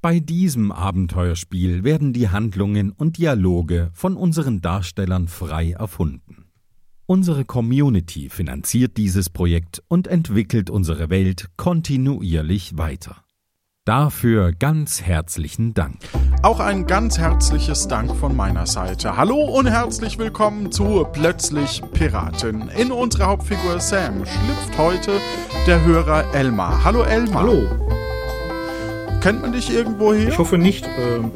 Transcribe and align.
Bei 0.00 0.20
diesem 0.20 0.70
Abenteuerspiel 0.70 1.82
werden 1.82 2.12
die 2.12 2.28
Handlungen 2.28 2.92
und 2.92 3.18
Dialoge 3.18 3.90
von 3.94 4.16
unseren 4.16 4.60
Darstellern 4.60 5.26
frei 5.26 5.72
erfunden. 5.72 6.44
Unsere 7.06 7.44
Community 7.44 8.28
finanziert 8.28 8.96
dieses 8.96 9.28
Projekt 9.28 9.82
und 9.88 10.06
entwickelt 10.06 10.70
unsere 10.70 11.10
Welt 11.10 11.48
kontinuierlich 11.56 12.78
weiter. 12.78 13.24
Dafür 13.86 14.52
ganz 14.52 15.02
herzlichen 15.02 15.74
Dank. 15.74 15.96
Auch 16.42 16.60
ein 16.60 16.86
ganz 16.86 17.18
herzliches 17.18 17.88
Dank 17.88 18.14
von 18.14 18.36
meiner 18.36 18.66
Seite. 18.66 19.16
Hallo 19.16 19.42
und 19.42 19.66
herzlich 19.66 20.16
willkommen 20.18 20.70
zu 20.70 21.08
Plötzlich 21.12 21.82
Piratin. 21.92 22.68
In 22.68 22.92
unserer 22.92 23.26
Hauptfigur 23.26 23.80
Sam 23.80 24.24
schlüpft 24.24 24.78
heute 24.78 25.18
der 25.66 25.84
Hörer 25.84 26.32
Elmar. 26.34 26.84
Hallo 26.84 27.02
Elmar. 27.02 27.42
Hallo. 27.42 27.87
Kennt 29.20 29.42
man 29.42 29.52
dich 29.52 29.72
irgendwo 29.72 30.14
hier? 30.14 30.28
Ich 30.28 30.38
hoffe 30.38 30.58
nicht. 30.58 30.86
Ähm, 30.98 31.32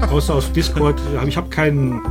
außer 0.10 0.34
auf 0.34 0.52
Discord. 0.52 1.00
Ich 1.26 1.36
habe 1.36 1.48
keinen 1.48 2.02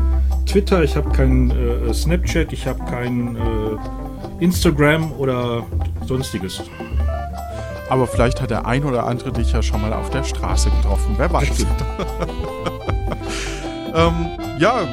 Twitter, 0.45 0.84
ich 0.84 0.95
habe 0.95 1.09
keinen 1.12 1.52
äh, 1.52 1.94
Snapchat, 1.94 2.54
ich 2.54 2.66
habe 2.66 2.84
keinen 2.85 3.35
äh, 3.35 4.43
Instagram 4.43 5.12
oder 5.13 5.66
sonstiges. 6.05 6.63
Aber 7.90 8.07
vielleicht 8.07 8.41
hat 8.41 8.49
der 8.52 8.66
ein 8.66 8.84
oder 8.84 9.05
andere 9.05 9.31
dich 9.31 9.52
ja 9.52 9.62
schon 9.62 9.81
mal 9.81 9.93
auf 9.93 10.09
der 10.09 10.23
Straße 10.23 10.70
getroffen. 10.71 11.16
Wer 11.18 11.32
weiß. 11.32 11.49
ähm, 13.95 14.27
ja, 14.59 14.88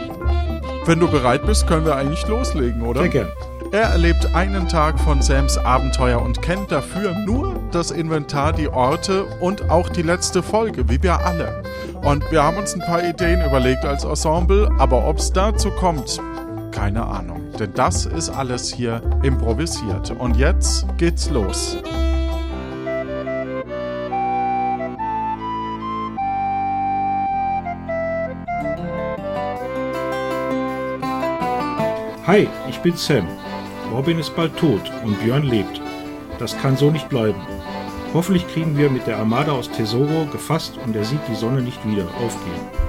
wenn 0.85 0.99
du 0.99 1.09
bereit 1.09 1.47
bist, 1.47 1.67
können 1.67 1.87
wir 1.87 1.97
eigentlich 1.97 2.27
loslegen, 2.27 2.83
oder? 2.83 3.03
Sehr 3.03 3.11
gern. 3.11 3.29
Er 3.73 3.85
erlebt 3.85 4.35
einen 4.35 4.69
Tag 4.69 5.01
von 5.01 5.23
Sams 5.23 5.57
Abenteuer 5.57 6.21
und 6.21 6.43
kennt 6.43 6.71
dafür 6.71 7.15
nur 7.25 7.59
das 7.71 7.91
Inventar, 7.91 8.53
die 8.53 8.69
Orte 8.69 9.25
und 9.41 9.71
auch 9.71 9.89
die 9.89 10.03
letzte 10.03 10.43
Folge, 10.43 10.91
wie 10.91 11.03
wir 11.03 11.25
alle. 11.25 11.63
Und 12.03 12.31
wir 12.31 12.43
haben 12.43 12.59
uns 12.59 12.75
ein 12.75 12.81
paar 12.81 13.03
Ideen 13.03 13.43
überlegt 13.43 13.87
als 13.87 14.05
Ensemble, 14.05 14.69
aber 14.77 15.09
ob 15.09 15.17
es 15.17 15.33
dazu 15.33 15.71
kommt, 15.71 16.21
keine 16.71 17.03
Ahnung. 17.03 17.51
Denn 17.59 17.73
das 17.73 18.05
ist 18.05 18.29
alles 18.29 18.71
hier 18.71 19.01
improvisiert. 19.23 20.11
Und 20.11 20.37
jetzt 20.37 20.85
geht's 20.99 21.31
los. 21.31 21.79
Hi, 32.27 32.47
ich 32.69 32.79
bin 32.81 32.95
Sam. 32.99 33.27
Robin 33.93 34.19
ist 34.19 34.35
bald 34.35 34.57
tot 34.57 34.91
und 35.05 35.21
Björn 35.21 35.43
lebt. 35.43 35.81
Das 36.39 36.57
kann 36.59 36.79
so 36.79 36.91
nicht 36.91 37.11
bleiben. 37.11 37.41
Hoffentlich 38.15 38.49
kriegen 38.49 38.77
wir 38.79 38.89
mit 38.89 39.07
der 39.07 39.19
Armada 39.19 39.53
aus 39.53 39.71
Tesoro 39.71 40.27
gefasst 40.33 40.79
und 40.85 40.97
er 40.97 41.05
sieht 41.05 41.21
die 41.29 41.35
Sonne 41.35 41.61
nicht 41.61 41.87
wieder 41.87 42.07
aufgehen. 42.25 42.82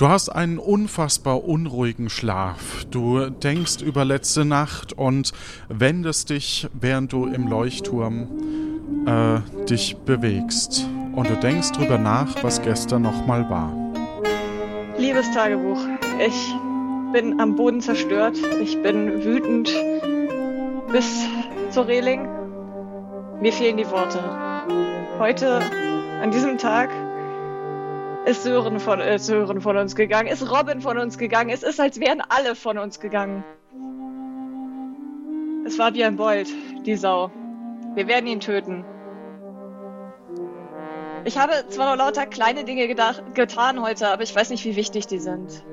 Du 0.00 0.08
hast 0.08 0.30
einen 0.30 0.58
unfassbar 0.58 1.44
unruhigen 1.44 2.08
Schlaf. 2.08 2.86
Du 2.90 3.28
denkst 3.28 3.82
über 3.82 4.06
letzte 4.06 4.46
Nacht 4.46 4.94
und 4.94 5.32
wendest 5.68 6.30
dich, 6.30 6.66
während 6.72 7.12
du 7.12 7.26
im 7.26 7.46
Leuchtturm 7.46 8.26
äh, 9.04 9.66
dich 9.66 9.98
bewegst. 9.98 10.88
Und 11.14 11.28
du 11.28 11.36
denkst 11.36 11.72
drüber 11.72 11.98
nach, 11.98 12.42
was 12.42 12.62
gestern 12.62 13.02
nochmal 13.02 13.50
war. 13.50 13.74
Liebes 14.96 15.30
Tagebuch, 15.32 15.80
ich 16.18 16.54
bin 17.12 17.38
am 17.38 17.54
Boden 17.56 17.82
zerstört. 17.82 18.38
Ich 18.62 18.82
bin 18.82 19.22
wütend 19.22 19.70
bis 20.90 21.26
zur 21.68 21.86
Reling. 21.86 22.26
Mir 23.42 23.52
fehlen 23.52 23.76
die 23.76 23.90
Worte. 23.90 24.18
Heute, 25.18 25.60
an 26.22 26.30
diesem 26.30 26.56
Tag, 26.56 26.88
ist 28.30 28.44
Sören 28.44 28.78
von, 28.78 29.00
äh, 29.00 29.18
Sören 29.18 29.60
von 29.60 29.76
uns 29.76 29.96
gegangen, 29.96 30.28
ist 30.28 30.48
Robin 30.48 30.80
von 30.80 30.98
uns 30.98 31.18
gegangen. 31.18 31.50
Es 31.50 31.64
ist, 31.64 31.80
als 31.80 31.98
wären 31.98 32.20
alle 32.20 32.54
von 32.54 32.78
uns 32.78 33.00
gegangen. 33.00 33.44
Es 35.66 35.78
war 35.80 35.94
wie 35.94 36.04
ein 36.04 36.16
Bold, 36.16 36.48
die 36.86 36.94
Sau. 36.94 37.32
Wir 37.94 38.06
werden 38.06 38.28
ihn 38.28 38.38
töten. 38.38 38.84
Ich 41.24 41.38
habe 41.38 41.52
zwar 41.68 41.90
noch 41.90 42.04
lauter 42.04 42.24
kleine 42.24 42.64
Dinge 42.64 42.86
gedacht, 42.86 43.22
getan 43.34 43.82
heute, 43.82 44.08
aber 44.08 44.22
ich 44.22 44.34
weiß 44.34 44.50
nicht, 44.50 44.64
wie 44.64 44.76
wichtig 44.76 45.08
die 45.08 45.18
sind. 45.18 45.64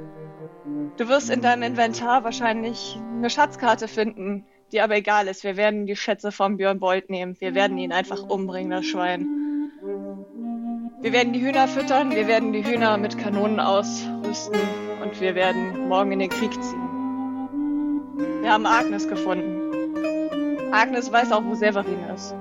Du 0.97 1.07
wirst 1.07 1.29
in 1.29 1.41
deinem 1.41 1.62
Inventar 1.62 2.23
wahrscheinlich 2.23 3.00
eine 3.17 3.29
Schatzkarte 3.29 3.88
finden, 3.88 4.46
die 4.72 4.81
aber 4.81 4.96
egal 4.96 5.28
ist. 5.28 5.44
Wir 5.44 5.57
werden 5.57 5.85
die 5.85 5.96
Schätze 5.96 6.31
von 6.31 6.57
Björn 6.57 6.79
Bold 6.79 7.12
nehmen. 7.12 7.35
Wir 7.40 7.53
werden 7.53 7.78
ihn 7.78 7.94
einfach 7.94 8.23
umbringen, 8.23 8.72
das 8.72 8.85
Schwein. 8.85 9.28
Wir 11.02 11.14
werden 11.14 11.34
die 11.34 11.42
Hühner 11.42 11.68
füttern, 11.68 12.12
wir 12.12 12.28
werden 12.28 12.53
die 12.53 12.66
Hühner 12.66 12.98
mit 12.98 13.18
Kanonen 13.18 13.59
ausrüsten 13.59 14.59
und 15.02 15.20
wir 15.20 15.36
werden 15.36 15.88
morgen 15.88 16.12
in 16.12 16.20
den 16.20 16.30
Krieg 16.30 16.52
ziehen. 16.53 18.18
Wir 18.42 18.52
haben 18.52 18.66
Agnes 18.66 19.08
gefunden. 19.08 20.72
Agnes 20.72 21.12
weiß 21.12 21.31
auch, 21.31 21.44
wo 21.46 21.56
Severin 21.56 22.00
ist. 22.16 22.34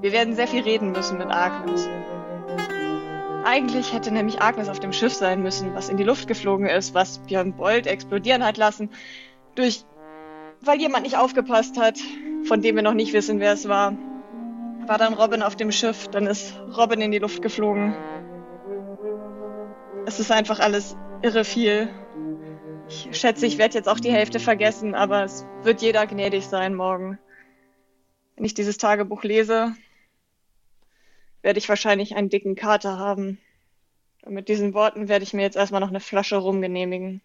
Wir 0.00 0.12
werden 0.12 0.34
sehr 0.34 0.46
viel 0.46 0.62
reden 0.62 0.92
müssen 0.92 1.18
mit 1.18 1.28
Agnes. 1.28 1.88
Eigentlich 3.44 3.92
hätte 3.92 4.12
nämlich 4.12 4.42
Agnes 4.42 4.68
auf 4.68 4.80
dem 4.80 4.92
Schiff 4.92 5.14
sein 5.14 5.42
müssen, 5.42 5.74
was 5.74 5.88
in 5.88 5.96
die 5.96 6.04
Luft 6.04 6.28
geflogen 6.28 6.66
ist, 6.66 6.94
was 6.94 7.18
Björn 7.20 7.52
Bold 7.52 7.86
explodieren 7.86 8.44
hat 8.44 8.56
lassen, 8.56 8.90
durch, 9.54 9.84
weil 10.60 10.80
jemand 10.80 11.04
nicht 11.04 11.16
aufgepasst 11.16 11.80
hat, 11.80 11.98
von 12.44 12.60
dem 12.60 12.76
wir 12.76 12.82
noch 12.82 12.94
nicht 12.94 13.12
wissen, 13.12 13.40
wer 13.40 13.52
es 13.52 13.68
war 13.68 13.94
war 14.88 14.98
dann 14.98 15.14
Robin 15.14 15.42
auf 15.42 15.56
dem 15.56 15.72
Schiff, 15.72 16.08
dann 16.08 16.26
ist 16.26 16.54
Robin 16.76 17.00
in 17.00 17.10
die 17.10 17.18
Luft 17.18 17.42
geflogen. 17.42 17.94
Es 20.06 20.20
ist 20.20 20.30
einfach 20.30 20.60
alles 20.60 20.96
irre 21.22 21.44
viel. 21.44 21.88
Ich 22.88 23.08
schätze, 23.12 23.46
ich 23.46 23.58
werde 23.58 23.74
jetzt 23.74 23.88
auch 23.88 23.98
die 23.98 24.12
Hälfte 24.12 24.38
vergessen, 24.38 24.94
aber 24.94 25.24
es 25.24 25.44
wird 25.62 25.82
jeder 25.82 26.06
gnädig 26.06 26.46
sein 26.46 26.74
morgen. 26.74 27.18
Wenn 28.36 28.44
ich 28.44 28.54
dieses 28.54 28.78
Tagebuch 28.78 29.24
lese, 29.24 29.74
werde 31.42 31.58
ich 31.58 31.68
wahrscheinlich 31.68 32.14
einen 32.14 32.28
dicken 32.28 32.54
Kater 32.54 32.98
haben. 32.98 33.38
Und 34.24 34.34
mit 34.34 34.48
diesen 34.48 34.74
Worten 34.74 35.08
werde 35.08 35.24
ich 35.24 35.32
mir 35.32 35.42
jetzt 35.42 35.56
erstmal 35.56 35.80
noch 35.80 35.88
eine 35.88 36.00
Flasche 36.00 36.36
rumgenehmigen. 36.36 37.22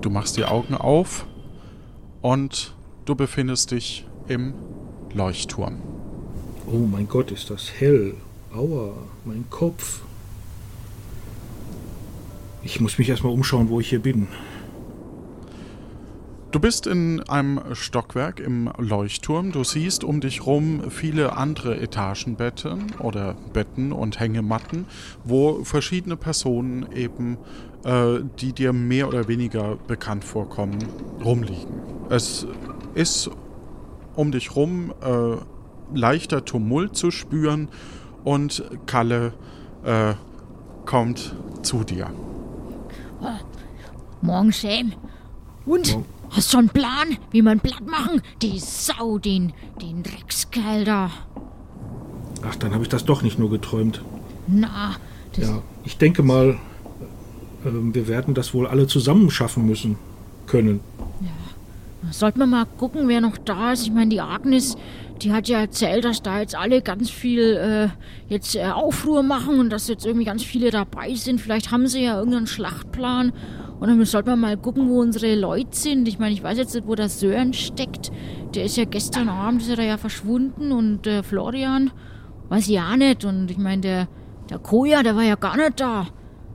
Du 0.00 0.10
machst 0.10 0.36
die 0.36 0.44
Augen 0.44 0.74
auf 0.74 1.26
und 2.22 2.72
du 3.04 3.14
befindest 3.14 3.72
dich 3.72 4.06
im 4.28 4.54
Leuchtturm. 5.12 5.76
Oh 6.66 6.86
mein 6.90 7.08
Gott, 7.08 7.30
ist 7.30 7.50
das 7.50 7.70
hell. 7.78 8.14
Aua, 8.54 8.94
mein 9.24 9.44
Kopf. 9.50 10.00
Ich 12.62 12.80
muss 12.80 12.96
mich 12.96 13.08
erstmal 13.08 13.32
umschauen, 13.32 13.68
wo 13.68 13.80
ich 13.80 13.90
hier 13.90 14.00
bin. 14.00 14.28
Du 16.52 16.60
bist 16.60 16.86
in 16.86 17.20
einem 17.30 17.60
Stockwerk 17.72 18.38
im 18.38 18.70
Leuchtturm. 18.76 19.52
Du 19.52 19.64
siehst 19.64 20.04
um 20.04 20.20
dich 20.20 20.44
rum 20.44 20.90
viele 20.90 21.36
andere 21.36 21.80
Etagenbetten 21.80 22.92
oder 22.98 23.34
Betten 23.54 23.90
und 23.90 24.20
Hängematten, 24.20 24.84
wo 25.24 25.64
verschiedene 25.64 26.16
Personen 26.16 26.86
eben, 26.94 27.38
äh, 27.84 28.20
die 28.40 28.52
dir 28.52 28.72
mehr 28.72 29.08
oder 29.08 29.28
weniger 29.28 29.76
bekannt 29.86 30.24
vorkommen, 30.24 30.78
rumliegen. 31.24 31.80
Es 32.08 32.46
ist 32.94 33.30
um 34.14 34.30
dich 34.32 34.54
rum 34.56 34.92
äh, 35.02 35.36
leichter 35.94 36.44
Tumult 36.44 36.96
zu 36.96 37.10
spüren 37.10 37.68
und 38.24 38.62
Kalle 38.86 39.32
äh, 39.84 40.14
kommt 40.84 41.34
zu 41.62 41.84
dir. 41.84 42.10
Morgen, 44.20 44.52
Sam. 44.52 44.92
Und? 45.66 45.92
Morgen. 45.92 46.04
Hast 46.30 46.50
schon 46.50 46.60
einen 46.60 46.68
Plan, 46.70 47.18
wie 47.30 47.42
man 47.42 47.60
platt 47.60 47.86
machen? 47.86 48.22
Die 48.40 48.58
Sau, 48.58 49.18
den, 49.18 49.52
den 49.82 50.02
Dreckskerl 50.02 50.84
da. 50.84 51.10
Ach, 52.42 52.56
dann 52.56 52.72
habe 52.72 52.82
ich 52.82 52.88
das 52.88 53.04
doch 53.04 53.20
nicht 53.20 53.38
nur 53.38 53.50
geträumt. 53.50 54.02
Na, 54.46 54.96
das 55.34 55.48
Ja, 55.48 55.62
ich 55.84 55.98
denke 55.98 56.22
mal, 56.22 56.58
wir 57.64 58.08
werden 58.08 58.34
das 58.34 58.54
wohl 58.54 58.66
alle 58.66 58.86
zusammen 58.86 59.30
schaffen 59.30 59.66
müssen 59.66 59.96
können. 60.46 60.80
Ja, 61.20 62.10
Sollten 62.10 62.40
wir 62.40 62.46
mal 62.46 62.66
gucken, 62.78 63.08
wer 63.08 63.20
noch 63.20 63.38
da 63.38 63.72
ist. 63.72 63.84
Ich 63.84 63.92
meine, 63.92 64.10
die 64.10 64.20
Agnes, 64.20 64.76
die 65.22 65.32
hat 65.32 65.48
ja 65.48 65.60
erzählt, 65.60 66.04
dass 66.04 66.22
da 66.22 66.40
jetzt 66.40 66.56
alle 66.56 66.82
ganz 66.82 67.10
viel 67.10 67.40
äh, 67.40 67.88
jetzt 68.28 68.56
äh, 68.56 68.64
Aufruhr 68.64 69.22
machen 69.22 69.60
und 69.60 69.70
dass 69.70 69.88
jetzt 69.88 70.04
irgendwie 70.04 70.24
ganz 70.24 70.42
viele 70.42 70.70
dabei 70.70 71.14
sind. 71.14 71.40
Vielleicht 71.40 71.70
haben 71.70 71.86
sie 71.86 72.02
ja 72.02 72.18
irgendeinen 72.18 72.48
Schlachtplan. 72.48 73.32
Und 73.78 73.88
dann 73.88 74.04
sollten 74.04 74.28
wir 74.28 74.36
mal 74.36 74.56
gucken, 74.56 74.88
wo 74.88 75.00
unsere 75.00 75.34
Leute 75.34 75.76
sind. 75.76 76.06
Ich 76.08 76.18
meine, 76.18 76.34
ich 76.34 76.42
weiß 76.42 76.58
jetzt 76.58 76.74
nicht, 76.74 76.86
wo 76.86 76.94
der 76.94 77.08
Sören 77.08 77.52
steckt. 77.52 78.12
Der 78.54 78.64
ist 78.64 78.76
ja 78.76 78.84
gestern 78.84 79.28
Abend 79.28 79.62
ist 79.62 79.76
er 79.76 79.84
ja 79.84 79.96
verschwunden 79.96 80.72
und 80.72 81.06
äh, 81.06 81.22
Florian 81.22 81.90
weiß 82.48 82.68
ich 82.68 82.80
auch 82.80 82.96
nicht. 82.96 83.24
Und 83.24 83.50
ich 83.50 83.58
meine, 83.58 83.80
der, 83.80 84.08
der 84.50 84.58
Koja, 84.58 85.02
der 85.02 85.16
war 85.16 85.24
ja 85.24 85.36
gar 85.36 85.56
nicht 85.56 85.80
da. 85.80 86.06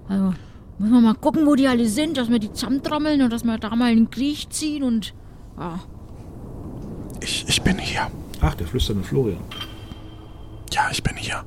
Also 0.08 0.34
müssen 0.78 0.94
wir 0.94 1.02
mal 1.02 1.16
gucken, 1.16 1.46
wo 1.46 1.56
die 1.56 1.68
alle 1.68 1.88
sind, 1.88 2.18
dass 2.18 2.30
wir 2.30 2.40
die 2.40 2.52
zusammentrommeln 2.52 3.22
und 3.22 3.32
dass 3.32 3.44
wir 3.44 3.58
da 3.58 3.76
mal 3.76 3.92
einen 3.92 4.10
Krieg 4.10 4.52
ziehen 4.52 4.84
und 4.84 5.14
ja. 5.58 5.80
Ich, 7.22 7.46
ich 7.48 7.62
bin 7.62 7.80
hier. 7.80 8.12
Ach, 8.42 8.54
der 8.56 8.68
flüsternde 8.68 9.04
Florian. 9.04 9.42
Ja, 10.72 10.90
ich 10.92 11.02
bin 11.02 11.16
hier. 11.16 11.44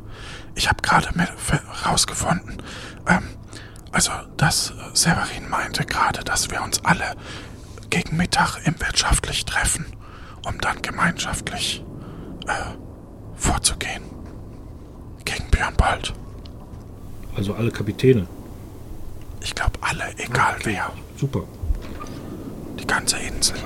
Ich 0.57 0.69
habe 0.69 0.83
gerade 0.83 1.09
rausgefunden, 1.87 2.57
ähm, 3.07 3.23
also, 3.93 4.13
dass 4.37 4.73
Severin 4.95 5.49
meinte 5.49 5.85
gerade, 5.85 6.23
dass 6.23 6.51
wir 6.51 6.63
uns 6.63 6.85
alle 6.85 7.17
gegen 7.91 8.17
Mittag 8.17 8.59
im 8.65 8.79
wirtschaftlich 8.81 9.45
treffen, 9.45 9.87
um 10.47 10.59
dann 10.61 10.81
gemeinschaftlich 10.81 11.85
äh, 12.47 12.77
vorzugehen. 13.35 14.03
Gegen 15.25 15.51
Björn 15.51 15.75
Bold. 15.77 16.13
Also 17.37 17.55
alle 17.55 17.71
Kapitäne. 17.71 18.27
Ich 19.43 19.55
glaube 19.55 19.73
alle, 19.81 20.05
egal 20.19 20.55
okay. 20.57 20.65
wer. 20.65 20.93
Super. 21.17 21.43
Die 22.79 22.87
ganze 22.87 23.17
Insel. 23.19 23.57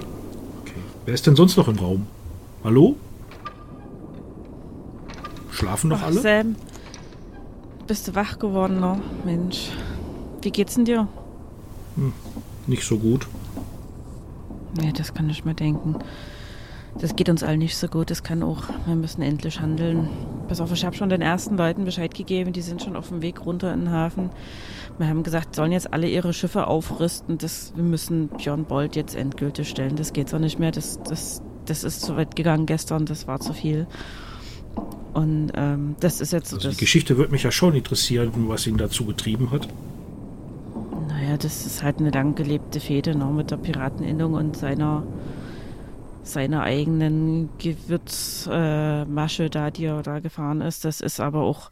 Okay. 0.62 0.74
Wer 1.04 1.14
ist 1.14 1.26
denn 1.26 1.36
sonst 1.36 1.56
noch 1.56 1.68
im 1.68 1.78
Raum? 1.78 2.06
Hallo? 2.62 2.96
Schlafen 5.50 5.90
noch 5.90 6.00
Ach, 6.00 6.06
alle? 6.06 6.20
Sam, 6.20 6.56
bist 7.86 8.08
du 8.08 8.14
wach 8.14 8.38
geworden 8.38 8.80
noch? 8.80 8.98
Mensch, 9.24 9.70
wie 10.42 10.50
geht's 10.50 10.74
denn 10.74 10.84
dir? 10.84 11.06
Hm, 11.96 12.12
nicht 12.66 12.84
so 12.84 12.98
gut. 12.98 13.26
Nee, 14.80 14.92
das 14.92 15.14
kann 15.14 15.30
ich 15.30 15.44
mir 15.44 15.54
denken. 15.54 15.96
Das 16.98 17.16
geht 17.16 17.28
uns 17.28 17.42
allen 17.42 17.58
nicht 17.58 17.76
so 17.76 17.88
gut. 17.88 18.10
Das 18.10 18.22
kann 18.22 18.42
auch. 18.42 18.64
Wir 18.86 18.94
müssen 18.94 19.22
endlich 19.22 19.60
handeln. 19.60 20.08
Pass 20.48 20.60
auf, 20.60 20.72
ich 20.72 20.84
habe 20.84 20.96
schon 20.96 21.08
den 21.08 21.22
ersten 21.22 21.56
Leuten 21.56 21.84
Bescheid 21.84 22.14
gegeben. 22.14 22.52
Die 22.52 22.62
sind 22.62 22.82
schon 22.82 22.96
auf 22.96 23.08
dem 23.08 23.20
Weg 23.20 23.44
runter 23.44 23.72
in 23.72 23.80
den 23.80 23.90
Hafen. 23.90 24.30
Wir 24.98 25.08
haben 25.08 25.22
gesagt, 25.22 25.56
sollen 25.56 25.72
jetzt 25.72 25.92
alle 25.92 26.08
ihre 26.08 26.32
Schiffe 26.32 26.66
aufrüsten. 26.66 27.38
Das, 27.38 27.72
wir 27.74 27.82
müssen 27.82 28.28
Björn 28.28 28.64
Bold 28.64 28.94
jetzt 28.96 29.16
endgültig 29.16 29.68
stellen. 29.68 29.96
Das 29.96 30.12
geht 30.12 30.28
so 30.28 30.38
nicht 30.38 30.58
mehr. 30.58 30.70
Das, 30.70 31.00
das, 31.02 31.42
das 31.64 31.82
ist 31.82 32.02
zu 32.02 32.16
weit 32.16 32.36
gegangen 32.36 32.66
gestern. 32.66 33.04
Das 33.06 33.26
war 33.26 33.40
zu 33.40 33.52
viel. 33.52 33.86
Und 35.12 35.52
ähm, 35.54 35.96
das 36.00 36.20
ist 36.20 36.32
jetzt. 36.32 36.52
Also 36.52 36.68
das, 36.68 36.76
die 36.76 36.80
Geschichte 36.80 37.16
würde 37.16 37.32
mich 37.32 37.42
ja 37.42 37.50
schon 37.50 37.74
interessieren, 37.74 38.32
was 38.48 38.66
ihn 38.66 38.76
dazu 38.76 39.04
getrieben 39.04 39.50
hat. 39.50 39.68
Naja, 41.08 41.36
das 41.36 41.66
ist 41.66 41.82
halt 41.82 41.98
eine 41.98 42.10
lang 42.10 42.34
gelebte 42.34 42.80
Fehde 42.80 43.16
noch 43.16 43.32
mit 43.32 43.50
der 43.50 43.56
Pirateninnung 43.56 44.34
und 44.34 44.56
seiner 44.56 45.04
seiner 46.24 46.62
eigenen 46.62 47.50
Gewürzmasche 47.58 49.44
äh, 49.44 49.50
da, 49.50 49.70
die 49.70 49.84
er 49.84 50.02
da 50.02 50.18
gefahren 50.20 50.60
ist. 50.62 50.84
Das 50.84 51.00
ist 51.00 51.20
aber 51.20 51.42
auch, 51.42 51.70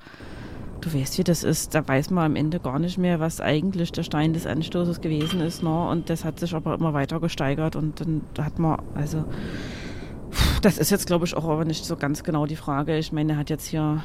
du 0.83 0.93
weißt, 0.93 1.17
wie 1.19 1.25
das 1.25 1.45
ist, 1.45 1.75
da 1.75 1.87
weiß 1.87 2.11
man 2.11 2.25
am 2.25 2.37
Ende 2.37 2.61
gar 2.61 2.79
nicht 2.79 2.99
mehr, 2.99 3.21
was 3.21 3.41
eigentlich 3.41 3.93
der 3.93 4.03
Stein 4.03 4.35
des 4.35 4.47
Anstoßes 4.47 5.01
gewesen 5.01 5.41
ist. 5.41 5.63
Ne? 5.63 5.89
Und 5.89 6.11
das 6.11 6.25
hat 6.25 6.39
sich 6.39 6.55
aber 6.55 6.75
immer 6.75 6.93
weiter 6.93 7.21
gesteigert 7.21 7.77
und 7.77 8.01
dann 8.01 8.23
hat 8.39 8.59
man, 8.59 8.83
also, 8.95 9.25
das 10.63 10.79
ist 10.79 10.91
jetzt, 10.91 11.07
glaube 11.07 11.25
ich, 11.25 11.35
auch 11.35 11.49
aber 11.49 11.65
nicht 11.65 11.85
so 11.85 11.97
ganz 11.97 12.23
genau 12.23 12.47
die 12.47 12.57
Frage. 12.57 12.99
Ich 12.99 13.13
meine, 13.13 13.33
er 13.33 13.39
hat 13.39 13.51
jetzt 13.51 13.67
hier 13.67 14.03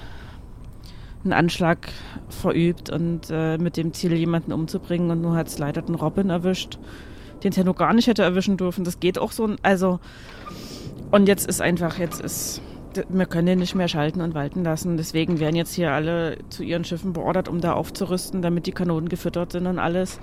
einen 1.23 1.33
Anschlag 1.33 1.89
verübt 2.29 2.89
und 2.89 3.27
äh, 3.29 3.57
mit 3.57 3.75
dem 3.75 3.93
Ziel, 3.93 4.13
jemanden 4.13 4.53
umzubringen 4.53 5.11
und 5.11 5.21
nur 5.21 5.35
hat 5.35 5.47
es 5.47 5.59
leider 5.59 5.81
den 5.81 5.95
Robin 5.95 6.29
erwischt 6.29 6.79
den 7.43 7.65
noch 7.65 7.75
gar 7.75 7.93
nicht 7.93 8.07
hätte 8.07 8.23
erwischen 8.23 8.57
dürfen. 8.57 8.83
Das 8.83 8.99
geht 8.99 9.19
auch 9.19 9.31
so. 9.31 9.55
Also, 9.61 9.99
und 11.11 11.27
jetzt 11.27 11.47
ist 11.47 11.61
einfach, 11.61 11.97
jetzt 11.99 12.21
ist, 12.21 12.61
wir 13.09 13.25
können 13.25 13.47
den 13.47 13.59
nicht 13.59 13.75
mehr 13.75 13.87
schalten 13.87 14.21
und 14.21 14.33
walten 14.33 14.63
lassen. 14.63 14.97
Deswegen 14.97 15.39
werden 15.39 15.55
jetzt 15.55 15.73
hier 15.73 15.91
alle 15.91 16.37
zu 16.49 16.63
ihren 16.63 16.83
Schiffen 16.83 17.13
beordert, 17.13 17.47
um 17.47 17.61
da 17.61 17.73
aufzurüsten, 17.73 18.41
damit 18.41 18.65
die 18.65 18.71
Kanonen 18.71 19.09
gefüttert 19.09 19.51
sind 19.51 19.67
und 19.67 19.79
alles. 19.79 20.19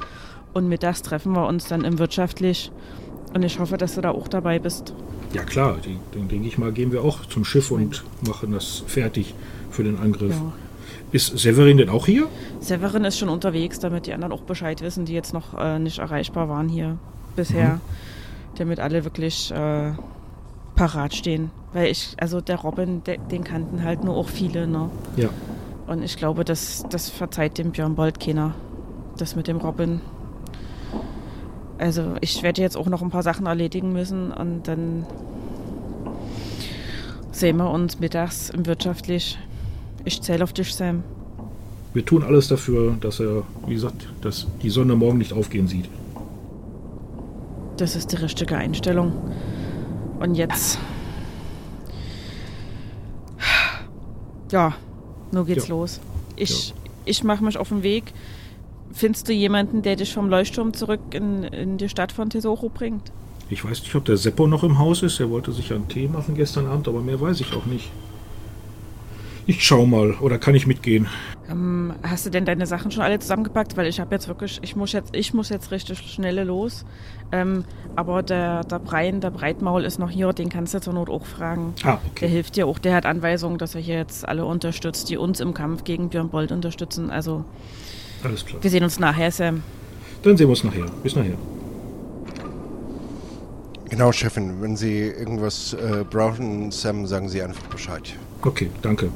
Und 0.52 0.68
mit 0.68 0.82
das 0.82 1.02
treffen 1.02 1.32
wir 1.32 1.46
uns 1.46 1.66
dann 1.66 1.84
im 1.84 1.98
Wirtschaftlich. 1.98 2.70
Und 3.34 3.42
ich 3.42 3.58
hoffe, 3.58 3.76
dass 3.76 3.96
du 3.96 4.00
da 4.00 4.10
auch 4.10 4.28
dabei 4.28 4.58
bist. 4.58 4.94
Ja 5.32 5.42
klar, 5.42 5.78
die, 5.84 5.98
dann 6.12 6.28
denke 6.28 6.46
ich 6.46 6.58
mal, 6.58 6.70
gehen 6.70 6.92
wir 6.92 7.02
auch 7.02 7.26
zum 7.26 7.44
Schiff 7.44 7.72
und 7.72 8.04
machen 8.26 8.52
das 8.52 8.84
fertig 8.86 9.34
für 9.70 9.82
den 9.82 9.98
Angriff. 9.98 10.32
Ja. 10.32 10.52
Ist 11.10 11.38
Severin 11.38 11.76
denn 11.76 11.88
auch 11.88 12.06
hier? 12.06 12.28
Severin 12.60 13.04
ist 13.04 13.18
schon 13.18 13.28
unterwegs, 13.28 13.80
damit 13.80 14.06
die 14.06 14.12
anderen 14.12 14.32
auch 14.32 14.42
Bescheid 14.42 14.80
wissen, 14.80 15.04
die 15.04 15.12
jetzt 15.12 15.32
noch 15.32 15.58
äh, 15.58 15.78
nicht 15.78 15.98
erreichbar 15.98 16.48
waren 16.48 16.68
hier 16.68 16.98
bisher. 17.36 17.74
Mhm. 17.74 17.80
Damit 18.58 18.80
alle 18.80 19.04
wirklich 19.04 19.50
äh, 19.50 19.92
parat 20.74 21.14
stehen. 21.14 21.50
Weil 21.72 21.88
ich, 21.88 22.14
also 22.18 22.40
der 22.40 22.56
Robin, 22.56 23.02
der, 23.04 23.18
den 23.18 23.44
kannten 23.44 23.82
halt 23.82 24.04
nur 24.04 24.16
auch 24.16 24.28
viele, 24.28 24.66
ne? 24.66 24.90
Ja. 25.16 25.28
Und 25.86 26.02
ich 26.02 26.16
glaube, 26.16 26.44
das, 26.44 26.84
das 26.88 27.10
verzeiht 27.10 27.58
dem 27.58 27.72
Björn 27.72 27.94
Bold 27.94 28.20
keiner. 28.20 28.54
Das 29.18 29.36
mit 29.36 29.48
dem 29.48 29.58
Robin. 29.58 30.00
Also 31.78 32.14
ich 32.20 32.42
werde 32.42 32.62
jetzt 32.62 32.76
auch 32.76 32.86
noch 32.86 33.02
ein 33.02 33.10
paar 33.10 33.22
Sachen 33.22 33.46
erledigen 33.46 33.92
müssen 33.92 34.32
und 34.32 34.68
dann 34.68 35.04
sehen 37.32 37.56
wir 37.56 37.70
uns 37.70 37.98
mittags 37.98 38.50
im 38.50 38.66
Wirtschaftlich. 38.66 39.38
Ich 40.04 40.22
zähle 40.22 40.44
auf 40.44 40.52
dich, 40.52 40.74
Sam. 40.74 41.02
Wir 41.92 42.04
tun 42.04 42.22
alles 42.22 42.48
dafür, 42.48 42.96
dass 43.00 43.20
er, 43.20 43.42
wie 43.66 43.74
gesagt, 43.74 44.08
dass 44.20 44.46
die 44.62 44.70
Sonne 44.70 44.94
morgen 44.94 45.18
nicht 45.18 45.32
aufgehen 45.32 45.68
sieht. 45.68 45.88
Das 47.76 47.96
ist 47.96 48.12
die 48.12 48.16
richtige 48.16 48.56
Einstellung. 48.56 49.12
Und 50.24 50.36
jetzt. 50.36 50.78
Ja, 54.50 54.72
nur 55.32 55.44
geht's 55.44 55.68
ja. 55.68 55.74
los. 55.74 56.00
Ich, 56.36 56.70
ja. 56.70 56.74
ich 57.04 57.24
mache 57.24 57.44
mich 57.44 57.58
auf 57.58 57.68
den 57.68 57.82
Weg. 57.82 58.04
Findest 58.94 59.28
du 59.28 59.34
jemanden, 59.34 59.82
der 59.82 59.96
dich 59.96 60.14
vom 60.14 60.30
Leuchtturm 60.30 60.72
zurück 60.72 61.00
in, 61.10 61.42
in 61.44 61.76
die 61.76 61.90
Stadt 61.90 62.10
von 62.10 62.30
Tesoro 62.30 62.70
bringt? 62.70 63.12
Ich 63.50 63.62
weiß 63.64 63.82
nicht, 63.82 63.94
ob 63.96 64.06
der 64.06 64.16
Seppo 64.16 64.46
noch 64.46 64.64
im 64.64 64.78
Haus 64.78 65.02
ist. 65.02 65.20
Er 65.20 65.28
wollte 65.28 65.52
sich 65.52 65.70
einen 65.74 65.88
Tee 65.88 66.08
machen 66.08 66.34
gestern 66.34 66.68
Abend, 66.68 66.88
aber 66.88 67.02
mehr 67.02 67.20
weiß 67.20 67.40
ich 67.40 67.52
auch 67.52 67.66
nicht. 67.66 67.90
Ich 69.46 69.64
schau 69.64 69.84
mal, 69.84 70.12
oder 70.20 70.38
kann 70.38 70.54
ich 70.54 70.66
mitgehen? 70.66 71.06
Ähm, 71.50 71.92
hast 72.02 72.24
du 72.24 72.30
denn 72.30 72.46
deine 72.46 72.66
Sachen 72.66 72.90
schon 72.90 73.02
alle 73.02 73.18
zusammengepackt? 73.18 73.76
Weil 73.76 73.86
ich 73.86 74.00
habe 74.00 74.14
jetzt 74.14 74.26
wirklich, 74.26 74.58
ich 74.62 74.74
muss 74.74 74.92
jetzt, 74.92 75.14
ich 75.14 75.34
muss 75.34 75.50
jetzt 75.50 75.70
richtig 75.70 75.98
schnell 75.98 76.40
los. 76.40 76.86
Ähm, 77.30 77.64
aber 77.94 78.22
der, 78.22 78.64
der 78.64 78.78
Brein, 78.78 79.20
der 79.20 79.30
Breitmaul 79.30 79.84
ist 79.84 79.98
noch 79.98 80.08
hier, 80.08 80.32
den 80.32 80.48
kannst 80.48 80.72
du 80.72 80.80
zur 80.80 80.94
Not 80.94 81.10
auch 81.10 81.26
fragen. 81.26 81.74
Ah, 81.82 81.98
okay. 82.10 82.20
Der 82.20 82.28
hilft 82.28 82.56
dir 82.56 82.66
auch, 82.66 82.78
der 82.78 82.94
hat 82.94 83.04
Anweisungen, 83.04 83.58
dass 83.58 83.74
er 83.74 83.82
hier 83.82 83.96
jetzt 83.96 84.26
alle 84.26 84.46
unterstützt, 84.46 85.10
die 85.10 85.18
uns 85.18 85.40
im 85.40 85.52
Kampf 85.52 85.84
gegen 85.84 86.08
Björn 86.08 86.30
Bold 86.30 86.50
unterstützen. 86.50 87.10
Also 87.10 87.44
alles 88.22 88.46
klar. 88.46 88.62
Wir 88.62 88.70
sehen 88.70 88.84
uns 88.84 88.98
nachher, 88.98 89.30
Sam. 89.30 89.62
Dann 90.22 90.38
sehen 90.38 90.46
wir 90.46 90.52
uns 90.52 90.64
nachher. 90.64 90.86
Bis 91.02 91.14
nachher. 91.14 91.36
Genau, 93.90 94.10
Chefin. 94.10 94.62
Wenn 94.62 94.76
Sie 94.76 95.02
irgendwas 95.02 95.74
äh, 95.74 96.04
brauchen, 96.08 96.70
Sam, 96.70 97.06
sagen 97.06 97.28
Sie 97.28 97.42
einfach 97.42 97.66
Bescheid. 97.66 98.14
Okay, 98.40 98.70
danke. 98.82 99.10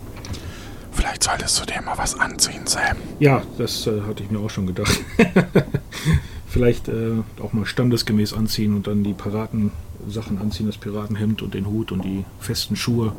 Vielleicht 0.98 1.22
solltest 1.22 1.60
du 1.60 1.64
dir 1.64 1.80
mal 1.80 1.96
was 1.96 2.18
anziehen, 2.18 2.66
Sam. 2.66 2.96
Ja, 3.20 3.42
das 3.56 3.86
äh, 3.86 4.00
hatte 4.00 4.24
ich 4.24 4.32
mir 4.32 4.40
auch 4.40 4.50
schon 4.50 4.66
gedacht. 4.66 4.98
Vielleicht 6.48 6.88
äh, 6.88 7.22
auch 7.40 7.52
mal 7.52 7.66
standesgemäß 7.66 8.32
anziehen 8.32 8.74
und 8.74 8.88
dann 8.88 9.04
die 9.04 9.12
Piratensachen 9.12 10.40
anziehen, 10.40 10.66
das 10.66 10.76
Piratenhemd 10.76 11.40
und 11.42 11.54
den 11.54 11.66
Hut 11.66 11.92
und 11.92 12.04
die 12.04 12.24
festen 12.40 12.74
Schuhe. 12.74 13.12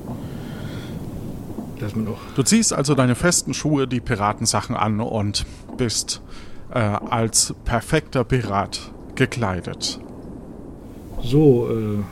Dass 1.80 1.96
man 1.96 2.10
auch 2.10 2.18
du 2.36 2.44
ziehst 2.44 2.74
also 2.74 2.96
deine 2.96 3.16
festen 3.16 3.54
Schuhe, 3.54 3.88
die 3.88 4.02
Piratensachen 4.02 4.76
an 4.76 5.00
und 5.00 5.46
bist 5.78 6.22
äh, 6.74 6.80
als 6.80 7.54
perfekter 7.64 8.26
Pirat 8.26 8.92
gekleidet. 9.16 10.02
So, 11.24 11.70
äh, 11.70 12.04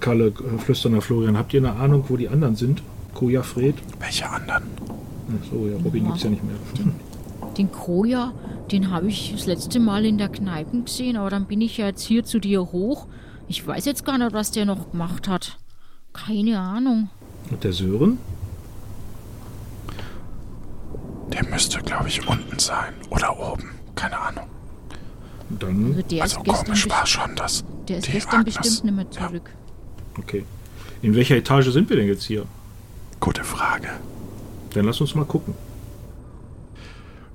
Kalle, 0.00 0.28
äh, 0.28 0.58
flüsternder 0.58 1.02
Florian, 1.02 1.36
habt 1.36 1.52
ihr 1.52 1.60
eine 1.60 1.78
Ahnung, 1.78 2.06
wo 2.08 2.16
die 2.16 2.30
anderen 2.30 2.56
sind? 2.56 2.82
Koja, 3.20 3.42
Fred? 3.42 3.74
Welche 3.98 4.28
anderen? 4.30 4.62
Ach 5.28 5.46
so, 5.50 5.66
ja, 5.68 5.76
Robin 5.84 6.04
ja. 6.04 6.08
gibt's 6.08 6.22
ja 6.24 6.30
nicht 6.30 6.42
mehr. 6.42 6.56
Den, 7.58 7.70
Koja, 7.70 8.32
den 8.72 8.90
habe 8.90 9.08
ich 9.08 9.32
das 9.32 9.44
letzte 9.46 9.78
Mal 9.78 10.06
in 10.06 10.16
der 10.16 10.30
Kneipe 10.30 10.80
gesehen, 10.82 11.18
aber 11.18 11.28
dann 11.28 11.44
bin 11.44 11.60
ich 11.60 11.76
ja 11.76 11.86
jetzt 11.86 12.02
hier 12.02 12.24
zu 12.24 12.38
dir 12.38 12.60
hoch. 12.72 13.06
Ich 13.46 13.66
weiß 13.66 13.84
jetzt 13.84 14.06
gar 14.06 14.16
nicht, 14.16 14.32
was 14.32 14.52
der 14.52 14.64
noch 14.64 14.90
gemacht 14.90 15.28
hat. 15.28 15.58
Keine 16.14 16.58
Ahnung. 16.60 17.10
Und 17.50 17.62
der 17.62 17.72
Sören? 17.74 18.18
Der 21.32 21.44
müsste, 21.48 21.78
glaube 21.80 22.08
ich, 22.08 22.26
unten 22.26 22.58
sein. 22.58 22.94
Oder 23.10 23.38
oben. 23.38 23.70
Keine 23.96 24.18
Ahnung. 24.18 24.44
dann. 25.50 25.86
Also 25.94 26.02
der 26.02 26.22
Also 26.22 26.38
ist 26.38 26.44
gestern, 26.44 26.64
komisch 26.64 26.88
war 26.90 27.06
schon 27.06 27.36
das. 27.36 27.64
der 27.88 27.98
ist 27.98 28.10
gestern 28.10 28.40
Agnes. 28.40 28.56
bestimmt 28.56 28.84
nicht 28.84 28.96
mehr 28.96 29.10
zurück. 29.10 29.50
Okay. 30.18 30.44
In 31.02 31.14
welcher 31.14 31.36
Etage 31.36 31.68
sind 31.70 31.88
wir 31.90 31.96
denn 31.96 32.06
jetzt 32.06 32.24
hier? 32.24 32.46
Gute 33.20 33.44
Frage. 33.44 33.88
Dann 34.74 34.86
lass 34.86 35.00
uns 35.00 35.14
mal 35.14 35.26
gucken. 35.26 35.54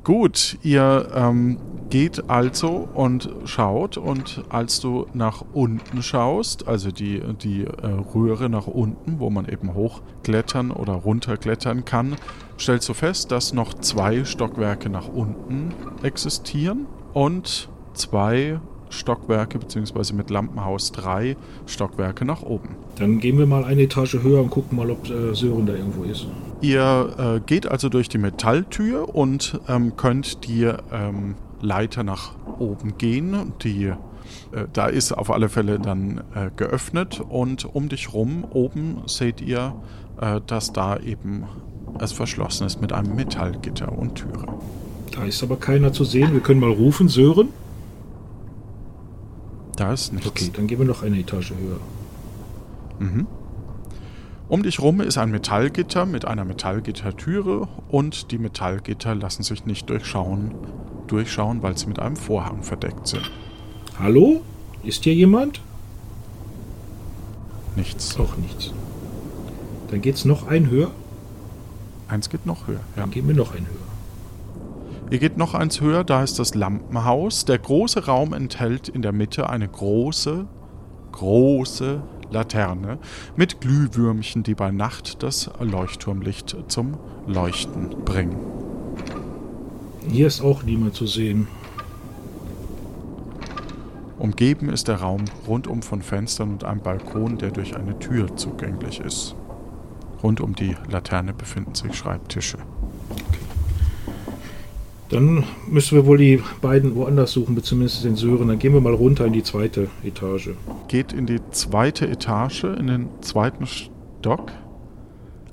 Gut, 0.03 0.57
ihr 0.61 1.11
ähm, 1.15 1.57
geht 1.89 2.29
also 2.29 2.87
und 2.93 3.29
schaut 3.45 3.97
und 3.97 4.43
als 4.49 4.79
du 4.79 5.07
nach 5.13 5.43
unten 5.53 6.03
schaust, 6.03 6.67
also 6.67 6.91
die, 6.91 7.21
die 7.41 7.63
äh, 7.63 7.87
Röhre 8.13 8.49
nach 8.49 8.67
unten, 8.67 9.19
wo 9.19 9.29
man 9.29 9.47
eben 9.47 9.73
hochklettern 9.73 10.71
oder 10.71 10.93
runterklettern 10.93 11.85
kann, 11.85 12.15
stellst 12.59 12.87
du 12.89 12.93
fest, 12.93 13.31
dass 13.31 13.53
noch 13.53 13.73
zwei 13.75 14.25
Stockwerke 14.25 14.89
nach 14.89 15.07
unten 15.07 15.73
existieren 16.03 16.85
und 17.13 17.69
zwei 17.93 18.59
Stockwerke, 18.89 19.59
beziehungsweise 19.59 20.13
mit 20.13 20.29
Lampenhaus 20.29 20.91
drei 20.91 21.35
Stockwerke 21.65 22.25
nach 22.25 22.41
oben. 22.41 22.75
Dann 22.97 23.19
gehen 23.19 23.37
wir 23.37 23.45
mal 23.45 23.63
eine 23.63 23.83
Etage 23.83 24.15
höher 24.21 24.41
und 24.41 24.49
gucken 24.49 24.77
mal, 24.77 24.89
ob 24.89 25.09
äh, 25.09 25.33
Sören 25.33 25.65
da 25.65 25.73
irgendwo 25.73 26.03
ist. 26.03 26.27
Ihr 26.61 27.13
äh, 27.17 27.39
geht 27.45 27.67
also 27.67 27.89
durch 27.89 28.09
die 28.09 28.17
Metalltür 28.17 29.13
und 29.13 29.59
ähm, 29.67 29.95
könnt 29.97 30.47
die 30.47 30.71
ähm, 30.91 31.35
Leiter 31.61 32.03
nach 32.03 32.33
oben 32.59 32.97
gehen. 32.97 33.53
Die, 33.63 33.85
äh, 33.85 33.95
da 34.71 34.87
ist 34.87 35.11
auf 35.11 35.31
alle 35.31 35.49
Fälle 35.49 35.79
dann 35.79 36.21
äh, 36.33 36.49
geöffnet 36.55 37.21
und 37.27 37.65
um 37.65 37.89
dich 37.89 38.13
rum 38.13 38.45
oben 38.49 39.01
seht 39.05 39.41
ihr, 39.41 39.75
äh, 40.21 40.39
dass 40.47 40.73
da 40.73 40.97
eben 40.97 41.43
es 41.99 42.11
verschlossen 42.11 42.67
ist 42.67 42.81
mit 42.81 42.91
einem 42.93 43.15
Metallgitter 43.15 43.91
und 43.91 44.15
Türe. 44.15 44.47
Da 45.13 45.23
ist 45.23 45.41
aber 45.43 45.55
keiner 45.57 45.93
zu 45.93 46.03
sehen. 46.03 46.33
Wir 46.33 46.41
können 46.41 46.59
mal 46.59 46.71
rufen, 46.71 47.07
Sören. 47.07 47.49
Da 49.75 49.93
ist 49.93 50.13
nichts. 50.13 50.27
Okay, 50.27 50.51
dann 50.53 50.67
gehen 50.67 50.79
wir 50.79 50.85
noch 50.85 51.03
eine 51.03 51.19
Etage 51.19 51.51
höher. 51.51 51.79
Mhm. 52.99 53.27
Um 54.47 54.61
dich 54.63 54.79
rum 54.79 55.01
ist 55.01 55.17
ein 55.17 55.31
Metallgitter 55.31 56.05
mit 56.05 56.25
einer 56.25 56.45
Metallgittertüre 56.45 57.67
und 57.89 58.31
die 58.31 58.37
Metallgitter 58.37 59.15
lassen 59.15 59.41
sich 59.41 59.65
nicht 59.65 59.89
durchschauen, 59.89 60.53
durchschauen, 61.07 61.63
weil 61.63 61.77
sie 61.77 61.87
mit 61.87 61.99
einem 61.99 62.15
Vorhang 62.15 62.61
verdeckt 62.61 63.07
sind. 63.07 63.31
Hallo? 63.97 64.41
Ist 64.83 65.03
hier 65.03 65.15
jemand? 65.15 65.61
Nichts. 67.75 68.19
Auch 68.19 68.37
nichts. 68.37 68.71
Dann 69.89 70.01
geht's 70.01 70.25
noch 70.25 70.47
ein 70.47 70.69
höher. 70.69 70.91
Eins 72.07 72.29
geht 72.29 72.45
noch 72.45 72.67
höher. 72.67 72.81
Ja. 72.95 73.01
Dann 73.01 73.11
gehen 73.11 73.27
wir 73.27 73.35
noch 73.35 73.55
ein 73.55 73.65
höher. 73.65 73.84
Ihr 75.11 75.19
geht 75.19 75.37
noch 75.37 75.53
eins 75.53 75.81
höher, 75.81 76.03
da 76.03 76.23
ist 76.23 76.39
das 76.39 76.55
Lampenhaus. 76.55 77.45
Der 77.45 77.59
große 77.59 78.07
Raum 78.07 78.33
enthält 78.33 78.89
in 78.89 79.03
der 79.03 79.11
Mitte 79.11 79.49
eine 79.49 79.67
große, 79.67 80.47
große 81.11 82.01
Laterne 82.31 82.97
mit 83.35 83.61
Glühwürmchen, 83.61 84.41
die 84.41 84.55
bei 84.55 84.71
Nacht 84.71 85.21
das 85.21 85.51
Leuchtturmlicht 85.59 86.57
zum 86.67 86.97
Leuchten 87.27 88.03
bringen. 88.03 88.37
Hier 90.09 90.25
ist 90.25 90.41
auch 90.41 90.63
niemand 90.63 90.95
zu 90.95 91.05
sehen. 91.05 91.47
Umgeben 94.17 94.69
ist 94.69 94.87
der 94.87 95.01
Raum 95.01 95.25
rundum 95.47 95.83
von 95.83 96.01
Fenstern 96.01 96.53
und 96.53 96.63
einem 96.63 96.81
Balkon, 96.81 97.37
der 97.37 97.51
durch 97.51 97.75
eine 97.75 97.99
Tür 97.99 98.35
zugänglich 98.35 98.99
ist. 98.99 99.35
Rund 100.23 100.41
um 100.41 100.55
die 100.55 100.75
Laterne 100.89 101.33
befinden 101.33 101.75
sich 101.75 101.93
Schreibtische. 101.93 102.57
Dann 105.15 105.45
müssen 105.69 105.95
wir 105.95 106.05
wohl 106.05 106.17
die 106.17 106.43
beiden 106.61 106.93
woanders 106.93 107.31
suchen, 107.31 107.55
beziehungsweise 107.55 108.05
den 108.05 108.17
Sören. 108.17 108.49
Dann 108.49 108.59
gehen 108.59 108.73
wir 108.73 108.81
mal 108.81 108.93
runter 108.93 109.25
in 109.25 109.31
die 109.31 109.43
zweite 109.43 109.87
Etage. 110.03 110.49
Geht 110.89 111.13
in 111.13 111.25
die 111.25 111.39
zweite 111.51 112.05
Etage, 112.05 112.65
in 112.65 112.87
den 112.87 113.07
zweiten 113.21 113.65
Stock. 113.65 114.51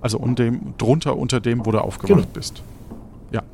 Also 0.01 0.19
un 0.19 0.35
dem, 0.35 0.75
drunter 0.79 1.17
unter 1.17 1.39
dem, 1.39 1.65
wo 1.65 1.71
du 1.71 1.79
aufgewacht 1.79 2.23
Genau. 2.23 2.33
bist. 2.33 2.65
Ja. 3.31 3.45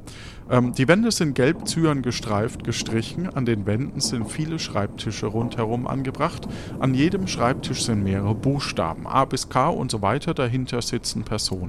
Ähm, 0.51 0.73
die 0.73 0.89
Wände 0.89 1.11
sind 1.11 1.35
gelb 1.35 1.69
zyan 1.69 2.01
gestreift, 2.01 2.65
gestrichen. 2.65 3.29
An 3.29 3.45
den 3.45 3.67
Wänden 3.67 4.01
sind 4.01 4.31
viele 4.31 4.59
Schreibtische 4.59 5.27
rundherum 5.27 5.87
angebracht. 5.87 6.49
An 6.81 6.95
jedem 6.95 7.27
Schreibtisch 7.27 7.85
sind 7.85 8.03
mehrere 8.03 8.35
Buchstaben. 8.35 9.07
A 9.07 9.27
bis 9.27 9.51
K 9.51 9.69
und 9.69 9.91
so 9.91 10.01
weiter. 10.01 10.33
Dahinter 10.33 10.81
sitzen 10.81 11.25
Personen. 11.25 11.69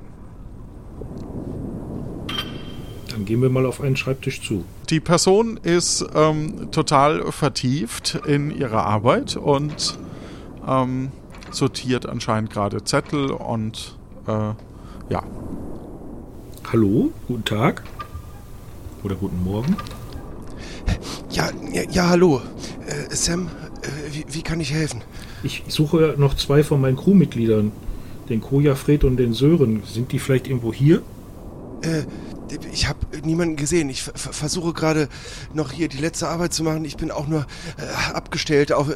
Dann 3.11 3.18
gehen 3.29 3.43
wir 3.43 3.49
mal 3.49 3.67
auf 3.67 3.79
einen 3.79 3.95
Schreibtisch 3.95 4.41
zu. 4.41 4.65
Die 4.89 4.99
Person 4.99 5.59
ist 5.61 6.03
ähm, 6.15 6.71
total 6.71 7.31
vertieft 7.31 8.19
in 8.25 8.49
ihrer 8.49 8.85
Arbeit 8.85 9.37
und 9.37 9.99
ähm, 10.67 11.11
sortiert 11.51 12.07
anscheinend 12.07 12.49
gerade 12.49 12.83
Zettel 12.83 13.29
und 13.29 13.95
äh, 14.27 14.53
ja, 15.09 15.23
Hallo, 16.71 17.11
guten 17.27 17.45
Tag. 17.45 17.83
Oder 19.03 19.15
guten 19.15 19.43
Morgen. 19.43 19.75
Ja, 21.31 21.49
ja, 21.71 21.81
ja 21.89 22.09
hallo. 22.09 22.41
Äh, 22.85 23.15
Sam, 23.15 23.47
äh, 23.81 23.87
wie, 24.11 24.25
wie 24.29 24.41
kann 24.43 24.59
ich 24.59 24.71
helfen? 24.71 25.01
Ich 25.41 25.63
suche 25.67 26.15
noch 26.17 26.35
zwei 26.35 26.63
von 26.63 26.81
meinen 26.81 26.95
Crewmitgliedern. 26.95 27.71
Den 28.29 28.41
Koja, 28.41 28.75
Fred 28.75 29.03
und 29.03 29.17
den 29.17 29.33
Sören. 29.33 29.81
Sind 29.83 30.11
die 30.11 30.19
vielleicht 30.19 30.47
irgendwo 30.47 30.71
hier? 30.71 31.01
Äh, 31.81 32.03
ich 32.71 32.87
habe 32.87 32.99
niemanden 33.23 33.55
gesehen. 33.55 33.89
Ich 33.89 34.03
ver- 34.03 34.13
versuche 34.15 34.73
gerade 34.73 35.07
noch 35.53 35.71
hier 35.71 35.87
die 35.87 35.97
letzte 35.97 36.27
Arbeit 36.27 36.53
zu 36.53 36.63
machen. 36.63 36.83
Ich 36.85 36.97
bin 36.97 37.11
auch 37.11 37.27
nur 37.27 37.45
äh, 37.77 38.13
abgestellt. 38.13 38.71
Auf, 38.71 38.89
äh, 38.89 38.95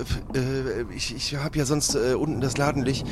ich 0.95 1.15
ich 1.15 1.36
habe 1.36 1.57
ja 1.57 1.65
sonst 1.65 1.95
äh, 1.95 2.13
unten 2.15 2.41
das 2.41 2.57
Ladenlicht. 2.57 3.05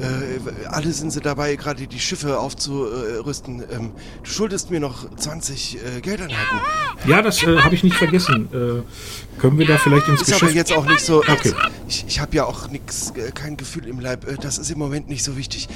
Äh, 0.00 0.68
alle 0.68 0.92
sind 0.92 1.10
sie 1.12 1.20
dabei, 1.20 1.56
gerade 1.56 1.86
die 1.86 2.00
Schiffe 2.00 2.38
aufzurüsten. 2.38 3.62
Ähm, 3.70 3.92
du 4.22 4.30
schuldest 4.30 4.70
mir 4.70 4.80
noch 4.80 5.06
20 5.16 5.76
äh, 5.96 6.00
Geldeinheiten. 6.00 6.60
Ja, 7.06 7.22
das 7.22 7.42
äh, 7.42 7.58
habe 7.58 7.74
ich 7.74 7.84
nicht 7.84 7.96
vergessen. 7.96 8.48
Äh, 8.52 9.40
können 9.40 9.58
wir 9.58 9.66
da 9.66 9.78
vielleicht 9.78 10.08
ins 10.08 10.22
Ist 10.22 10.28
aber 10.32 10.40
Geschäft... 10.40 10.54
jetzt 10.54 10.72
auch 10.72 10.86
nicht 10.86 11.00
so. 11.00 11.18
Okay. 11.20 11.52
Ich, 11.88 12.04
ich 12.08 12.20
habe 12.20 12.34
ja 12.36 12.44
auch 12.44 12.68
nichts, 12.68 13.10
äh, 13.16 13.30
kein 13.32 13.56
Gefühl 13.56 13.86
im 13.86 14.00
Leib. 14.00 14.26
Äh, 14.28 14.36
Das 14.36 14.58
ist 14.58 14.70
im 14.70 14.78
Moment 14.78 15.08
nicht 15.08 15.22
so 15.24 15.36
wichtig. 15.36 15.68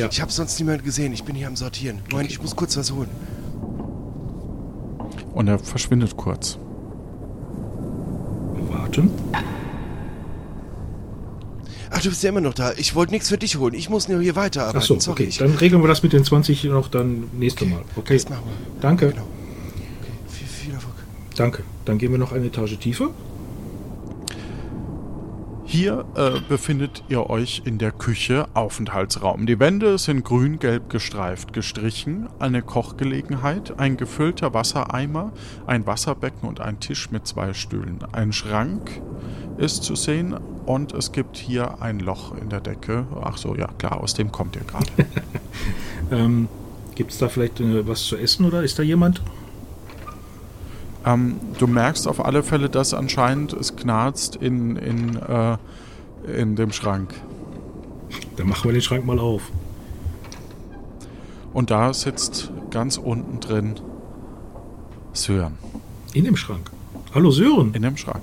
Ja. 0.00 0.08
Ich 0.10 0.20
habe 0.20 0.32
sonst 0.32 0.58
niemanden 0.58 0.84
gesehen. 0.84 1.12
Ich 1.12 1.24
bin 1.24 1.34
hier 1.36 1.46
am 1.46 1.56
Sortieren. 1.56 1.98
Moment, 2.10 2.30
ich 2.30 2.40
muss 2.40 2.56
kurz 2.56 2.76
was 2.76 2.90
holen. 2.92 3.08
und 5.34 5.46
er 5.48 5.58
verschwindet 5.58 6.16
kurz. 6.16 6.58
Warten. 8.70 9.10
Ach, 11.90 12.00
du 12.02 12.08
bist 12.08 12.22
ja 12.22 12.28
immer 12.30 12.40
noch 12.40 12.54
da. 12.54 12.72
Ich 12.76 12.94
wollte 12.94 13.12
nichts 13.12 13.28
für 13.28 13.38
dich 13.38 13.56
holen. 13.58 13.74
Ich 13.74 13.90
muss 13.90 14.08
nur 14.08 14.20
hier 14.20 14.36
weiterarbeiten. 14.36 14.78
Achso, 14.78 14.98
Sorry. 15.00 15.22
okay. 15.22 15.28
Ich, 15.28 15.38
Dann 15.38 15.54
regeln 15.54 15.82
wir 15.82 15.88
das 15.88 16.02
mit 16.02 16.12
den 16.12 16.24
20 16.24 16.64
noch 16.64 16.88
dann 16.88 17.24
nächste 17.32 17.64
Mal. 17.66 17.80
Okay, 17.96 18.14
Das 18.14 18.28
machen 18.28 18.42
wir. 18.46 18.80
danke. 18.80 19.08
Genau. 19.10 19.22
Okay, 19.22 20.12
viel, 20.28 20.46
viel 20.46 20.74
Erfolg. 20.74 20.94
Danke. 21.36 21.62
Dann 21.84 21.98
gehen 21.98 22.12
wir 22.12 22.18
noch 22.18 22.32
eine 22.32 22.46
Etage 22.46 22.78
tiefer. 22.78 23.10
Hier 25.70 26.04
äh, 26.16 26.40
befindet 26.48 27.04
ihr 27.08 27.30
euch 27.30 27.62
in 27.64 27.78
der 27.78 27.92
Küche 27.92 28.48
Aufenthaltsraum. 28.54 29.46
Die 29.46 29.60
Wände 29.60 29.98
sind 29.98 30.24
grün-gelb 30.24 30.90
gestreift, 30.90 31.52
gestrichen, 31.52 32.28
eine 32.40 32.60
Kochgelegenheit, 32.60 33.78
ein 33.78 33.96
gefüllter 33.96 34.52
Wassereimer, 34.52 35.30
ein 35.68 35.86
Wasserbecken 35.86 36.48
und 36.48 36.58
ein 36.60 36.80
Tisch 36.80 37.12
mit 37.12 37.24
zwei 37.28 37.54
Stühlen. 37.54 38.00
Ein 38.10 38.32
Schrank 38.32 39.00
ist 39.58 39.84
zu 39.84 39.94
sehen 39.94 40.34
und 40.66 40.92
es 40.92 41.12
gibt 41.12 41.36
hier 41.36 41.80
ein 41.80 42.00
Loch 42.00 42.36
in 42.36 42.48
der 42.48 42.60
Decke. 42.60 43.06
Ach 43.22 43.36
so, 43.36 43.54
ja 43.54 43.68
klar, 43.78 44.00
aus 44.00 44.14
dem 44.14 44.32
kommt 44.32 44.56
ihr 44.56 44.64
gerade. 44.64 44.90
Ähm, 46.10 46.48
Gibt 46.96 47.12
es 47.12 47.18
da 47.18 47.28
vielleicht 47.28 47.60
äh, 47.60 47.86
was 47.86 48.02
zu 48.02 48.16
essen 48.16 48.44
oder 48.44 48.64
ist 48.64 48.76
da 48.80 48.82
jemand? 48.82 49.22
Ähm, 51.06 51.36
du 51.58 51.66
merkst 51.66 52.06
auf 52.08 52.24
alle 52.24 52.42
Fälle, 52.42 52.68
dass 52.68 52.94
anscheinend 52.94 53.52
es 53.52 53.76
knarzt 53.76 54.36
in, 54.36 54.76
in, 54.76 55.16
äh, 55.16 55.56
in 56.26 56.56
dem 56.56 56.72
Schrank. 56.72 57.14
Dann 58.36 58.48
machen 58.48 58.64
wir 58.64 58.72
den 58.72 58.82
Schrank 58.82 59.04
mal 59.06 59.18
auf. 59.18 59.42
Und 61.52 61.70
da 61.70 61.92
sitzt 61.92 62.50
ganz 62.70 62.96
unten 62.96 63.40
drin 63.40 63.74
Sören 65.12 65.54
In 66.14 66.24
dem 66.24 66.36
Schrank. 66.36 66.70
Hallo 67.14 67.30
Sören. 67.32 67.74
in 67.74 67.82
dem 67.82 67.96
Schrank. 67.96 68.22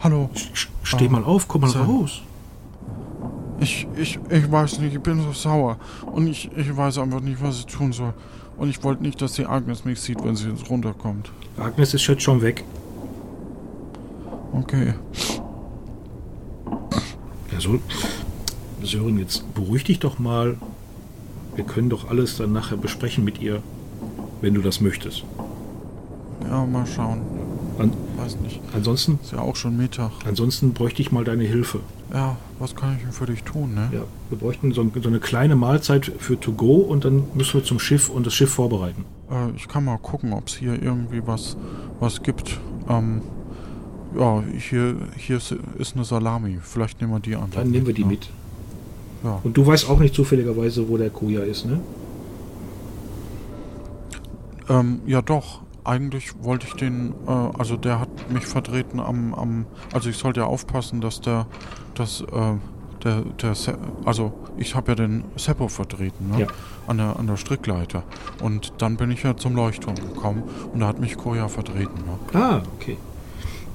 Hallo, 0.00 0.30
Sch- 0.34 0.68
Steh 0.82 1.06
Oh, 1.08 1.10
mal 1.10 1.24
auf, 1.24 1.46
komm 1.48 1.60
mal 1.62 1.70
Sören. 1.70 1.86
raus. 1.86 2.22
ich, 3.60 3.86
ich, 3.96 4.18
ich 4.30 4.50
weiß 4.50 4.78
nicht, 4.80 4.94
ich 4.94 5.00
bin 5.00 5.20
so 5.22 5.32
sauer 5.32 5.76
und 6.06 6.26
ich, 6.28 6.50
ich 6.56 6.76
weiß 6.76 6.98
einfach 6.98 7.20
nicht, 7.20 7.42
was 7.42 7.58
ich 7.60 7.66
tun 7.66 7.92
soll. 7.92 8.14
Und 8.58 8.68
ich 8.68 8.82
wollte 8.82 9.02
nicht, 9.02 9.22
dass 9.22 9.32
die 9.34 9.46
Agnes 9.46 9.84
mich 9.84 10.00
sieht, 10.00 10.22
wenn 10.24 10.34
sie 10.34 10.48
jetzt 10.48 10.68
runterkommt. 10.68 11.30
Agnes 11.56 11.94
ist 11.94 12.06
jetzt 12.06 12.22
schon 12.22 12.42
weg. 12.42 12.64
Okay. 14.52 14.94
Ja, 17.52 17.60
so. 17.60 17.78
Sören, 18.82 19.18
jetzt 19.18 19.54
beruhig 19.54 19.84
dich 19.84 19.98
doch 19.98 20.18
mal. 20.18 20.56
Wir 21.54 21.64
können 21.64 21.90
doch 21.90 22.08
alles 22.10 22.36
dann 22.36 22.52
nachher 22.52 22.76
besprechen 22.76 23.24
mit 23.24 23.40
ihr, 23.40 23.62
wenn 24.40 24.54
du 24.54 24.62
das 24.62 24.80
möchtest. 24.80 25.24
Ja, 26.48 26.64
mal 26.64 26.86
schauen. 26.86 27.20
An, 27.78 27.92
Weiß 28.16 28.36
nicht. 28.40 28.60
ansonsten, 28.74 29.18
Ist 29.22 29.32
ja 29.32 29.38
auch 29.40 29.54
schon 29.56 29.76
Mittag. 29.76 30.10
ansonsten 30.26 30.72
bräuchte 30.72 31.00
ich 31.00 31.12
mal 31.12 31.24
deine 31.24 31.44
Hilfe. 31.44 31.80
Ja, 32.12 32.36
was 32.58 32.74
kann 32.74 32.96
ich 32.96 33.02
denn 33.02 33.12
für 33.12 33.26
dich 33.26 33.44
tun, 33.44 33.74
ne? 33.74 33.88
Ja, 33.92 34.00
wir 34.30 34.38
bräuchten 34.38 34.72
so, 34.72 34.90
so 35.00 35.08
eine 35.08 35.20
kleine 35.20 35.54
Mahlzeit 35.56 36.10
für 36.18 36.38
To 36.40 36.52
Go 36.52 36.76
und 36.76 37.04
dann 37.04 37.24
müssen 37.34 37.54
wir 37.54 37.64
zum 37.64 37.78
Schiff 37.78 38.08
und 38.08 38.26
das 38.26 38.34
Schiff 38.34 38.50
vorbereiten. 38.50 39.04
Äh, 39.30 39.50
ich 39.56 39.68
kann 39.68 39.84
mal 39.84 39.98
gucken, 39.98 40.32
ob 40.32 40.48
es 40.48 40.56
hier 40.56 40.82
irgendwie 40.82 41.22
was, 41.24 41.56
was 42.00 42.22
gibt. 42.22 42.58
Ähm, 42.88 43.22
ja, 44.18 44.42
hier, 44.70 44.96
hier 45.16 45.36
ist, 45.36 45.54
ist 45.78 45.94
eine 45.94 46.04
Salami. 46.04 46.58
Vielleicht 46.62 47.00
nehmen 47.00 47.12
wir 47.12 47.20
die 47.20 47.36
an. 47.36 47.50
Dann 47.52 47.70
nehmen 47.70 47.86
wir 47.86 47.94
die 47.94 48.02
ja. 48.02 48.08
mit. 48.08 48.28
Ja. 49.22 49.40
Und 49.44 49.56
du 49.56 49.66
weißt 49.66 49.88
auch 49.90 49.98
nicht 50.00 50.14
zufälligerweise, 50.14 50.88
wo 50.88 50.96
der 50.96 51.10
Koja 51.10 51.42
ist, 51.42 51.66
ne? 51.66 51.80
Ähm, 54.68 55.00
ja, 55.06 55.22
doch. 55.22 55.60
Eigentlich 55.88 56.32
wollte 56.42 56.66
ich 56.66 56.74
den, 56.74 57.14
äh, 57.26 57.30
also 57.58 57.78
der 57.78 58.00
hat 58.00 58.30
mich 58.30 58.44
vertreten 58.44 59.00
am, 59.00 59.32
am, 59.32 59.66
also 59.92 60.10
ich 60.10 60.18
sollte 60.18 60.40
ja 60.40 60.46
aufpassen, 60.46 61.00
dass 61.00 61.22
der, 61.22 61.46
dass, 61.94 62.20
äh, 62.20 62.24
der, 63.02 63.22
der, 63.40 63.54
Se 63.54 63.78
also 64.04 64.34
ich 64.58 64.74
habe 64.74 64.90
ja 64.92 64.94
den 64.96 65.24
Seppo 65.36 65.68
vertreten, 65.68 66.28
ne? 66.30 66.40
Ja. 66.40 66.46
An 66.86 66.98
der, 66.98 67.18
an 67.18 67.26
der 67.26 67.38
Strickleiter. 67.38 68.02
Und 68.42 68.74
dann 68.78 68.96
bin 68.98 69.10
ich 69.10 69.22
ja 69.22 69.34
zum 69.36 69.54
Leuchtturm 69.54 69.94
gekommen 69.94 70.42
und 70.74 70.80
da 70.80 70.88
hat 70.88 71.00
mich 71.00 71.16
Koya 71.16 71.48
vertreten, 71.48 72.04
ne? 72.04 72.38
Ah, 72.38 72.60
okay. 72.76 72.98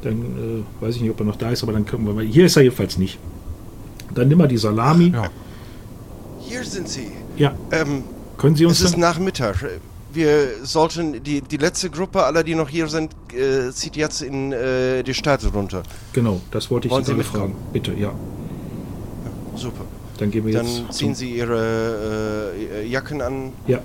Dann 0.03 0.13
äh, 0.13 0.84
weiß 0.84 0.98
ich 0.98 1.01
nicht, 1.01 1.12
ob 1.12 1.20
er 1.20 1.25
noch 1.25 1.38
da 1.38 1.50
ist, 1.50 1.63
aber 1.63 1.74
dann 1.74 1.86
können 1.86 2.05
wir. 2.05 2.15
weil 2.15 2.25
Hier 2.27 2.46
ist 2.46 2.58
er 2.58 2.63
jedenfalls 2.63 2.98
nicht. 2.98 3.17
Dann 4.13 4.27
nimm 4.27 4.38
mal 4.38 4.48
die 4.48 4.58
Salami. 4.58 5.08
Ja. 5.08 5.29
Hier 6.41 6.63
sind 6.63 6.88
Sie. 6.88 7.12
Ja, 7.38 7.53
Ähm, 7.72 8.03
können 8.38 8.55
Sie 8.55 8.65
uns 8.65 8.79
es 8.82 8.91
ist 8.91 8.98
Nachmittag. 8.98 9.65
Wir 10.13 10.63
sollten, 10.63 11.24
die, 11.24 11.41
die 11.41 11.58
letzte 11.58 11.89
Gruppe 11.89 12.24
aller, 12.24 12.43
die 12.43 12.53
noch 12.55 12.70
hier 12.70 12.88
sind, 12.88 13.12
äh, 13.34 13.72
zieht 13.72 13.96
jetzt 13.96 14.22
in 14.22 14.51
äh, 14.51 15.01
die 15.03 15.13
Stadt 15.13 15.41
runter. 15.53 15.82
Genau, 16.13 16.39
das 16.51 16.70
wollte 16.70 16.88
ich 16.88 16.93
Wollen 16.93 17.03
Sie 17.03 17.13
gerade 17.13 17.24
fragen. 17.24 17.55
Bitte, 17.74 17.93
ja. 17.93 18.13
Super. 19.55 19.86
Dann 20.20 20.29
gehen 20.32 20.46
wir 20.46 20.53
Dann 20.53 20.65
jetzt. 20.67 20.93
ziehen 20.93 21.10
Zum, 21.10 21.15
Sie 21.15 21.32
Ihre 21.36 22.51
äh, 22.75 22.86
Jacken 22.88 23.22
an. 23.22 23.53
ja, 23.67 23.79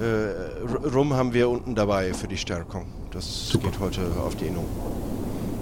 Äh, 0.00 0.88
Rum 0.94 1.12
haben 1.14 1.32
wir 1.34 1.48
unten 1.48 1.74
dabei 1.74 2.12
für 2.14 2.26
die 2.26 2.36
Stärkung. 2.38 2.86
Das 3.12 3.48
Super. 3.48 3.68
geht 3.68 3.78
heute 3.80 4.00
auf 4.26 4.34
die 4.36 4.46
Innung. 4.46 4.66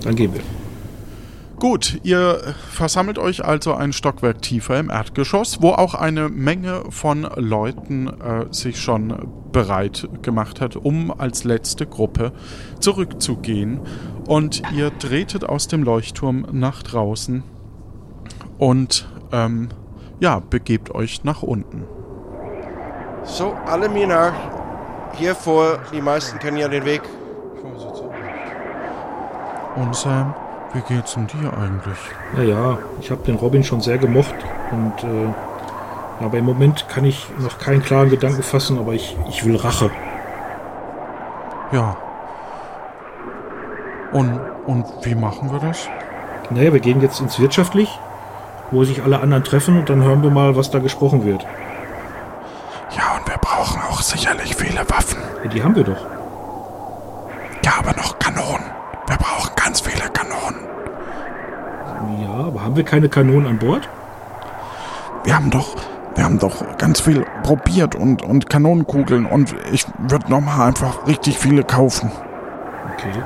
dann 0.05 0.14
gehen 0.14 0.33
wir. 0.33 0.41
Gut, 1.59 2.00
ihr 2.02 2.55
versammelt 2.71 3.19
euch 3.19 3.45
also 3.45 3.75
ein 3.75 3.93
Stockwerk 3.93 4.41
tiefer 4.43 4.79
im 4.81 4.88
Erdgeschoss, 4.91 5.61
wo 5.61 5.71
auch 5.71 5.95
eine 5.95 6.29
Menge 6.29 6.85
von 6.91 7.29
Leuten 7.37 8.09
äh, 8.09 8.47
sich 8.52 8.81
schon 8.81 9.29
bereit 9.53 10.09
gemacht 10.23 10.61
hat, 10.61 10.77
um 10.77 11.13
als 11.17 11.45
letzte 11.45 11.87
Gruppe 11.87 12.33
zurückzugehen. 12.81 13.81
Und 14.27 14.63
ihr 14.75 14.97
tretet 14.99 15.45
aus 15.45 15.69
dem 15.69 15.83
Leuchtturm 15.83 16.47
nach 16.53 16.83
draußen 16.83 17.43
und 18.59 19.09
ähm, 19.33 19.69
ja, 20.21 20.41
begebt 20.41 20.95
euch 20.95 21.25
nach 21.25 21.43
unten. 21.43 21.85
So, 23.25 23.55
alle 23.67 23.89
mir 23.89 24.07
nach. 24.07 24.33
Hier 25.15 25.35
vor, 25.35 25.79
die 25.93 26.01
meisten 26.01 26.39
kennen 26.39 26.57
ja 26.57 26.69
den 26.69 26.85
Weg. 26.85 27.03
Und 29.75 29.97
Sam, 29.97 30.35
wie 30.75 30.95
geht's 30.95 31.15
denn 31.15 31.27
dir 31.27 31.53
eigentlich? 31.57 31.99
Naja, 32.37 32.79
ich 33.01 33.11
habe 33.11 33.23
den 33.25 33.37
Robin 33.37 33.65
schon 33.65 33.81
sehr 33.81 33.99
gemocht 33.99 34.35
und 34.71 35.05
äh, 35.05 35.33
aber 36.23 36.38
im 36.38 36.45
Moment 36.45 36.88
kann 36.88 37.05
ich 37.05 37.26
noch 37.38 37.59
keinen 37.59 37.83
klaren 37.83 38.11
Gedanken 38.11 38.43
fassen, 38.43 38.79
aber 38.79 38.93
ich, 38.93 39.17
ich 39.29 39.45
will 39.45 39.57
Rache. 39.57 39.91
Ja. 41.73 41.97
Und, 44.12 44.38
und 44.67 44.87
wie 45.02 45.14
machen 45.14 45.50
wir 45.50 45.59
das? 45.59 45.88
Naja, 46.50 46.73
wir 46.73 46.81
gehen 46.81 47.00
jetzt 47.00 47.21
ins 47.21 47.38
Wirtschaftlich, 47.38 47.99
wo 48.71 48.85
sich 48.85 49.02
alle 49.02 49.21
anderen 49.21 49.45
treffen 49.45 49.79
und 49.79 49.88
dann 49.88 50.02
hören 50.02 50.23
wir 50.23 50.31
mal, 50.31 50.55
was 50.57 50.71
da 50.71 50.79
gesprochen 50.79 51.25
wird. 51.25 51.47
Ja, 52.97 53.17
und 53.17 53.26
wir 53.26 53.38
brauchen 53.38 53.81
auch 53.83 54.02
sicherlich 54.02 54.55
viele 54.55 54.81
Waffen. 54.91 55.19
Ja, 55.45 55.50
die 55.50 55.62
haben 55.62 55.75
wir 55.75 55.85
doch. 55.85 56.07
Ja, 57.64 57.73
aber 57.79 57.97
noch 57.97 58.19
Kanonen. 58.19 58.67
Wir 59.07 59.17
brauchen 59.17 59.50
ganz 59.57 59.81
viele 59.81 60.11
Kanonen. 60.11 60.61
Ja, 62.23 62.47
aber 62.47 62.62
haben 62.62 62.76
wir 62.76 62.85
keine 62.85 63.09
Kanonen 63.09 63.47
an 63.47 63.59
Bord? 63.59 63.88
Wir 65.25 65.37
haben 65.37 65.51
doch, 65.51 65.77
wir 66.14 66.25
haben 66.25 66.38
doch 66.38 66.77
ganz 66.79 67.01
viel 67.01 67.25
probiert 67.42 67.94
und, 67.94 68.22
und 68.22 68.51
Kanonenkugeln 68.51 69.27
und 69.27 69.55
ich 69.72 69.87
würde 69.98 70.31
nochmal 70.31 70.68
einfach 70.68 71.07
richtig 71.07 71.38
viele 71.38 71.64
kaufen. 71.64 72.11
Okay. 72.94 73.22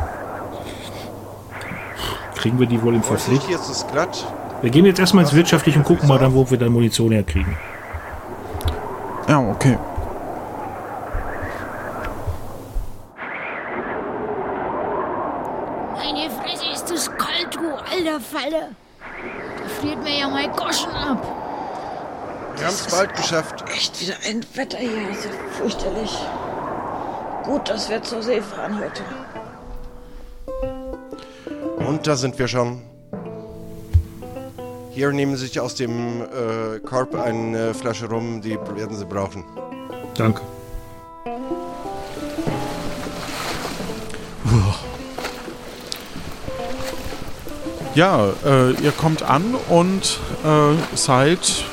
Kriegen 2.36 2.58
wir 2.60 2.66
die 2.66 2.80
wohl 2.82 2.94
im 2.94 3.02
Verpflicht? 3.02 3.48
Jetzt 3.48 3.70
ist 3.70 3.78
es 3.78 3.86
glatt. 3.88 4.24
Wir 4.62 4.70
gehen 4.70 4.86
jetzt 4.86 5.00
erstmal 5.00 5.24
ins 5.24 5.34
Wirtschaftliche 5.34 5.78
und 5.78 5.84
gucken 5.84 6.08
mal 6.08 6.18
dann, 6.18 6.34
wo 6.34 6.48
wir 6.48 6.58
dann 6.58 6.72
Munition 6.72 7.12
herkriegen. 7.12 7.56
Ja, 9.28 9.40
okay. 9.40 9.76
Meine 15.96 16.30
Fresse 16.30 16.64
ist 16.72 16.90
das 16.90 17.10
kalt, 17.16 17.52
du 17.52 17.60
alter 17.60 18.20
Falle. 18.20 18.68
Da 19.58 19.68
friert 19.80 20.02
mir 20.04 20.18
ja 20.20 20.28
mein 20.28 20.52
Goschen 20.52 20.92
ab. 20.92 21.26
Haben 22.66 22.74
es 22.74 22.86
bald 22.88 23.14
geschafft. 23.14 23.64
Echt 23.72 24.00
wieder 24.00 24.14
ein 24.28 24.44
Wetter 24.54 24.78
hier, 24.78 25.08
ist 25.10 25.24
ja 25.24 25.30
fürchterlich. 25.56 26.10
Gut, 27.44 27.68
dass 27.68 27.88
wir 27.88 28.02
zur 28.02 28.24
See 28.24 28.40
fahren 28.40 28.80
heute. 28.80 29.04
Und 31.86 32.04
da 32.08 32.16
sind 32.16 32.36
wir 32.40 32.48
schon. 32.48 32.82
Hier 34.90 35.12
nehmen 35.12 35.36
Sie 35.36 35.46
sich 35.46 35.60
aus 35.60 35.76
dem 35.76 36.22
äh, 36.22 36.80
Korb 36.80 37.14
eine 37.14 37.72
Flasche 37.72 38.08
rum, 38.08 38.40
die 38.42 38.58
werden 38.74 38.96
Sie 38.96 39.04
brauchen. 39.04 39.44
Danke. 40.16 40.40
Ja, 47.94 48.30
äh, 48.44 48.72
ihr 48.72 48.92
kommt 48.92 49.22
an 49.22 49.54
und 49.68 50.18
äh, 50.44 50.96
seid 50.96 51.64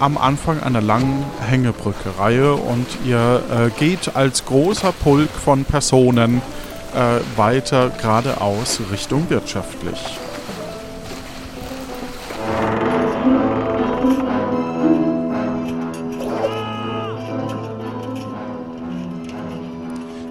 am 0.00 0.18
Anfang 0.18 0.62
einer 0.62 0.80
langen 0.80 1.24
Hängebrücke-Reihe 1.48 2.54
und 2.54 2.86
ihr 3.04 3.42
äh, 3.50 3.70
geht 3.78 4.16
als 4.16 4.44
großer 4.44 4.92
Pulk 4.92 5.30
von 5.30 5.64
Personen 5.64 6.42
äh, 6.94 7.38
weiter 7.38 7.90
geradeaus 7.90 8.80
Richtung 8.90 9.28
wirtschaftlich. 9.30 10.18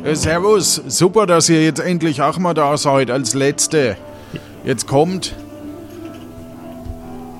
Äh, 0.03 0.15
servus, 0.15 0.81
super, 0.87 1.25
dass 1.25 1.47
ihr 1.49 1.63
jetzt 1.63 1.79
endlich 1.79 2.21
auch 2.21 2.37
mal 2.37 2.53
da 2.53 2.75
seid 2.77 3.11
als 3.11 3.33
Letzte. 3.33 3.97
Jetzt 4.63 4.87
kommt. 4.87 5.35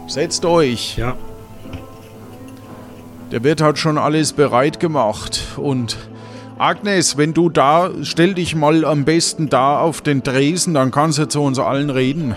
Setzt 0.07 0.45
euch. 0.45 0.97
Ja, 0.97 1.15
Der 3.31 3.45
Wirt 3.45 3.61
hat 3.61 3.77
schon 3.77 3.97
alles 3.97 4.33
bereit 4.33 4.81
gemacht. 4.81 5.41
Und 5.55 5.97
Agnes, 6.57 7.15
wenn 7.15 7.33
du 7.33 7.49
da, 7.49 7.89
stell 8.03 8.33
dich 8.33 8.55
mal 8.55 8.83
am 8.83 9.05
besten 9.05 9.47
da 9.47 9.79
auf 9.79 10.01
den 10.01 10.21
Tresen, 10.21 10.73
dann 10.73 10.91
kannst 10.91 11.17
du 11.17 11.27
zu 11.29 11.41
uns 11.41 11.57
allen 11.57 11.89
reden. 11.89 12.35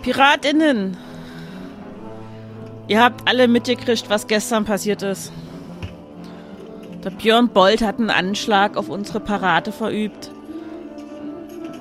Piratinnen! 0.00 0.96
Ihr 2.88 3.02
habt 3.02 3.28
alle 3.28 3.46
mitgekriegt, 3.46 4.08
was 4.08 4.26
gestern 4.26 4.64
passiert 4.64 5.02
ist. 5.02 5.32
Der 7.02 7.10
Björn 7.10 7.48
Bold 7.48 7.82
hat 7.82 7.98
einen 7.98 8.10
Anschlag 8.10 8.78
auf 8.78 8.88
unsere 8.88 9.20
Parade 9.20 9.70
verübt. 9.70 10.30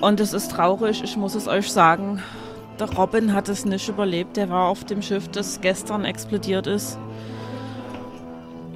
Und 0.02 0.20
es 0.20 0.34
ist 0.34 0.52
traurig, 0.52 1.02
ich 1.04 1.16
muss 1.16 1.36
es 1.36 1.48
euch 1.48 1.72
sagen. 1.72 2.22
Der 2.84 2.98
Robin 2.98 3.34
hat 3.34 3.48
es 3.48 3.64
nicht 3.64 3.88
überlebt. 3.88 4.36
Der 4.36 4.50
war 4.50 4.68
auf 4.68 4.84
dem 4.84 5.02
Schiff, 5.02 5.30
das 5.30 5.62
gestern 5.62 6.04
explodiert 6.04 6.68
ist. 6.68 7.00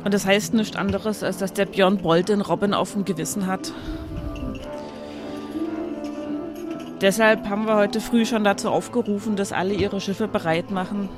Und 0.05 0.13
das 0.13 0.25
heißt 0.25 0.53
nichts 0.53 0.77
anderes, 0.77 1.23
als 1.23 1.39
dass 1.39 1.51
der 1.51 1.65
Björn 1.65 1.97
Bold 1.97 2.29
den 2.29 2.39
Robin 2.39 2.73
auf 2.73 2.93
dem 2.93 3.03
Gewissen 3.03 3.47
hat. 3.47 3.73
Deshalb 7.01 7.49
haben 7.49 7.65
wir 7.65 7.75
heute 7.75 7.99
früh 7.99 8.25
schon 8.25 8.45
dazu 8.45 8.69
aufgerufen, 8.69 9.35
dass 9.35 9.51
alle 9.51 9.73
ihre 9.73 9.99
Schiffe 9.99 10.29
bereit 10.29 10.71
machen. 10.71 11.09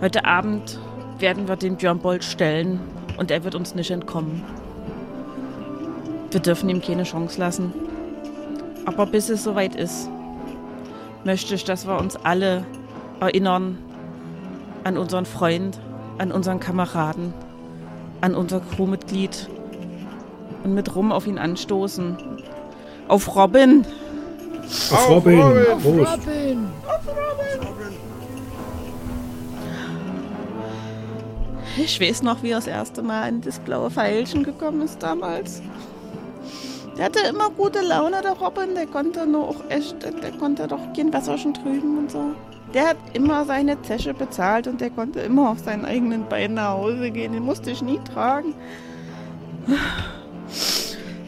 Heute 0.00 0.24
Abend 0.24 0.78
werden 1.18 1.46
wir 1.46 1.56
den 1.56 1.76
Björn 1.76 1.98
Bold 1.98 2.24
stellen 2.24 2.80
und 3.18 3.30
er 3.30 3.44
wird 3.44 3.54
uns 3.54 3.74
nicht 3.74 3.90
entkommen. 3.90 4.42
Wir 6.30 6.40
dürfen 6.40 6.70
ihm 6.70 6.80
keine 6.80 7.02
Chance 7.02 7.38
lassen. 7.38 7.74
Aber 8.86 9.04
bis 9.04 9.28
es 9.28 9.44
soweit 9.44 9.76
ist, 9.76 10.08
möchte 11.24 11.54
ich, 11.54 11.64
dass 11.64 11.86
wir 11.86 11.98
uns 11.98 12.16
alle 12.16 12.64
erinnern 13.20 13.78
an 14.84 14.98
unseren 14.98 15.24
Freund, 15.26 15.80
an 16.18 16.30
unseren 16.30 16.60
Kameraden, 16.60 17.32
an 18.20 18.34
unser 18.34 18.60
Crewmitglied 18.60 19.48
und 20.62 20.74
mit 20.74 20.94
Rum 20.94 21.12
auf 21.12 21.26
ihn 21.26 21.38
anstoßen. 21.38 22.16
Auf 23.08 23.34
Robin. 23.34 23.84
Auf 24.90 25.08
Robin. 25.08 25.40
Prost. 25.82 26.18
Robin! 26.18 26.68
Ich 31.76 32.00
weiß 32.00 32.22
noch, 32.22 32.42
wie 32.42 32.50
er 32.50 32.58
das 32.58 32.68
erste 32.68 33.02
Mal 33.02 33.28
in 33.28 33.40
das 33.40 33.58
blaue 33.58 33.90
Pfeilchen 33.90 34.44
gekommen 34.44 34.82
ist 34.82 35.02
damals. 35.02 35.60
Der 36.96 37.06
hatte 37.06 37.20
immer 37.28 37.50
gute 37.50 37.80
Laune, 37.80 38.22
der 38.22 38.32
Robin. 38.32 38.74
Der 38.74 38.86
konnte 38.86 39.26
nur 39.26 39.48
auch 39.48 39.60
echt, 39.68 39.96
der 40.02 40.30
konnte 40.38 40.68
doch 40.68 40.92
kein 40.96 41.12
Wasserchen 41.12 41.52
trüben 41.54 41.98
und 41.98 42.10
so. 42.10 42.32
Der 42.72 42.90
hat 42.90 42.96
immer 43.12 43.44
seine 43.44 43.80
Zeche 43.82 44.14
bezahlt 44.14 44.66
und 44.66 44.80
der 44.80 44.90
konnte 44.90 45.20
immer 45.20 45.50
auf 45.50 45.58
seinen 45.60 45.84
eigenen 45.84 46.28
Beinen 46.28 46.54
nach 46.54 46.74
Hause 46.74 47.10
gehen. 47.10 47.32
Den 47.32 47.44
musste 47.44 47.70
ich 47.70 47.82
nie 47.82 48.00
tragen. 48.12 48.54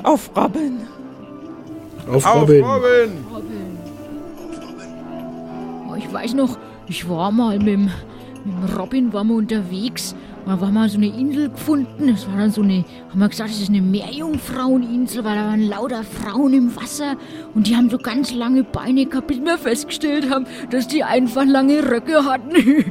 Auf 0.02 0.30
Robin. 0.36 0.80
Auf 2.12 2.34
Robin. 2.34 2.64
Robin! 2.64 3.24
Robin. 3.32 3.78
Oh, 5.90 5.94
ich 5.96 6.12
weiß 6.12 6.34
noch, 6.34 6.58
ich 6.86 7.08
war 7.08 7.32
mal 7.32 7.58
mit 7.58 7.66
dem, 7.66 7.90
mit 8.44 8.78
Robin 8.78 9.12
waren 9.12 9.28
wir 9.28 9.36
unterwegs. 9.36 10.14
Da 10.46 10.60
war 10.60 10.70
mal 10.70 10.88
so 10.88 10.96
eine 10.96 11.08
Insel 11.08 11.50
gefunden. 11.50 12.06
Das 12.06 12.28
war 12.28 12.38
dann 12.38 12.52
so 12.52 12.62
eine, 12.62 12.84
haben 13.10 13.18
wir 13.18 13.28
gesagt, 13.28 13.50
das 13.50 13.60
ist 13.60 13.68
eine 13.68 13.82
Meerjungfraueninsel, 13.82 15.24
weil 15.24 15.34
da 15.34 15.46
waren 15.46 15.68
lauter 15.68 16.04
Frauen 16.04 16.54
im 16.54 16.76
Wasser 16.76 17.16
und 17.54 17.66
die 17.66 17.74
haben 17.74 17.90
so 17.90 17.98
ganz 17.98 18.32
lange 18.32 18.62
Beine 18.62 19.06
gehabt, 19.06 19.26
bis 19.26 19.40
wir 19.40 19.58
festgestellt 19.58 20.30
haben, 20.30 20.46
dass 20.70 20.86
die 20.86 21.02
einfach 21.02 21.44
lange 21.44 21.82
Röcke 21.82 22.24
hatten. 22.24 22.52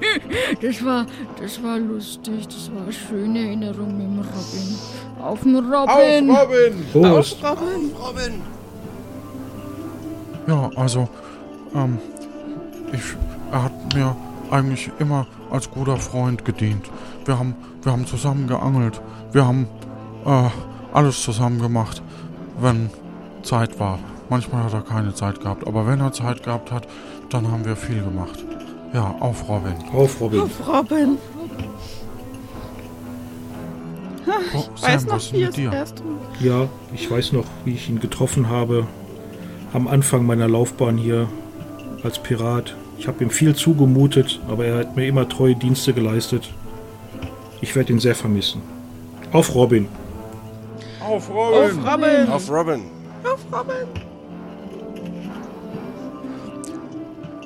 Das 0.61 0.83
war, 0.83 1.05
das 1.41 1.61
war 1.63 1.77
lustig, 1.77 2.47
das 2.47 2.71
war 2.73 2.83
eine 2.83 2.91
schöne 2.93 3.39
Erinnerung 3.39 3.97
mit 3.97 4.05
dem 4.05 4.19
Robin. 4.19 5.21
Auf 5.21 5.41
den 5.41 5.55
Robin! 5.55 6.31
Auf 6.31 6.47
Robin! 6.47 6.85
Prost. 6.91 7.37
Robin. 7.43 7.91
Robin! 7.99 8.41
Ja, 10.47 10.69
also, 10.75 11.07
ähm, 11.73 11.97
ich, 12.93 13.01
er 13.51 13.63
hat 13.63 13.93
mir 13.93 14.15
eigentlich 14.51 14.89
immer 14.99 15.25
als 15.51 15.69
guter 15.69 15.97
Freund 15.97 16.45
gedient. 16.45 16.85
Wir 17.25 17.39
haben, 17.39 17.55
wir 17.81 17.91
haben 17.91 18.05
zusammen 18.05 18.47
geangelt. 18.47 19.01
Wir 19.31 19.45
haben, 19.47 19.67
äh, 20.25 20.49
alles 20.93 21.21
zusammen 21.21 21.59
gemacht, 21.61 22.01
wenn 22.59 22.89
Zeit 23.43 23.79
war. 23.79 23.99
Manchmal 24.29 24.63
hat 24.63 24.73
er 24.73 24.81
keine 24.81 25.13
Zeit 25.13 25.41
gehabt, 25.41 25.67
aber 25.67 25.85
wenn 25.87 25.99
er 25.99 26.11
Zeit 26.13 26.43
gehabt 26.43 26.71
hat, 26.71 26.87
dann 27.29 27.51
haben 27.51 27.65
wir 27.65 27.75
viel 27.75 28.01
gemacht. 28.01 28.43
Ja, 28.93 29.13
auf 29.19 29.47
Robin. 29.49 29.73
Auf 29.93 30.21
Robin. 30.21 30.41
Auf 30.41 30.67
Robin. 30.67 31.17
Oh, 34.27 34.63
Ich 34.75 34.83
weiß 34.83 35.01
Sam, 35.01 35.09
noch, 35.09 35.15
was 35.15 35.23
ist 35.25 35.33
wie 35.33 35.41
es 35.43 35.47
mit 35.49 35.57
dir? 35.57 35.73
erst 35.73 36.03
Ja, 36.39 36.67
ich 36.93 37.11
weiß 37.11 37.33
noch, 37.33 37.45
wie 37.65 37.73
ich 37.73 37.89
ihn 37.89 37.99
getroffen 37.99 38.49
habe. 38.49 38.87
Am 39.73 39.87
Anfang 39.87 40.25
meiner 40.25 40.47
Laufbahn 40.47 40.97
hier 40.97 41.27
als 42.03 42.19
Pirat. 42.19 42.75
Ich 42.97 43.07
habe 43.07 43.23
ihm 43.23 43.29
viel 43.29 43.55
zugemutet, 43.55 44.39
aber 44.47 44.65
er 44.65 44.79
hat 44.79 44.95
mir 44.95 45.05
immer 45.07 45.27
treue 45.27 45.55
Dienste 45.55 45.93
geleistet. 45.93 46.49
Ich 47.61 47.75
werde 47.75 47.93
ihn 47.93 47.99
sehr 47.99 48.15
vermissen. 48.15 48.61
Auf 49.31 49.53
Robin. 49.55 49.87
Auf 51.01 51.29
Robin! 51.29 51.79
Auf 51.79 51.85
Robin. 51.85 52.29
Auf 52.29 52.49
Robin! 52.49 52.81
Auf 53.23 53.39
Robin. 53.51 54.05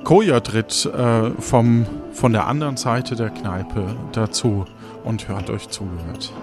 Koja 0.03 0.39
tritt 0.39 0.85
äh, 0.85 1.29
vom, 1.39 1.85
von 2.13 2.31
der 2.33 2.47
anderen 2.47 2.77
Seite 2.77 3.15
der 3.15 3.29
Kneipe 3.29 3.95
dazu 4.11 4.65
und 5.03 5.27
hört 5.27 5.49
euch 5.49 5.69
zugehört. 5.69 6.33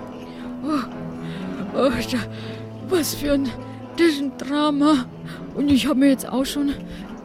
Oh, 1.75 1.91
da, 2.13 2.19
was 2.89 3.15
für 3.15 3.33
ein, 3.33 3.49
das 3.97 4.07
ist 4.07 4.23
ein 4.23 4.33
Drama. 4.39 5.07
Und 5.55 5.71
ich 5.71 5.87
habe 5.89 5.99
mir 5.99 6.11
jetzt 6.11 6.29
auch 6.29 6.45
schon 6.45 6.75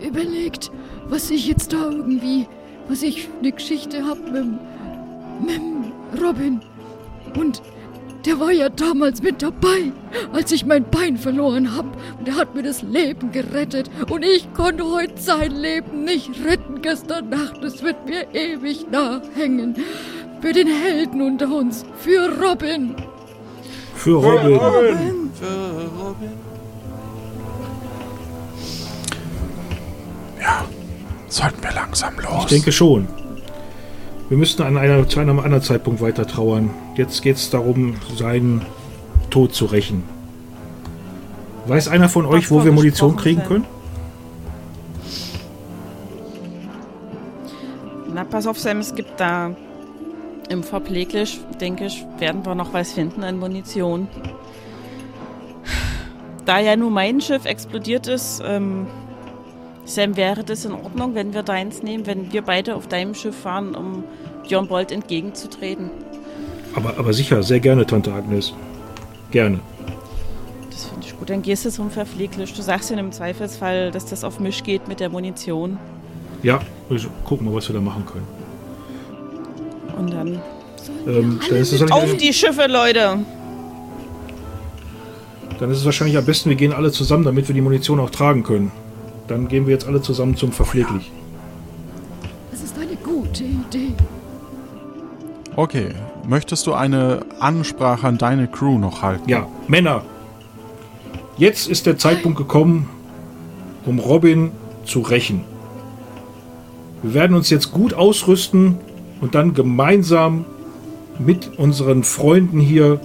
überlegt, 0.06 0.72
was 1.08 1.30
ich 1.30 1.48
jetzt 1.48 1.74
da 1.74 1.90
irgendwie, 1.90 2.48
was 2.88 3.04
ich 3.04 3.28
für 3.28 3.40
eine 3.40 3.52
Geschichte 3.52 4.04
habe 4.04 4.22
mit, 4.32 4.46
mit 5.46 5.58
dem 5.58 5.81
Robin. 6.20 6.62
Und 7.36 7.62
der 8.26 8.40
war 8.40 8.52
ja 8.52 8.70
damals 8.70 9.22
mit 9.22 9.42
dabei, 9.42 9.92
als 10.32 10.52
ich 10.52 10.66
mein 10.66 10.84
Bein 10.84 11.18
verloren 11.18 11.76
habe. 11.76 11.90
Und 12.20 12.28
er 12.28 12.36
hat 12.36 12.54
mir 12.54 12.64
das 12.64 12.82
Leben 12.84 13.32
gerettet. 13.32 13.90
Und 14.10 14.24
ich 14.24 14.54
konnte 14.54 14.86
heute 14.86 15.20
sein 15.20 15.52
Leben 15.52 16.04
nicht 16.04 16.30
retten 16.46 16.82
gestern 16.82 17.30
Nacht. 17.30 17.64
Es 17.64 17.82
wird 17.82 18.06
mir 18.06 18.28
ewig 18.34 18.92
nachhängen. 18.92 19.76
Für 20.42 20.54
den 20.54 20.68
Helden 20.68 21.22
unter 21.22 21.52
uns. 21.54 21.84
Für 21.98 22.30
Robin. 22.42 22.96
Für 23.96 24.16
Robin. 24.16 24.60
Für 25.34 25.90
Robin. 26.00 26.32
Ja, 30.40 30.66
sollten 31.28 31.64
wir 31.64 31.72
langsam 31.72 32.14
los. 32.20 32.44
Ich 32.44 32.50
denke 32.50 32.72
schon. 32.72 33.08
Wir 34.32 34.38
müssten 34.38 34.62
an 34.62 34.78
einer, 34.78 35.06
zu 35.10 35.20
einem 35.20 35.42
anderen 35.42 35.62
Zeitpunkt 35.62 36.00
weiter 36.00 36.26
trauern. 36.26 36.70
Jetzt 36.96 37.22
geht 37.22 37.36
es 37.36 37.50
darum, 37.50 37.98
seinen 38.16 38.62
Tod 39.30 39.54
zu 39.54 39.66
rächen. 39.66 40.06
Weiß 41.66 41.90
einer 41.90 42.08
von 42.08 42.26
euch, 42.26 42.50
wo 42.50 42.64
wir 42.64 42.72
Munition 42.72 43.18
kriegen 43.18 43.44
können? 43.44 43.66
Na, 48.14 48.24
pass 48.24 48.48
auf, 48.48 48.58
Sam, 48.58 48.78
es 48.78 48.96
gibt 48.96 49.20
da 49.20 49.54
im 50.48 50.64
Verpfleglich, 50.64 51.42
denke 51.60 51.88
ich, 51.88 52.06
werden 52.18 52.46
wir 52.46 52.56
noch 52.56 52.72
was 52.72 52.94
finden 52.94 53.26
an 53.26 53.38
Munition. 53.38 54.08
Da 56.46 56.60
ja 56.60 56.78
nur 56.78 56.90
mein 56.90 57.20
Schiff 57.20 57.44
explodiert 57.44 58.08
ist, 58.08 58.42
ähm, 58.46 58.88
Sam, 59.84 60.16
wäre 60.16 60.46
das 60.46 60.64
in 60.64 60.72
Ordnung, 60.72 61.16
wenn 61.16 61.34
wir 61.34 61.44
deins 61.44 61.84
nehmen, 61.84 62.06
wenn 62.06 62.32
wir 62.32 62.44
beide 62.44 62.76
auf 62.76 62.88
deinem 62.88 63.14
Schiff 63.14 63.36
fahren, 63.36 63.76
um 63.76 64.06
John 64.48 64.68
Bolt 64.68 64.92
entgegenzutreten? 64.92 65.90
Aber, 66.76 66.98
aber 66.98 67.14
sicher, 67.14 67.44
sehr 67.44 67.60
gerne, 67.60 67.86
Tante 67.86 68.14
Agnes. 68.14 68.54
Gerne. 69.32 69.60
Das 70.70 70.86
finde 70.86 71.06
ich 71.06 71.18
gut. 71.18 71.30
Dann 71.30 71.42
gehst 71.42 71.66
du 71.66 71.70
zum 71.72 71.92
Verpfleglich. 71.92 72.54
Du 72.54 72.62
sagst 72.62 72.90
ja 72.90 72.98
im 72.98 73.12
Zweifelsfall, 73.12 73.92
dass 73.92 74.06
das 74.06 74.24
auf 74.24 74.40
Misch 74.40 74.64
geht 74.64 74.88
mit 74.88 75.00
der 75.00 75.10
Munition. 75.10 75.78
Ja, 76.44 76.60
also 76.90 77.10
gucken 77.26 77.48
wir, 77.48 77.54
was 77.54 77.68
wir 77.70 77.76
da 77.76 77.82
machen 77.82 78.06
können. 78.06 78.28
Und 79.98 80.12
dann 80.14 80.40
Ähm, 81.08 81.40
dann, 81.48 81.58
ist 81.58 81.74
es 81.74 81.92
auf 81.92 82.16
die 82.18 82.34
Schiffe, 82.34 82.68
Leute! 82.68 83.20
dann 85.60 85.70
ist 85.70 85.78
es 85.78 85.86
wahrscheinlich 85.86 86.18
am 86.18 86.26
besten, 86.26 86.50
wir 86.50 86.58
gehen 86.58 86.74
alle 86.74 86.92
zusammen, 86.92 87.24
damit 87.24 87.48
wir 87.48 87.54
die 87.54 87.62
Munition 87.62 88.00
auch 88.00 88.10
tragen 88.10 88.42
können. 88.42 88.72
Dann 89.28 89.48
gehen 89.48 89.68
wir 89.68 89.74
jetzt 89.74 89.86
alle 89.86 90.02
zusammen 90.02 90.36
zum 90.36 90.52
Verpfleglich. 90.52 91.12
Okay, 95.56 95.90
möchtest 96.28 96.66
du 96.66 96.74
eine 96.74 97.26
Ansprache 97.40 98.08
an 98.08 98.18
deine 98.18 98.48
Crew 98.48 98.78
noch 98.78 99.02
halten? 99.02 99.30
Ja, 99.30 99.48
Männer. 99.68 100.04
Jetzt 101.38 101.68
ist 101.68 101.86
der 101.86 101.98
Zeitpunkt 101.98 102.38
gekommen, 102.38 102.90
um 103.86 104.00
Robin 104.00 104.52
zu 104.86 105.02
rächen. 105.02 105.44
Wir 107.04 107.14
werden 107.14 107.36
uns 107.36 107.50
jetzt 107.50 107.72
gut 107.72 107.94
ausrüsten 107.94 108.78
und 109.20 109.36
dann 109.36 109.54
gemeinsam 109.54 110.46
mit 111.20 111.58
unseren 111.58 112.04
Freunden 112.04 112.60
hier 112.60 113.00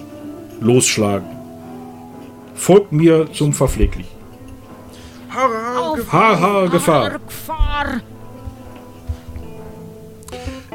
losschlagen. 0.61 1.27
Folgt 2.55 2.91
mir 2.91 3.31
zum 3.33 3.53
Verpfleglich. 3.53 4.07
Auf, 5.29 6.11
Haha, 6.11 6.65
Gefahr. 6.67 7.19
Gefahr. 7.19 8.01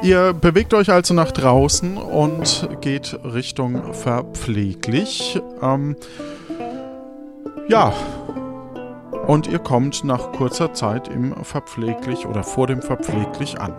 Ihr 0.03 0.33
bewegt 0.33 0.75
euch 0.75 0.91
also 0.91 1.15
nach 1.15 1.31
draußen 1.31 1.97
und 1.97 2.69
geht 2.81 3.17
Richtung 3.23 3.95
verpfleglich. 3.95 5.41
Ähm, 5.62 5.95
ja. 7.69 7.93
Und 9.29 9.47
ihr 9.47 9.61
kommt 9.61 10.03
nach 10.03 10.33
kurzer 10.33 10.75
Zeit 10.75 11.07
im 11.07 11.33
Verpfleglich 11.45 12.27
oder 12.27 12.43
vor 12.43 12.67
dem 12.67 12.83
Verpfleglich 12.83 13.61
an. 13.61 13.73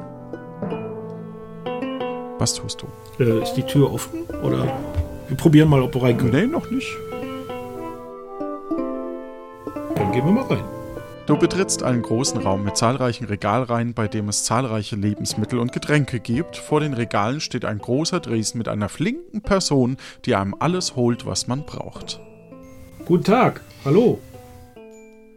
Was 2.39 2.53
tust 2.53 2.81
du? 2.81 3.23
Äh, 3.23 3.43
ist 3.43 3.55
die 3.55 3.63
Tür 3.63 3.93
offen? 3.93 4.21
Oder 4.43 4.71
wir 5.27 5.37
probieren 5.37 5.67
mal, 5.67 5.81
ob 5.81 5.93
wir 5.93 6.03
rein 6.03 6.17
können. 6.17 6.31
Nee, 6.31 6.47
noch 6.47 6.69
nicht. 6.71 6.87
Dann 9.95 10.11
gehen 10.13 10.25
wir 10.25 10.31
mal 10.31 10.43
rein. 10.43 10.72
Du 11.25 11.37
betrittst 11.37 11.83
einen 11.83 12.01
großen 12.01 12.41
Raum 12.41 12.65
mit 12.65 12.75
zahlreichen 12.75 13.23
Regalreihen, 13.25 13.93
bei 13.93 14.09
dem 14.09 14.27
es 14.27 14.43
zahlreiche 14.43 14.97
Lebensmittel 14.97 15.57
und 15.59 15.71
Getränke 15.71 16.19
gibt. 16.19 16.57
Vor 16.57 16.81
den 16.81 16.93
Regalen 16.93 17.39
steht 17.39 17.63
ein 17.63 17.77
großer 17.79 18.19
Dresden 18.19 18.57
mit 18.57 18.67
einer 18.67 18.89
flinken 18.89 19.41
Person, 19.41 19.95
die 20.25 20.35
einem 20.35 20.53
alles 20.59 20.97
holt, 20.97 21.25
was 21.25 21.47
man 21.47 21.65
braucht. 21.65 22.19
Guten 23.05 23.23
Tag. 23.23 23.61
Hallo. 23.85 24.19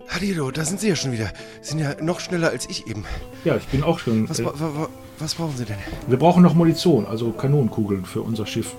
Hallo, 0.08 0.50
da 0.50 0.64
sind 0.64 0.80
Sie 0.80 0.88
ja 0.88 0.96
schon 0.96 1.12
wieder. 1.12 1.30
Sie 1.62 1.70
sind 1.70 1.78
ja 1.80 1.94
noch 2.00 2.18
schneller 2.20 2.50
als 2.50 2.68
ich 2.68 2.86
eben. 2.88 3.04
Ja, 3.44 3.56
ich 3.56 3.66
bin 3.66 3.82
auch 3.84 3.98
schon. 4.00 4.28
Was, 4.28 4.40
Äh, 4.40 4.44
wa- 4.44 4.52
wa- 4.56 4.88
was 5.20 5.34
brauchen 5.36 5.56
Sie 5.56 5.64
denn? 5.64 5.78
wir 6.08 6.18
brauchen 6.18 6.42
noch 6.42 6.54
Munition, 6.54 7.06
also 7.06 7.30
Kanonenkugeln 7.30 8.04
für 8.04 8.22
unser 8.22 8.46
Schiff. 8.46 8.74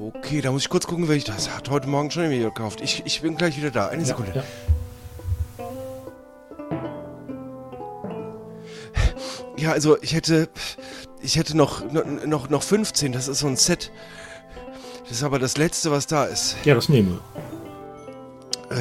Okay, 0.00 0.40
da 0.40 0.50
muss 0.52 0.62
ich 0.62 0.68
kurz 0.68 0.86
gucken, 0.86 1.08
wer 1.08 1.16
ich 1.16 1.24
das 1.24 1.54
hat 1.54 1.70
heute 1.70 1.88
Morgen 1.88 2.10
schon 2.10 2.30
wieder 2.30 2.46
gekauft. 2.46 2.80
Ich, 2.82 3.02
ich 3.04 3.20
bin 3.20 3.36
gleich 3.36 3.56
wieder 3.56 3.70
da. 3.70 3.88
Eine 3.88 4.04
Sekunde. 4.04 4.32
Ja, 4.34 4.42
Ja, 9.58 9.72
also 9.72 9.96
ich 10.00 10.14
hätte. 10.14 10.48
Ich 11.20 11.36
hätte 11.36 11.56
noch, 11.56 11.82
noch, 12.24 12.48
noch 12.48 12.62
15. 12.62 13.10
Das 13.12 13.26
ist 13.26 13.40
so 13.40 13.48
ein 13.48 13.56
Set. 13.56 13.90
Das 15.02 15.16
ist 15.18 15.22
aber 15.24 15.38
das 15.40 15.56
letzte, 15.56 15.90
was 15.90 16.06
da 16.06 16.24
ist. 16.26 16.56
ja, 16.64 16.74
das 16.76 16.88
nehmen 16.88 17.18
wir. 18.70 18.76
Äh, 18.76 18.80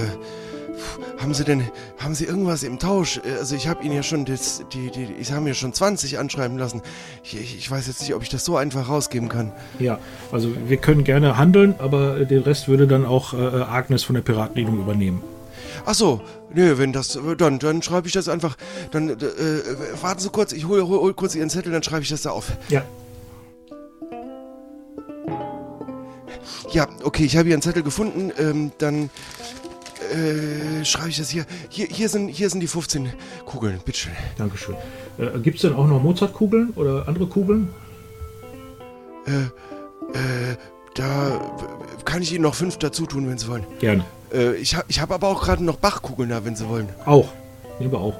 haben 1.20 1.34
Sie 1.34 1.44
denn. 1.44 1.64
Haben 1.98 2.14
Sie 2.14 2.26
irgendwas 2.26 2.62
im 2.62 2.78
Tausch? 2.78 3.18
Äh, 3.18 3.40
Also 3.40 3.56
ich 3.56 3.68
habe 3.68 3.84
Ihnen 3.84 3.96
ja 3.96 4.04
schon 4.04 4.26
das, 4.26 4.64
die, 4.72 4.92
die, 4.92 5.08
ich 5.20 5.32
habe 5.32 5.42
mir 5.42 5.56
schon 5.56 5.74
20 5.74 6.20
anschreiben 6.20 6.58
lassen. 6.60 6.84
Ich, 7.24 7.36
ich, 7.40 7.58
ich 7.58 7.72
weiß 7.72 7.88
jetzt 7.88 8.02
nicht, 8.02 8.14
ob 8.14 8.22
ich 8.22 8.30
das 8.30 8.46
so 8.46 8.56
einfach 8.56 8.88
rausgeben 8.88 9.30
kann. 9.30 9.52
Ja, 9.80 9.98
also 10.32 10.50
wir 10.68 10.78
können 10.78 11.04
gerne 11.04 11.38
handeln, 11.38 11.74
aber 11.80 12.24
den 12.26 12.44
Rest 12.44 12.68
würde 12.68 12.86
dann 12.86 13.06
auch 13.06 13.34
äh, 13.34 13.38
Agnes 13.38 14.04
von 14.04 14.14
der 14.14 14.22
Piratenlinie 14.22 14.74
übernehmen. 14.80 15.24
Ach 15.90 15.96
so, 15.96 16.20
nee, 16.54 16.78
wenn 16.78 16.92
das, 16.92 17.18
dann, 17.38 17.60
dann 17.60 17.82
schreibe 17.82 18.08
ich 18.08 18.14
das 18.14 18.28
einfach. 18.28 18.58
Dann, 18.92 19.10
äh, 19.10 19.16
warten 20.02 20.20
Sie 20.20 20.30
kurz, 20.30 20.52
ich 20.52 20.68
hole 20.68 20.86
hol, 20.86 21.00
hol 21.00 21.14
kurz 21.14 21.34
Ihren 21.34 21.50
Zettel, 21.50 21.72
dann 21.72 21.82
schreibe 21.82 22.04
ich 22.04 22.10
das 22.10 22.24
da 22.24 22.32
auf. 22.32 22.52
Ja, 22.68 22.84
Ja, 26.72 26.88
okay, 27.04 27.24
ich 27.24 27.38
habe 27.38 27.46
hier 27.46 27.56
einen 27.56 27.62
Zettel 27.62 27.84
gefunden. 27.84 28.34
Ähm, 28.38 28.72
dann 28.80 29.10
äh, 30.12 30.84
schreibe 30.84 31.10
ich 31.10 31.18
das 31.18 31.30
hier. 31.30 31.46
Hier, 31.70 31.88
hier, 31.88 32.10
sind, 32.10 32.28
hier 32.28 32.50
sind 32.50 32.60
die 32.60 32.68
15 32.68 33.14
Kugeln, 33.46 33.80
bitteschön. 33.86 34.12
Dankeschön. 34.38 34.76
Äh, 35.18 35.40
Gibt 35.40 35.56
es 35.56 35.62
denn 35.62 35.74
auch 35.74 35.88
noch 35.88 36.04
Mozartkugeln 36.04 36.72
oder 36.76 37.08
andere 37.08 37.28
Kugeln? 37.28 37.70
Äh, 39.26 40.56
da 40.96 41.40
kann 42.04 42.22
ich 42.22 42.34
Ihnen 42.34 42.44
noch 42.44 42.56
fünf 42.56 42.78
dazu 42.78 43.06
tun, 43.06 43.30
wenn 43.30 43.38
Sie 43.38 43.48
wollen. 43.48 43.66
Gerne. 43.80 44.04
Äh, 44.34 44.56
ich 44.56 44.76
habe 44.76 44.86
ich 44.88 45.00
hab 45.02 45.12
aber 45.12 45.28
auch 45.28 45.42
gerade 45.44 45.64
noch 45.64 45.78
Bachkugeln 45.78 46.30
da, 46.30 46.44
wenn 46.46 46.56
Sie 46.56 46.68
wollen. 46.68 46.90
Auch. 47.06 47.30
Nehmen 47.80 47.92
wir 47.92 48.00
auch. 48.00 48.16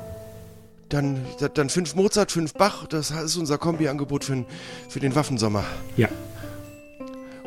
Dann, 0.90 1.26
da- 1.40 1.50
dann 1.50 1.70
fünf 1.70 1.96
Mozart, 1.96 2.32
fünf 2.32 2.54
Bach. 2.54 2.88
Das 2.88 3.12
ist 3.12 3.36
unser 3.36 3.58
Kombi-Angebot 3.58 4.24
für, 4.24 4.34
den- 4.36 4.46
für 4.90 5.00
den 5.00 5.16
Waffensommer. 5.16 5.64
Ja. 5.98 6.08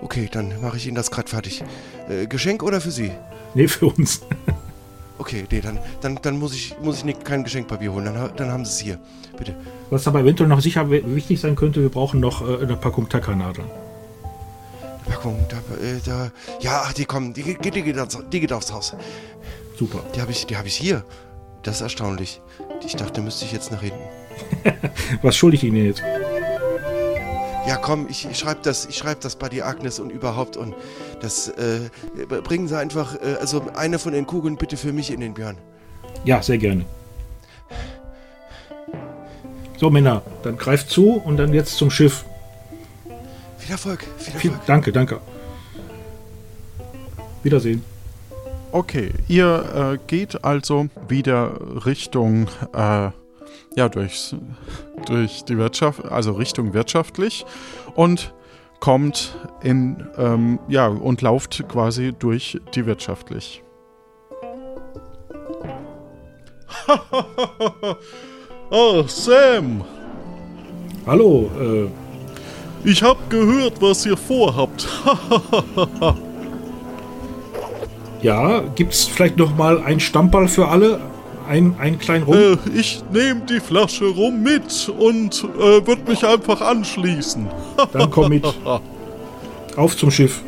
Okay, 0.02 0.28
dann 0.32 0.60
mache 0.60 0.76
ich 0.78 0.86
Ihnen 0.86 0.94
das 0.96 1.10
gerade 1.10 1.28
fertig. 1.28 1.62
Äh, 2.08 2.26
Geschenk 2.26 2.62
oder 2.62 2.80
für 2.80 2.90
Sie? 2.90 3.10
Nee, 3.54 3.68
für 3.68 3.86
uns. 3.86 4.20
Okay, 5.18 5.44
nee, 5.50 5.60
dann, 5.60 5.78
dann, 6.00 6.18
dann 6.22 6.38
muss 6.38 6.54
ich, 6.54 6.74
muss 6.82 6.96
ich 6.96 7.04
nicht, 7.04 7.26
kein 7.26 7.44
Geschenkpapier 7.44 7.92
holen. 7.92 8.06
Dann, 8.06 8.30
dann 8.36 8.50
haben 8.50 8.64
Sie 8.64 8.70
es 8.70 8.78
hier. 8.78 8.98
Bitte. 9.36 9.54
Was 9.90 10.08
aber 10.08 10.20
eventuell 10.20 10.48
noch 10.48 10.62
sicher 10.62 10.90
wi- 10.90 11.02
wichtig 11.14 11.38
sein 11.42 11.56
könnte, 11.56 11.82
wir 11.82 11.90
brauchen 11.90 12.20
noch 12.20 12.40
äh, 12.40 12.62
eine 12.62 12.74
Packung 12.74 13.06
Tackernadeln. 13.06 13.68
Packung, 15.10 15.44
da, 15.48 15.56
äh, 15.84 15.98
da. 16.04 16.30
Ja, 16.60 16.82
ach, 16.84 16.92
die 16.92 17.04
kommen. 17.04 17.32
Die, 17.32 17.42
geht- 17.42 17.74
die, 17.74 17.82
geht 17.82 17.98
aufs, 17.98 18.16
die 18.32 18.40
geht 18.40 18.52
aufs 18.52 18.72
Haus. 18.72 18.94
Super. 19.76 20.00
Die 20.14 20.20
habe 20.20 20.30
ich, 20.30 20.46
die 20.46 20.56
hab 20.56 20.66
ich 20.66 20.76
hier. 20.76 21.04
Das 21.62 21.76
ist 21.76 21.80
erstaunlich. 21.82 22.40
Ich 22.86 22.94
dachte, 22.96 23.20
müsste 23.20 23.44
ich 23.44 23.52
jetzt 23.52 23.70
nach 23.72 23.80
hinten. 23.82 23.98
Was 25.22 25.36
schulde 25.36 25.56
ich 25.56 25.64
Ihnen 25.64 25.84
jetzt? 25.84 26.00
Ja, 27.66 27.76
komm, 27.76 28.06
ich, 28.08 28.26
ich 28.30 28.38
schreibe 28.38 28.60
das, 28.62 28.86
ich 28.86 28.96
schreib 28.96 29.20
das 29.20 29.36
bei 29.36 29.48
die 29.48 29.62
Agnes 29.62 29.98
und 30.00 30.10
überhaupt 30.10 30.56
und 30.56 30.74
das 31.20 31.48
äh, 31.48 31.80
bringen 32.42 32.66
Sie 32.68 32.76
einfach, 32.78 33.14
äh, 33.16 33.36
also 33.40 33.66
eine 33.74 33.98
von 33.98 34.12
den 34.12 34.26
Kugeln 34.26 34.56
bitte 34.56 34.76
für 34.76 34.92
mich 34.92 35.10
in 35.12 35.20
den 35.20 35.34
Björn. 35.34 35.58
Ja, 36.24 36.40
sehr 36.42 36.56
gerne. 36.58 36.86
So, 39.76 39.90
Männer, 39.90 40.22
dann 40.42 40.56
greift 40.56 40.88
zu 40.88 41.12
und 41.16 41.36
dann 41.36 41.52
jetzt 41.52 41.76
zum 41.76 41.90
Schiff. 41.90 42.24
Viel 43.70 43.74
Erfolg, 43.76 44.04
viel 44.18 44.34
Viel, 44.34 44.50
Erfolg. 44.50 44.66
danke, 44.66 44.90
danke. 44.90 45.20
Wiedersehen. 47.44 47.84
Okay, 48.72 49.12
ihr 49.28 49.92
äh, 49.94 49.98
geht 50.08 50.42
also 50.44 50.88
wieder 51.06 51.56
Richtung, 51.86 52.48
äh, 52.74 53.10
ja, 53.76 53.88
durchs, 53.88 54.34
durch 55.06 55.44
die 55.44 55.56
Wirtschaft, 55.56 56.04
also 56.04 56.32
Richtung 56.32 56.74
wirtschaftlich 56.74 57.46
und 57.94 58.34
kommt 58.80 59.36
in, 59.62 60.04
ähm, 60.18 60.58
ja, 60.66 60.88
und 60.88 61.22
lauft 61.22 61.62
quasi 61.68 62.12
durch 62.12 62.58
die 62.74 62.86
wirtschaftlich. 62.86 63.62
oh, 68.70 69.04
Sam, 69.06 69.84
Hallo, 71.06 71.50
äh, 71.58 72.09
ich 72.84 73.02
hab 73.02 73.30
gehört, 73.30 73.80
was 73.80 74.06
ihr 74.06 74.16
vorhabt. 74.16 74.88
ja, 78.22 78.60
gibt's 78.74 79.04
vielleicht 79.04 79.36
noch 79.36 79.56
mal 79.56 79.82
einen 79.82 80.00
Stammball 80.00 80.48
für 80.48 80.68
alle? 80.68 81.00
Ein, 81.48 81.74
einen 81.80 81.98
kleinen 81.98 82.24
Rum? 82.24 82.36
Äh, 82.36 82.56
ich 82.74 83.02
nehme 83.12 83.40
die 83.40 83.60
Flasche 83.60 84.04
rum 84.06 84.42
mit 84.42 84.88
und 84.98 85.44
äh, 85.58 85.86
würde 85.86 86.02
mich 86.06 86.24
einfach 86.24 86.60
anschließen. 86.60 87.48
Dann 87.92 88.10
komm 88.10 88.28
mit. 88.28 88.46
Auf 89.76 89.96
zum 89.96 90.10
Schiff. 90.10 90.42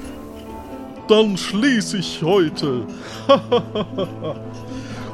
Dann 1.09 1.37
schließe 1.37 1.99
ich 1.99 2.23
heute. 2.23 2.87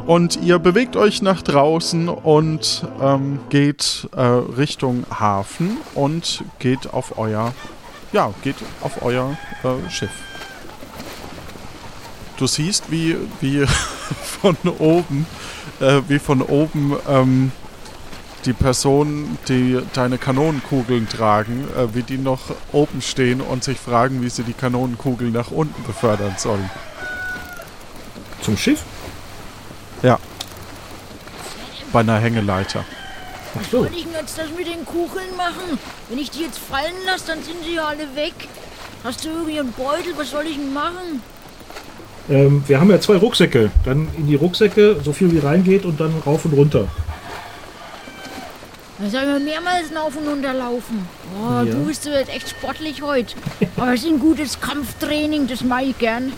und 0.09 0.43
ihr 0.43 0.59
bewegt 0.59 0.97
euch 0.97 1.21
nach 1.21 1.43
draußen 1.43 2.09
und 2.09 2.89
ähm, 2.99 3.41
geht 3.51 4.09
äh, 4.17 4.23
Richtung 4.23 5.05
Hafen 5.11 5.77
und 5.95 6.45
geht 6.59 6.95
auf 6.95 7.19
euer, 7.19 7.53
ja, 8.13 8.33
geht 8.43 8.57
auf 8.81 9.03
euer 9.03 9.37
äh, 9.65 9.91
Schiff. 9.91 10.11
Du 12.39 12.47
siehst, 12.47 12.91
wie, 12.91 13.19
wie 13.43 13.67
von 14.41 14.57
oben, 14.79 15.27
äh, 15.79 16.01
wie 16.09 16.19
von 16.19 16.41
oben 16.41 16.97
ähm, 17.07 17.53
die 18.47 18.55
Personen, 18.55 19.37
die 19.47 19.79
deine 19.93 20.17
Kanonenkugeln 20.17 21.07
tragen, 21.07 21.69
äh, 21.77 21.95
wie 21.95 22.03
die 22.03 22.17
noch 22.17 22.55
oben 22.73 23.03
stehen 23.03 23.43
und 23.43 23.63
sich 23.63 23.77
fragen, 23.77 24.23
wie 24.23 24.31
sie 24.31 24.43
die 24.43 24.55
Kanonenkugeln 24.55 25.35
nach 25.35 25.51
unten 25.51 25.83
befördern 25.83 26.37
sollen. 26.39 26.71
Zum 28.41 28.57
Schiff? 28.57 28.85
Ja. 30.03 30.19
Bei 31.93 32.01
einer 32.01 32.19
Hängeleiter. 32.19 32.85
Ach 33.59 33.65
so. 33.71 33.79
Soll 33.85 33.91
ich 33.97 34.05
denn 34.05 34.13
jetzt 34.13 34.39
das 34.39 34.47
mit 34.57 34.67
den 34.67 34.85
Kugeln 34.85 35.35
machen? 35.37 35.79
Wenn 36.09 36.19
ich 36.19 36.31
die 36.31 36.43
jetzt 36.43 36.59
fallen 36.59 36.95
lasse, 37.07 37.29
dann 37.29 37.43
sind 37.43 37.57
sie 37.65 37.75
ja 37.75 37.87
alle 37.87 38.15
weg. 38.15 38.35
Hast 39.05 39.25
du 39.25 39.29
irgendwie 39.31 39.59
einen 39.61 39.73
Beutel? 39.73 40.13
Was 40.17 40.31
soll 40.31 40.45
ich 40.47 40.57
denn 40.57 40.73
machen? 40.73 41.23
Ähm, 42.29 42.63
wir 42.67 42.79
haben 42.79 42.91
ja 42.91 43.01
zwei 43.01 43.17
Rucksäcke. 43.17 43.71
Dann 43.85 44.09
in 44.17 44.27
die 44.27 44.35
Rucksäcke, 44.35 45.01
so 45.03 45.13
viel 45.13 45.33
wie 45.33 45.39
reingeht 45.39 45.85
und 45.87 45.99
dann 46.01 46.15
rauf 46.27 46.45
und 46.45 46.53
runter. 46.53 46.89
Da 48.99 49.09
soll 49.09 49.27
man 49.27 49.45
mehrmals 49.45 49.95
auf 49.97 50.17
und 50.17 50.27
runter 50.29 50.53
laufen. 50.53 51.07
Oh, 51.41 51.63
Ja. 51.63 51.65
du 51.65 51.85
bist 51.87 52.05
jetzt 52.05 52.29
echt 52.35 52.51
sportlich 52.51 53.01
heute. 53.01 53.37
Aber 53.77 53.95
es 53.95 54.01
ist 54.03 54.09
ein 54.09 54.19
gutes 54.19 54.61
Kampftraining, 54.61 55.47
das 55.47 55.63
mache 55.63 55.85
ich 55.85 55.99
gern. 55.99 56.33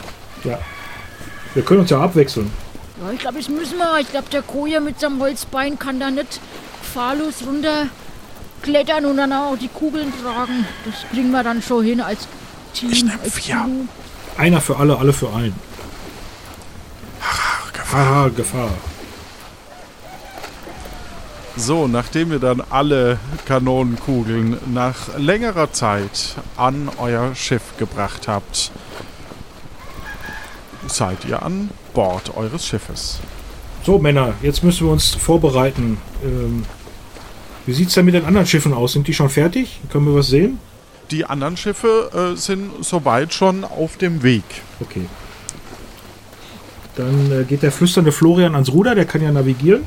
Ja. 0.45 0.59
Wir 1.55 1.65
können 1.65 1.81
uns 1.81 1.91
ja 1.91 2.01
abwechseln. 2.01 2.53
Ja, 3.01 3.13
ich 3.13 3.19
glaube, 3.19 3.39
das 3.39 3.49
müssen 3.49 3.79
wir. 3.79 3.99
Ich 4.01 4.11
glaube, 4.11 4.29
der 4.31 4.43
Koja 4.43 4.81
mit 4.81 5.01
seinem 5.01 5.21
Holzbein 5.21 5.79
kann 5.79 5.99
da 6.01 6.11
nicht 6.11 6.41
fahrlos 6.95 7.47
runter 7.47 7.87
klettern 8.63 9.07
und 9.07 9.17
dann 9.17 9.33
auch 9.33 9.57
die 9.57 9.69
Kugeln 9.69 10.13
tragen. 10.23 10.67
Das 10.85 10.95
kriegen 11.11 11.31
wir 11.31 11.43
dann 11.43 11.63
schon 11.63 11.85
hin 11.85 12.01
als 12.01 12.29
Team. 12.75 12.93
Ich 12.93 13.05
nehm 13.05 13.19
als 13.23 13.35
vier. 13.35 13.57
Team. 13.65 13.89
Einer 14.37 14.61
für 14.61 14.77
alle, 14.77 14.99
alle 14.99 15.13
für 15.13 15.33
einen. 15.33 15.55
Haha, 17.93 18.29
Gefahr. 18.29 18.71
So, 21.57 21.89
nachdem 21.89 22.33
ihr 22.33 22.39
dann 22.39 22.63
alle 22.71 23.19
Kanonenkugeln 23.47 24.59
nach 24.73 25.19
längerer 25.19 25.73
Zeit 25.73 26.37
an 26.57 26.89
euer 26.99 27.35
Schiff 27.35 27.63
gebracht 27.79 28.29
habt, 28.29 28.71
seid 30.87 31.25
ihr 31.25 31.43
an 31.43 31.71
Bord 31.95 32.37
eures 32.37 32.67
Schiffes. 32.67 33.21
So, 33.85 33.99
Männer, 33.99 34.35
jetzt 34.43 34.63
müssen 34.63 34.87
wir 34.87 34.93
uns 34.93 35.15
vorbereiten. 35.15 35.99
Ähm, 36.23 36.65
wie 37.67 37.73
sieht's 37.73 37.95
denn 37.95 38.05
mit 38.05 38.15
den 38.15 38.25
anderen 38.25 38.47
Schiffen 38.47 38.75
aus? 38.75 38.93
Sind 38.93 39.09
die 39.09 39.15
schon 39.15 39.31
fertig? 39.31 39.81
Können 39.91 40.07
wir 40.07 40.15
was 40.15 40.29
sehen? 40.29 40.59
Die 41.11 41.25
anderen 41.25 41.57
Schiffe 41.57 42.35
äh, 42.35 42.37
sind 42.37 42.85
soweit 42.85 43.35
schon 43.35 43.65
auf 43.65 43.97
dem 43.97 44.23
Weg. 44.23 44.45
Okay. 44.81 45.07
Dann 46.97 47.33
äh, 47.33 47.45
geht 47.45 47.63
der 47.63 47.73
flüsternde 47.73 48.13
Florian 48.13 48.55
ans 48.55 48.71
Ruder, 48.73 48.95
der 48.95 49.07
kann 49.07 49.23
ja 49.23 49.33
navigieren. 49.33 49.87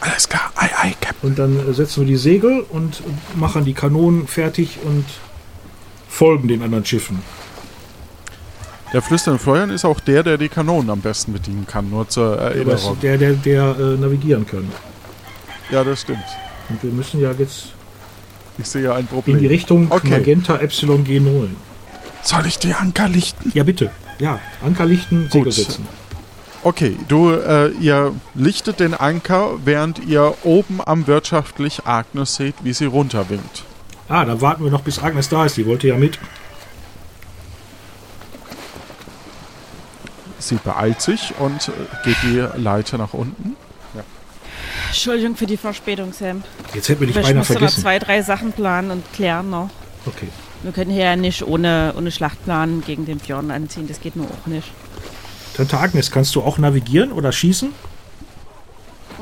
Alles 0.00 0.28
klar, 0.28 0.50
ei, 0.56 0.68
ei, 0.76 0.94
Captain. 1.00 1.30
Und 1.30 1.38
dann 1.38 1.68
äh, 1.68 1.72
setzen 1.72 2.02
wir 2.02 2.08
die 2.08 2.16
Segel 2.16 2.64
und 2.68 3.02
machen 3.36 3.64
die 3.64 3.72
Kanonen 3.72 4.26
fertig 4.26 4.78
und 4.84 5.04
folgen 6.08 6.48
den 6.48 6.62
anderen 6.62 6.84
Schiffen. 6.84 7.22
Der 8.92 9.00
flüsternde 9.00 9.38
Florian 9.38 9.70
ist 9.70 9.84
auch 9.84 10.00
der, 10.00 10.22
der 10.22 10.36
die 10.36 10.48
Kanonen 10.48 10.90
am 10.90 11.00
besten 11.00 11.32
bedienen 11.32 11.66
kann, 11.66 11.88
nur 11.88 12.08
zur 12.08 12.36
Erinnerung. 12.38 12.92
ist 12.94 13.02
der, 13.02 13.16
der, 13.16 13.32
der 13.32 13.76
äh, 13.78 13.82
navigieren 13.96 14.46
kann. 14.46 14.70
Ja, 15.70 15.82
das 15.82 16.02
stimmt. 16.02 16.24
Und 16.68 16.82
wir 16.82 16.90
müssen 16.92 17.20
ja 17.20 17.32
jetzt 17.32 17.72
Ich 18.58 18.66
sehe 18.66 18.92
ein 18.92 19.00
in 19.00 19.06
die 19.06 19.14
Problem. 19.14 19.46
Richtung 19.46 19.90
Okay. 19.90 20.10
Magenta 20.10 20.58
Epsilon 20.58 21.04
G9. 21.04 21.48
Soll 22.22 22.46
ich 22.46 22.58
die 22.58 22.74
Anker 22.74 23.08
lichten? 23.08 23.50
Ja, 23.54 23.64
bitte. 23.64 23.90
Ja, 24.18 24.38
Anker 24.64 24.84
lichten, 24.84 25.28
Segel 25.30 25.50
setzen. 25.50 25.86
Okay, 26.62 26.96
du, 27.08 27.32
äh, 27.32 27.70
ihr 27.80 28.12
lichtet 28.34 28.78
den 28.78 28.94
Anker, 28.94 29.54
während 29.64 29.98
ihr 30.06 30.34
oben 30.44 30.80
am 30.84 31.08
wirtschaftlich 31.08 31.86
Agnes 31.86 32.36
seht, 32.36 32.54
wie 32.62 32.72
sie 32.72 32.84
runterwinkt. 32.84 33.64
Ah, 34.08 34.24
dann 34.24 34.40
warten 34.40 34.62
wir 34.62 34.70
noch, 34.70 34.82
bis 34.82 35.02
Agnes 35.02 35.28
da 35.28 35.46
ist. 35.46 35.56
Die 35.56 35.66
wollte 35.66 35.88
ja 35.88 35.96
mit. 35.96 36.18
Sie 40.48 40.56
beeilt 40.56 41.00
sich 41.00 41.34
und 41.38 41.68
äh, 41.68 41.72
geht 42.04 42.16
die 42.22 42.46
Leiter 42.60 42.98
nach 42.98 43.14
unten. 43.14 43.56
Entschuldigung 44.88 45.36
für 45.36 45.46
die 45.46 45.56
Verspätung, 45.56 46.12
Sam. 46.12 46.42
Jetzt 46.74 46.88
hätten 46.88 47.00
wir 47.00 47.06
dich 47.06 47.16
Ich 47.16 47.22
beinahe 47.22 47.38
muss 47.38 47.48
noch 47.48 47.56
vergessen. 47.56 47.80
zwei, 47.80 47.98
drei 47.98 48.22
Sachen 48.22 48.52
planen 48.52 48.90
und 48.90 49.12
klären 49.14 49.48
noch. 49.50 49.70
Okay. 50.06 50.28
Wir 50.62 50.72
können 50.72 50.90
hier 50.90 51.04
ja 51.04 51.16
nicht 51.16 51.42
ohne, 51.46 51.94
ohne 51.96 52.10
Schlachtplan 52.10 52.82
gegen 52.86 53.06
den 53.06 53.18
Björn 53.18 53.50
anziehen. 53.50 53.88
Das 53.88 54.00
geht 54.00 54.16
nur 54.16 54.26
auch 54.26 54.46
nicht. 54.46 54.68
Tante 55.56 55.78
Agnes, 55.78 56.10
kannst 56.10 56.34
du 56.34 56.42
auch 56.42 56.58
navigieren 56.58 57.10
oder 57.12 57.32
schießen? 57.32 57.72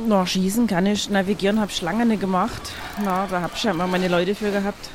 Noch 0.07 0.27
schießen 0.27 0.67
kann 0.67 0.87
ich. 0.87 1.09
Navigieren 1.09 1.61
habe 1.61 1.71
ich 1.71 1.81
lange 1.83 2.05
nicht 2.07 2.21
gemacht. 2.21 2.73
Na, 3.05 3.27
da 3.31 3.41
habe 3.41 3.53
ich 3.55 3.63
ja 3.63 3.71
immer 3.71 3.87
meine 3.87 4.09
Leute 4.09 4.35
für 4.35 4.51
gehabt. 4.51 4.91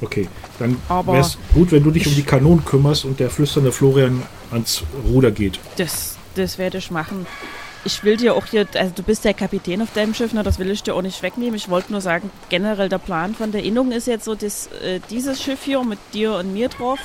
Okay, 0.00 0.28
dann 0.58 0.76
wäre 0.88 1.20
es 1.20 1.38
gut, 1.54 1.72
wenn 1.72 1.82
du 1.82 1.90
dich 1.90 2.06
um 2.06 2.14
die 2.14 2.22
Kanonen 2.22 2.64
kümmerst 2.64 3.04
und 3.04 3.18
der 3.18 3.30
flüsternde 3.30 3.72
Florian 3.72 4.22
ans 4.50 4.82
Ruder 5.08 5.30
geht. 5.30 5.58
Das, 5.76 6.16
das 6.34 6.58
werde 6.58 6.78
ich 6.78 6.90
machen. 6.90 7.26
Ich 7.84 8.02
will 8.02 8.16
dir 8.16 8.34
auch 8.34 8.46
hier, 8.46 8.66
also 8.74 8.92
du 8.94 9.02
bist 9.04 9.24
der 9.24 9.32
Kapitän 9.32 9.80
auf 9.80 9.92
deinem 9.92 10.12
Schiff, 10.12 10.32
ne, 10.32 10.42
das 10.42 10.58
will 10.58 10.70
ich 10.70 10.82
dir 10.82 10.94
auch 10.94 11.02
nicht 11.02 11.22
wegnehmen. 11.22 11.54
Ich 11.54 11.68
wollte 11.68 11.92
nur 11.92 12.00
sagen, 12.00 12.30
generell 12.48 12.88
der 12.88 12.98
Plan 12.98 13.34
von 13.34 13.52
der 13.52 13.62
Innung 13.62 13.92
ist 13.92 14.08
jetzt 14.08 14.24
so, 14.24 14.34
dass 14.34 14.68
äh, 14.82 15.00
dieses 15.08 15.40
Schiff 15.40 15.62
hier 15.62 15.82
mit 15.84 16.00
dir 16.12 16.34
und 16.34 16.52
mir 16.52 16.68
drauf 16.68 16.98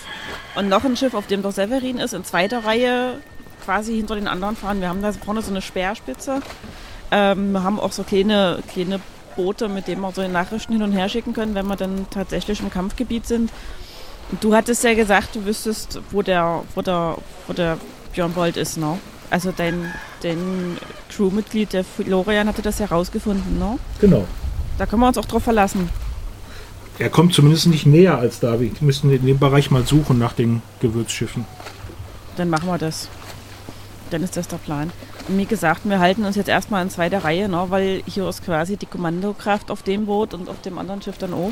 und 0.56 0.70
noch 0.70 0.84
ein 0.84 0.98
Schiff, 0.98 1.14
auf 1.14 1.28
dem 1.28 1.44
der 1.44 1.52
Severin 1.52 1.98
ist, 1.98 2.14
in 2.14 2.24
zweiter 2.24 2.66
Reihe 2.66 3.22
quasi 3.64 3.96
hinter 3.96 4.16
den 4.16 4.28
anderen 4.28 4.56
fahren. 4.56 4.82
Wir 4.82 4.90
haben 4.90 5.04
da 5.04 5.14
vorne 5.14 5.42
so 5.44 5.52
eine 5.52 5.62
Speerspitze. 5.62 6.42
Ähm, 7.12 7.52
wir 7.52 7.64
haben 7.64 7.80
auch 7.80 7.92
so 7.92 8.04
kleine, 8.04 8.64
kleine 8.74 9.00
Boote, 9.36 9.70
mit 9.70 9.88
denen 9.88 10.02
wir 10.02 10.12
so 10.12 10.22
die 10.22 10.28
Nachrichten 10.28 10.74
hin 10.74 10.84
und 10.84 10.92
her 10.92 11.10
schicken 11.10 11.34
können, 11.34 11.56
wenn 11.56 11.68
wir 11.68 11.76
dann 11.76 12.08
tatsächlich 12.10 12.60
im 12.62 12.70
Kampfgebiet 12.70 13.26
sind. 13.26 13.52
Und 14.32 14.44
du 14.44 14.56
hattest 14.56 14.84
ja 14.84 14.94
gesagt, 14.94 15.36
du 15.36 15.46
wüsstest, 15.46 16.00
wo 16.12 16.22
der, 16.22 16.64
wo 16.76 16.82
der, 16.82 17.18
wo 17.48 17.54
der 17.54 17.78
Björn 18.14 18.34
Bolt 18.34 18.58
ist, 18.58 18.78
ne? 18.78 18.98
Also 19.30 19.54
dein, 19.56 19.94
dein 20.24 20.78
Crewmitglied, 21.10 21.74
der 21.74 21.84
Florian, 21.84 22.48
hatte 22.48 22.62
das 22.62 22.80
ja 22.80 22.86
rausgefunden, 22.86 23.60
ne? 23.60 23.78
Genau. 24.00 24.26
Da 24.78 24.86
können 24.86 25.02
wir 25.02 25.08
uns 25.08 25.18
auch 25.18 25.26
drauf 25.26 25.44
verlassen. 25.44 25.90
Er 27.00 27.10
kommt 27.10 27.34
zumindest 27.34 27.68
nicht 27.68 27.86
näher 27.86 28.18
als 28.18 28.40
da. 28.40 28.60
Wir 28.60 28.72
müssen 28.82 29.12
in 29.12 29.26
dem 29.26 29.40
Bereich 29.40 29.72
mal 29.72 29.86
suchen 29.86 30.20
nach 30.20 30.34
den 30.34 30.62
Gewürzschiffen. 30.82 31.46
Dann 32.36 32.50
machen 32.50 32.68
wir 32.68 32.78
das. 32.78 33.10
Dann 34.12 34.24
ist 34.24 34.38
das 34.38 34.48
der 34.48 34.58
Plan. 34.58 34.92
Wie 35.28 35.46
gesagt, 35.46 35.82
wir 35.86 36.00
halten 36.00 36.26
uns 36.26 36.36
jetzt 36.36 36.50
erstmal 36.50 36.84
in 36.84 36.90
zweiter 36.90 37.24
Reihe, 37.24 37.48
ne, 37.48 37.66
weil 37.70 38.04
hier 38.06 38.28
ist 38.28 38.44
quasi 38.44 38.78
die 38.78 38.86
Kommandokraft 38.86 39.72
auf 39.72 39.84
dem 39.84 40.06
Boot 40.06 40.34
und 40.34 40.50
auf 40.50 40.62
dem 40.62 40.78
anderen 40.78 41.02
Schiff 41.02 41.18
dann 41.18 41.34
auch. 41.34 41.52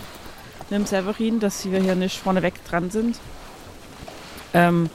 Mit 0.69 0.71
dem 0.71 0.85
Severin, 0.85 1.39
dass 1.39 1.69
wir 1.69 1.79
hier 1.79 1.95
nicht 1.95 2.19
vorneweg 2.19 2.53
dran 2.65 2.89
sind. 2.89 3.17
Ähm, 4.53 4.89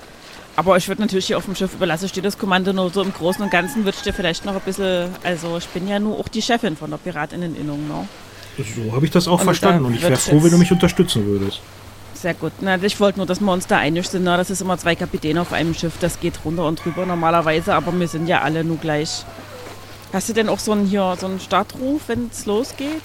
aber 0.56 0.76
ich 0.76 0.88
würde 0.88 1.02
natürlich 1.02 1.26
hier 1.26 1.38
auf 1.38 1.46
dem 1.46 1.56
Schiff 1.56 1.74
überlassen, 1.74 2.08
steht 2.08 2.24
das 2.24 2.38
Kommando 2.38 2.72
nur 2.72 2.90
so 2.90 3.02
im 3.02 3.12
Großen 3.12 3.42
und 3.42 3.50
Ganzen, 3.50 3.84
würde 3.84 3.96
ich 3.96 4.02
dir 4.02 4.12
vielleicht 4.12 4.44
noch 4.44 4.54
ein 4.54 4.60
bisschen, 4.60 5.10
also 5.24 5.56
ich 5.58 5.66
bin 5.68 5.88
ja 5.88 5.98
nur 5.98 6.18
auch 6.18 6.28
die 6.28 6.42
Chefin 6.42 6.76
von 6.76 6.90
der 6.90 6.98
Piratinneninnung, 6.98 7.88
ne? 7.88 8.08
So 8.56 8.94
habe 8.94 9.04
ich 9.04 9.10
das 9.10 9.26
auch 9.26 9.40
Und 9.40 9.44
verstanden 9.44 9.84
und 9.84 9.94
ich 9.94 10.02
wäre 10.02 10.16
froh, 10.16 10.42
wenn 10.42 10.50
du 10.50 10.58
mich 10.58 10.70
unterstützen 10.70 11.26
würdest. 11.26 11.60
Sehr 12.24 12.32
gut. 12.32 12.52
Na, 12.62 12.82
ich 12.82 12.98
wollte 13.00 13.18
nur, 13.18 13.26
dass 13.26 13.40
wir 13.40 13.52
uns 13.52 13.66
da 13.66 13.76
einig 13.76 14.08
sind. 14.08 14.24
Na, 14.24 14.38
das 14.38 14.48
ist 14.48 14.62
immer 14.62 14.78
zwei 14.78 14.94
Kapitäne 14.94 15.42
auf 15.42 15.52
einem 15.52 15.74
Schiff. 15.74 15.92
Das 16.00 16.20
geht 16.20 16.42
runter 16.42 16.64
und 16.64 16.82
drüber 16.82 17.04
normalerweise, 17.04 17.74
aber 17.74 17.92
wir 18.00 18.08
sind 18.08 18.28
ja 18.28 18.40
alle 18.40 18.64
nur 18.64 18.78
gleich. 18.78 19.26
Hast 20.10 20.30
du 20.30 20.32
denn 20.32 20.48
auch 20.48 20.58
so 20.58 20.72
einen 20.72 20.86
hier, 20.86 21.18
so 21.20 21.26
einen 21.26 21.38
Startruf, 21.38 22.00
wenn 22.06 22.30
es 22.32 22.46
losgeht? 22.46 23.02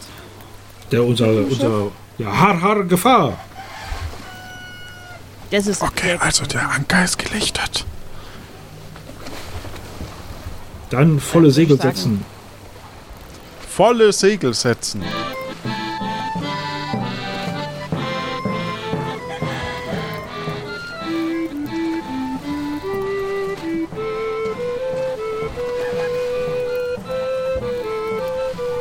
Der 0.89 1.03
unser, 1.03 1.27
unser, 1.27 1.91
ja, 2.17 2.27
har, 2.31 2.61
har, 2.61 2.85
Gefahr. 2.85 3.37
Das 5.51 5.67
ist 5.67 5.81
Okay, 5.81 6.13
gut. 6.13 6.21
also 6.21 6.45
der 6.45 6.69
Anker 6.69 7.03
ist 7.03 7.17
gelichtet. 7.17 7.85
Dann 10.91 11.19
volle 11.19 11.51
Segel 11.51 11.77
setzen. 11.77 12.23
Volle 13.69 14.13
Segel 14.13 14.53
setzen. 14.53 15.03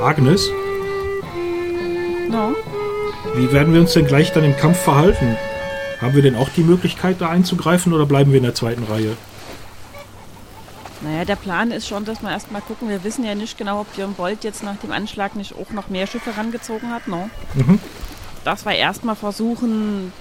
Agnes, 0.00 0.48
No. 2.30 2.54
wie 3.34 3.50
werden 3.52 3.72
wir 3.74 3.80
uns 3.80 3.94
denn 3.94 4.06
gleich 4.06 4.32
dann 4.32 4.44
im 4.44 4.56
Kampf 4.56 4.78
verhalten? 4.78 5.36
Haben 6.00 6.14
wir 6.14 6.22
denn 6.22 6.36
auch 6.36 6.48
die 6.50 6.62
Möglichkeit, 6.62 7.20
da 7.20 7.28
einzugreifen 7.30 7.92
oder 7.92 8.06
bleiben 8.06 8.30
wir 8.30 8.38
in 8.38 8.44
der 8.44 8.54
zweiten 8.54 8.84
Reihe? 8.84 9.16
Naja, 11.00 11.24
der 11.24 11.36
Plan 11.36 11.70
ist 11.72 11.88
schon, 11.88 12.04
dass 12.04 12.22
wir 12.22 12.30
erstmal 12.30 12.60
gucken. 12.60 12.88
Wir 12.88 13.02
wissen 13.02 13.24
ja 13.24 13.34
nicht 13.34 13.58
genau, 13.58 13.80
ob 13.80 13.92
Björn 13.94 14.14
Bolt 14.14 14.44
jetzt 14.44 14.62
nach 14.62 14.76
dem 14.76 14.92
Anschlag 14.92 15.36
nicht 15.36 15.54
auch 15.56 15.70
noch 15.70 15.88
mehr 15.88 16.06
Schiffe 16.06 16.36
rangezogen 16.36 16.90
hat. 16.90 17.08
No? 17.08 17.28
Mhm. 17.54 17.80
Dass 18.44 18.64
wir 18.64 18.72
erstmal 18.74 19.16
versuchen, 19.16 20.12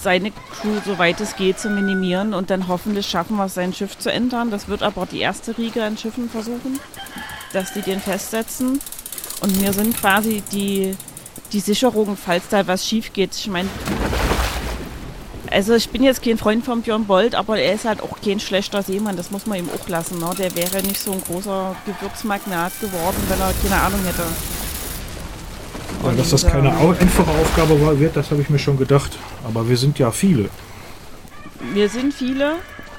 seine 0.00 0.30
Crew, 0.30 0.80
soweit 0.84 1.20
es 1.20 1.36
geht, 1.36 1.58
zu 1.58 1.70
minimieren 1.70 2.34
und 2.34 2.50
dann 2.50 2.68
hoffentlich 2.68 3.06
schaffen 3.06 3.36
wir 3.36 3.46
es, 3.46 3.54
sein 3.54 3.72
Schiff 3.72 3.98
zu 3.98 4.10
ändern. 4.10 4.50
Das 4.50 4.68
wird 4.68 4.82
aber 4.82 5.06
die 5.06 5.20
erste 5.20 5.56
Riege 5.56 5.82
an 5.84 5.96
Schiffen 5.96 6.28
versuchen, 6.28 6.78
dass 7.54 7.72
die 7.72 7.82
den 7.82 8.00
festsetzen. 8.00 8.80
Und 9.40 9.60
wir 9.60 9.72
sind 9.72 9.96
quasi 9.96 10.42
die, 10.52 10.96
die 11.52 11.60
Sicherung, 11.60 12.16
falls 12.16 12.48
da 12.48 12.66
was 12.66 12.86
schief 12.86 13.12
geht. 13.12 13.34
Ich 13.34 13.48
meine, 13.48 13.68
also 15.50 15.74
ich 15.74 15.88
bin 15.90 16.02
jetzt 16.02 16.22
kein 16.22 16.38
Freund 16.38 16.64
von 16.64 16.82
Björn 16.82 17.04
Bolt, 17.04 17.34
aber 17.34 17.58
er 17.58 17.74
ist 17.74 17.84
halt 17.84 18.02
auch 18.02 18.20
kein 18.24 18.40
schlechter 18.40 18.82
Seemann, 18.82 19.16
das 19.16 19.30
muss 19.30 19.46
man 19.46 19.58
ihm 19.58 19.68
auch 19.70 19.88
lassen. 19.88 20.18
Ne? 20.18 20.30
Der 20.38 20.54
wäre 20.56 20.82
nicht 20.82 21.00
so 21.00 21.12
ein 21.12 21.22
großer 21.22 21.76
Gewürzmagnat 21.86 22.72
geworden, 22.80 23.16
wenn 23.28 23.40
er 23.40 23.52
keine 23.62 23.80
Ahnung 23.80 24.00
hätte. 24.04 24.24
Ja, 26.02 26.12
dass 26.12 26.32
Und, 26.32 26.32
das 26.32 26.50
keine 26.50 26.68
ähm, 26.68 26.96
einfache 26.98 27.30
Aufgabe 27.30 27.80
war, 27.80 27.98
wird, 27.98 28.16
das 28.16 28.30
habe 28.30 28.42
ich 28.42 28.50
mir 28.50 28.58
schon 28.58 28.76
gedacht. 28.76 29.12
Aber 29.46 29.68
wir 29.68 29.76
sind 29.76 29.98
ja 29.98 30.10
viele. 30.10 30.50
Wir 31.72 31.88
sind 31.88 32.12
viele 32.12 32.56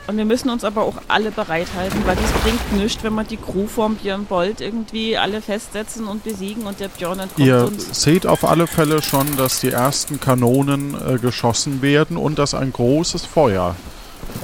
und 0.08 0.18
wir 0.18 0.26
müssen 0.26 0.50
uns 0.50 0.64
aber 0.64 0.84
auch 0.84 0.98
alle 1.08 1.32
bereithalten, 1.32 2.06
weil 2.06 2.16
das 2.16 2.32
bringt 2.44 2.74
nichts, 2.74 3.04
wenn 3.04 3.14
wir 3.16 3.24
die 3.24 3.38
Crew 3.38 3.66
vom 3.68 3.96
Björn 3.96 4.26
Bolt 4.26 4.62
irgendwie 4.62 5.18
alle 5.18 5.42
festsetzen 5.42 6.06
und 6.08 6.24
besiegen 6.24 6.66
und 6.68 6.80
der 6.80 6.90
Björn 6.90 7.20
entkommt 7.20 7.48
Ihr 7.48 7.66
uns. 7.66 8.04
seht 8.04 8.28
auf 8.28 8.44
alle 8.46 8.68
Fälle 8.68 9.02
schon, 9.02 9.36
dass 9.38 9.62
die 9.62 9.72
ersten 9.72 10.20
Kanonen 10.20 10.96
äh, 10.96 11.18
geschossen 11.18 11.82
werden 11.82 12.18
und 12.18 12.38
dass 12.38 12.54
ein 12.54 12.72
großes 12.72 13.26
Feuer 13.26 13.76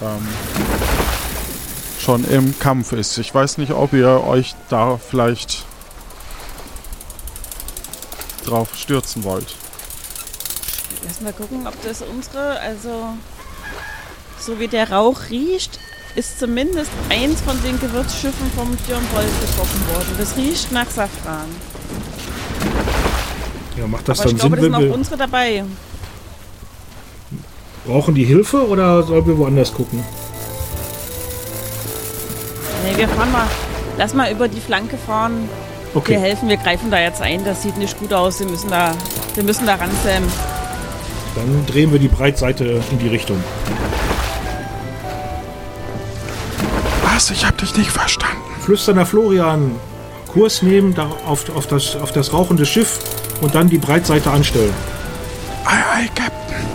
ähm, 0.02 0.28
schon 2.00 2.26
im 2.26 2.58
Kampf 2.58 2.92
ist. 2.94 3.18
Ich 3.20 3.34
weiß 3.34 3.60
nicht, 3.60 3.72
ob 3.72 3.94
ihr 3.94 4.24
euch 4.26 4.56
da 4.70 4.98
vielleicht 4.98 5.66
drauf 8.46 8.70
stürzen 8.76 9.24
wollt. 9.24 9.56
Lass 11.06 11.22
mal 11.22 11.34
gucken, 11.34 11.68
ob 11.68 11.80
das 11.84 12.02
unsere, 12.02 12.60
also 12.60 13.14
so 14.42 14.60
wie 14.60 14.68
der 14.68 14.92
Rauch 14.92 15.18
riecht, 15.30 15.80
ist 16.16 16.40
zumindest 16.40 16.92
eins 17.10 17.42
von 17.42 17.62
den 17.64 17.80
Gewürzschiffen 17.80 18.52
vom 18.56 18.70
Björn 18.88 19.06
Bolt 19.14 19.26
getroffen 19.42 19.82
worden. 19.94 20.16
Das 20.18 20.36
riecht 20.36 20.72
nach 20.72 20.90
Safran. 20.90 21.48
Ja, 23.78 23.88
macht 23.88 24.08
das 24.10 24.20
Aber 24.20 24.30
ich 24.30 24.36
dann 24.38 24.50
glaube, 24.52 24.62
Sinn, 24.62 24.72
das 24.72 24.80
sind 24.80 24.88
auch 24.90 24.90
wir 24.90 24.94
unsere 24.96 25.18
dabei. 25.18 25.64
brauchen 27.86 28.14
die 28.16 28.26
Hilfe 28.26 28.68
oder 28.68 29.04
sollen 29.04 29.26
wir 29.26 29.38
woanders 29.38 29.74
gucken? 29.74 30.04
Nee, 32.84 32.98
wir 32.98 33.08
fahren 33.10 33.32
mal, 33.32 33.48
lass 33.98 34.14
mal 34.14 34.32
über 34.32 34.48
die 34.48 34.60
Flanke 34.60 34.98
fahren. 34.98 35.48
Wir 35.94 35.98
Okay, 36.00 36.18
helfen, 36.18 36.48
wir 36.50 36.58
greifen 36.58 36.90
da 36.90 37.00
jetzt 37.00 37.22
ein. 37.22 37.44
Das 37.44 37.64
sieht 37.64 37.78
nicht 37.78 37.98
gut 38.00 38.14
aus. 38.14 38.40
Wir 38.40 38.48
müssen 38.48 38.70
da, 38.70 38.94
wir 39.36 39.44
müssen 39.44 39.66
da 39.66 39.76
ran, 39.76 39.90
Sam. 40.04 40.24
dann 41.36 41.66
drehen 41.66 41.92
wir 41.92 42.00
die 42.00 42.08
Breitseite 42.08 42.82
in 42.92 43.00
die 43.00 43.08
Richtung. 43.10 43.42
Was? 47.22 47.30
Ich 47.30 47.46
hab 47.46 47.56
dich 47.60 47.78
nicht 47.78 47.92
verstanden. 47.92 48.42
Flüsternder 48.62 49.06
Florian, 49.06 49.76
Kurs 50.28 50.64
nehmen 50.64 50.96
da 50.96 51.08
auf, 51.28 51.56
auf, 51.56 51.68
das, 51.68 51.96
auf 51.96 52.12
das 52.12 52.34
rauchende 52.34 52.66
Schiff 52.66 52.98
und 53.42 53.54
dann 53.54 53.70
die 53.70 53.78
Breitseite 53.78 54.32
anstellen. 54.32 54.74
Ei, 55.64 55.76
ei, 55.94 56.08
Captain. 56.16 56.66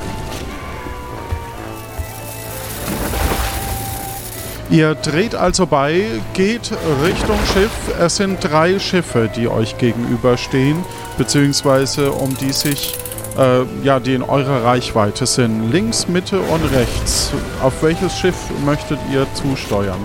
Ihr 4.71 4.95
dreht 4.95 5.35
also 5.35 5.67
bei, 5.67 6.05
geht 6.35 6.71
Richtung 7.03 7.39
Schiff. 7.53 7.73
Es 7.99 8.15
sind 8.15 8.39
drei 8.41 8.79
Schiffe, 8.79 9.29
die 9.35 9.49
euch 9.49 9.79
gegenüberstehen, 9.79 10.77
beziehungsweise 11.19 12.13
um 12.13 12.37
die 12.37 12.53
sich 12.53 12.95
äh, 13.37 13.65
ja, 13.83 13.99
die 13.99 14.15
in 14.15 14.23
eurer 14.23 14.63
Reichweite 14.63 15.27
sind. 15.27 15.73
Links, 15.73 16.07
Mitte 16.07 16.39
und 16.39 16.65
rechts. 16.73 17.33
Auf 17.61 17.83
welches 17.83 18.17
Schiff 18.17 18.37
möchtet 18.65 19.01
ihr 19.13 19.27
zusteuern? 19.35 19.99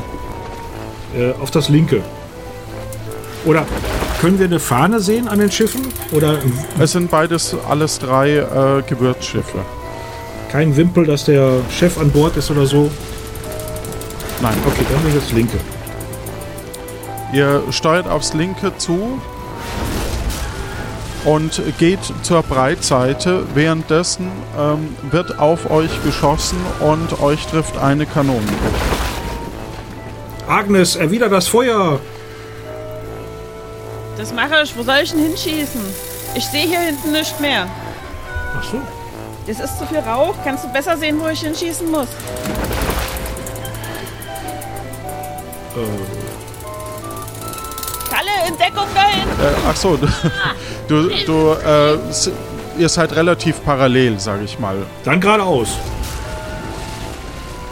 Äh, 1.18 1.32
auf 1.42 1.52
das 1.52 1.70
linke. 1.70 2.02
Oder 3.46 3.66
können 4.22 4.38
wir 4.40 4.46
eine 4.46 4.60
Fahne 4.60 5.00
sehen 5.00 5.28
an 5.28 5.40
den 5.40 5.52
Schiffen? 5.52 5.82
Oder 6.12 6.38
Es 6.80 6.92
sind 6.92 7.10
beides 7.10 7.56
alles 7.68 8.00
drei 8.00 8.38
äh, 8.38 8.82
Gewürzschiffe. 8.88 9.60
kein 10.52 10.76
Wimpel, 10.76 11.06
dass 11.06 11.26
der 11.26 11.62
Chef 11.70 11.98
an 11.98 12.12
Bord 12.12 12.38
ist 12.38 12.52
oder 12.52 12.66
so? 12.66 12.90
Nein, 14.42 14.54
Okay, 14.66 14.86
dann 14.92 15.08
ich 15.08 15.16
das 15.16 15.32
linke. 15.32 15.58
Ihr 17.34 17.64
steuert 17.72 18.08
aufs 18.08 18.34
linke 18.34 18.74
zu 18.78 19.20
und 21.24 21.62
geht 21.78 22.00
zur 22.24 22.44
Breitseite. 22.44 23.44
Währenddessen 23.54 24.28
ähm, 24.60 24.96
wird 25.12 25.40
auf 25.40 25.70
euch 25.72 25.92
geschossen 26.04 26.58
und 26.80 27.22
euch 27.22 27.46
trifft 27.48 27.78
eine 27.78 28.06
Kanone. 28.06 28.42
Agnes, 30.52 30.98
erwider 30.98 31.30
das 31.30 31.48
Feuer! 31.48 32.00
Das 34.18 34.34
mache 34.34 34.62
ich. 34.64 34.78
Wo 34.78 34.84
soll 34.84 34.98
ich 35.02 35.12
denn 35.12 35.22
hinschießen? 35.22 35.82
Ich 36.36 36.46
sehe 36.46 36.68
hier 36.68 36.80
hinten 36.80 37.14
nicht 37.14 37.40
mehr. 37.40 37.68
Ach 38.58 38.64
so. 38.64 38.82
Das 39.48 39.62
ist 39.62 39.80
zu 39.80 39.86
viel 39.86 40.00
Rauch. 40.00 40.36
Kannst 40.44 40.66
du 40.66 40.68
besser 40.74 40.98
sehen, 40.98 41.20
wo 41.22 41.28
ich 41.30 41.40
hinschießen 41.40 41.90
muss? 41.90 42.10
Kalle, 48.10 48.48
in 48.50 48.58
Deckung 48.58 48.88
dahin! 48.94 49.30
Äh, 49.30 49.70
ach 49.70 49.76
so, 49.78 49.98
du, 50.90 51.10
du 51.26 51.56
äh, 51.66 51.98
ihr 52.78 52.90
seid 52.90 53.16
relativ 53.16 53.64
parallel, 53.64 54.20
sage 54.20 54.44
ich 54.44 54.60
mal. 54.60 54.76
Dann 55.06 55.22
geradeaus. 55.22 55.70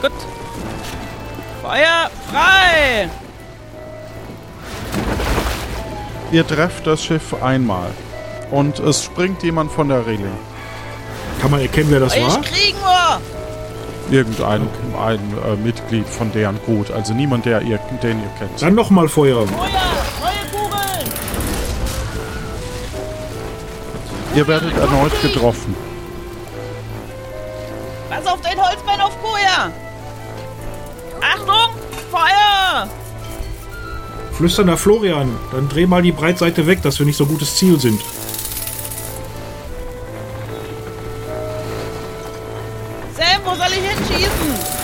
Gut. 0.02 0.12
Feuer 1.62 2.10
frei! 2.32 3.10
Ihr 6.32 6.46
trefft 6.46 6.86
das 6.86 7.04
Schiff 7.04 7.34
einmal 7.42 7.90
und 8.52 8.80
es 8.80 9.04
springt 9.04 9.42
jemand 9.44 9.72
von 9.72 9.90
der 9.90 10.06
Reling. 10.06 10.38
Kann 11.42 11.52
man 11.52 11.62
erkennen, 11.62 11.90
wer 11.90 12.02
das 12.02 12.20
war? 12.20 12.40
Ich 12.42 12.52
kriegen 12.52 12.78
wir! 12.80 13.22
Irgendein 14.12 14.68
ein, 15.00 15.20
äh, 15.46 15.56
Mitglied 15.56 16.08
von 16.08 16.32
deren 16.32 16.60
Gut, 16.66 16.92
also 16.92 17.14
niemand, 17.14 17.46
der 17.46 17.62
ihr, 17.62 17.80
den 18.02 18.20
ihr 18.20 18.30
kennt. 18.38 18.62
Dann 18.62 18.76
nochmal 18.76 19.08
Feuer. 19.08 19.48
Feuer! 19.48 19.70
Neue 20.20 20.52
Kugeln! 20.52 21.14
Ihr 24.36 24.48
werdet 24.48 24.78
erneut 24.78 25.22
getroffen. 25.22 25.76
Flüsternder 34.40 34.78
Florian, 34.78 35.36
dann 35.52 35.68
dreh 35.68 35.86
mal 35.86 36.02
die 36.02 36.14
Breitseite 36.14 36.66
weg, 36.66 36.82
dass 36.82 36.98
wir 36.98 37.06
nicht 37.06 37.18
so 37.18 37.26
gutes 37.26 37.58
Ziel 37.58 37.78
sind. 37.78 38.00
Sam, 43.18 43.42
wo 43.44 43.54
soll 43.54 43.68
ich 43.68 43.84
hinschießen? 43.86 44.80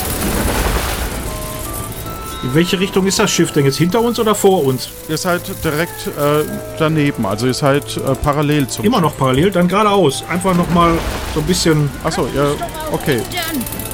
In 2.44 2.54
welche 2.54 2.78
Richtung 2.82 3.08
ist 3.08 3.18
das 3.18 3.32
Schiff 3.32 3.54
denn 3.54 3.64
jetzt? 3.64 3.78
Hinter 3.78 4.02
uns 4.02 4.20
oder 4.20 4.36
vor 4.36 4.62
uns? 4.66 4.90
Ihr 5.08 5.18
seid 5.18 5.44
direkt 5.64 6.08
äh, 6.08 6.44
daneben, 6.78 7.26
also 7.26 7.48
ihr 7.48 7.54
seid 7.54 7.96
äh, 7.96 8.14
parallel 8.14 8.68
zum 8.68 8.84
Immer 8.84 9.00
noch 9.00 9.16
parallel, 9.16 9.52
dann 9.52 9.70
geradeaus. 9.70 10.26
Einfach 10.28 10.54
nochmal 10.54 10.92
so 11.34 11.40
ein 11.40 11.46
bisschen. 11.46 11.90
Achso, 12.04 12.28
ihr. 12.36 12.58
Okay. 12.92 13.22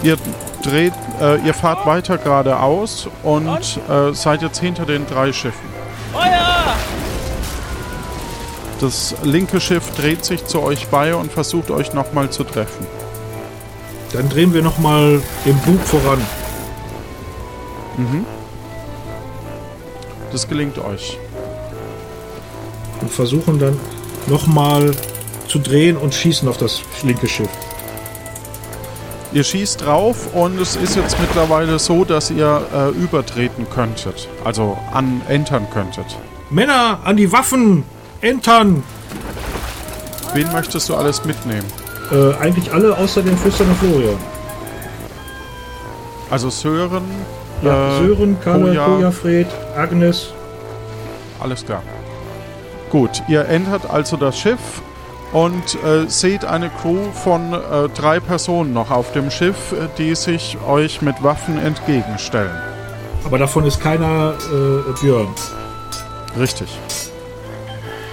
Ihr 0.01 0.17
dreht, 0.61 0.93
äh, 1.19 1.37
ihr 1.45 1.53
fahrt 1.53 1.85
weiter 1.85 2.17
geradeaus 2.17 3.07
und 3.23 3.79
äh, 3.89 4.13
seid 4.13 4.41
jetzt 4.41 4.59
hinter 4.59 4.85
den 4.85 5.05
drei 5.07 5.33
Schiffen. 5.33 5.69
Feuer! 6.13 6.75
Das 8.79 9.15
linke 9.23 9.61
Schiff 9.61 9.91
dreht 9.95 10.25
sich 10.25 10.45
zu 10.45 10.61
euch 10.61 10.87
bei 10.87 11.13
und 11.13 11.31
versucht 11.31 11.69
euch 11.69 11.93
nochmal 11.93 12.29
zu 12.29 12.43
treffen. 12.43 12.87
Dann 14.13 14.27
drehen 14.27 14.53
wir 14.53 14.61
nochmal 14.61 15.21
den 15.45 15.57
Bug 15.59 15.79
voran. 15.81 16.21
Das 20.31 20.47
gelingt 20.47 20.77
euch. 20.79 21.17
Und 23.01 23.11
versuchen 23.11 23.59
dann 23.59 23.79
nochmal 24.27 24.95
zu 25.47 25.59
drehen 25.59 25.97
und 25.97 26.13
schießen 26.13 26.47
auf 26.47 26.57
das 26.57 26.81
linke 27.03 27.27
Schiff. 27.27 27.49
Ihr 29.33 29.43
schießt 29.45 29.85
drauf 29.85 30.33
und 30.33 30.59
es 30.59 30.75
ist 30.75 30.97
jetzt 30.97 31.17
mittlerweile 31.19 31.79
so, 31.79 32.03
dass 32.03 32.31
ihr 32.31 32.61
äh, 32.75 32.89
übertreten 32.89 33.65
könntet. 33.73 34.27
Also 34.43 34.77
an 34.93 35.21
entern 35.29 35.67
könntet. 35.73 36.05
Männer, 36.49 36.99
an 37.05 37.15
die 37.15 37.31
Waffen! 37.31 37.85
Entern! 38.19 38.83
Wen 40.33 40.51
möchtest 40.51 40.89
du 40.89 40.95
alles 40.95 41.23
mitnehmen? 41.23 41.65
Äh, 42.11 42.33
eigentlich 42.41 42.73
alle 42.73 42.97
außer 42.97 43.21
den 43.21 43.37
Flüsternden 43.37 43.75
Florian. 43.77 44.17
Also 46.29 46.49
Sören, 46.49 47.03
Ja, 47.61 47.99
äh, 47.99 47.99
Sören, 48.05 48.37
Kalle, 48.43 48.67
Koja. 48.67 48.85
Koja, 48.85 49.11
Fred, 49.11 49.47
Agnes. 49.77 50.33
Alles 51.39 51.65
klar. 51.65 51.81
Gut, 52.89 53.23
ihr 53.29 53.45
entert 53.45 53.89
also 53.89 54.17
das 54.17 54.37
Schiff 54.37 54.59
und 55.33 55.81
äh, 55.83 56.07
seht 56.07 56.45
eine 56.45 56.69
Crew 56.69 57.11
von 57.23 57.53
äh, 57.53 57.89
drei 57.89 58.19
Personen 58.19 58.73
noch 58.73 58.91
auf 58.91 59.11
dem 59.13 59.31
Schiff, 59.31 59.71
äh, 59.71 59.87
die 59.97 60.15
sich 60.15 60.57
euch 60.67 61.01
mit 61.01 61.23
Waffen 61.23 61.57
entgegenstellen. 61.57 62.55
Aber 63.23 63.37
davon 63.37 63.65
ist 63.65 63.79
keiner 63.79 64.33
äh, 64.51 65.01
Björn. 65.01 65.33
Richtig. 66.37 66.67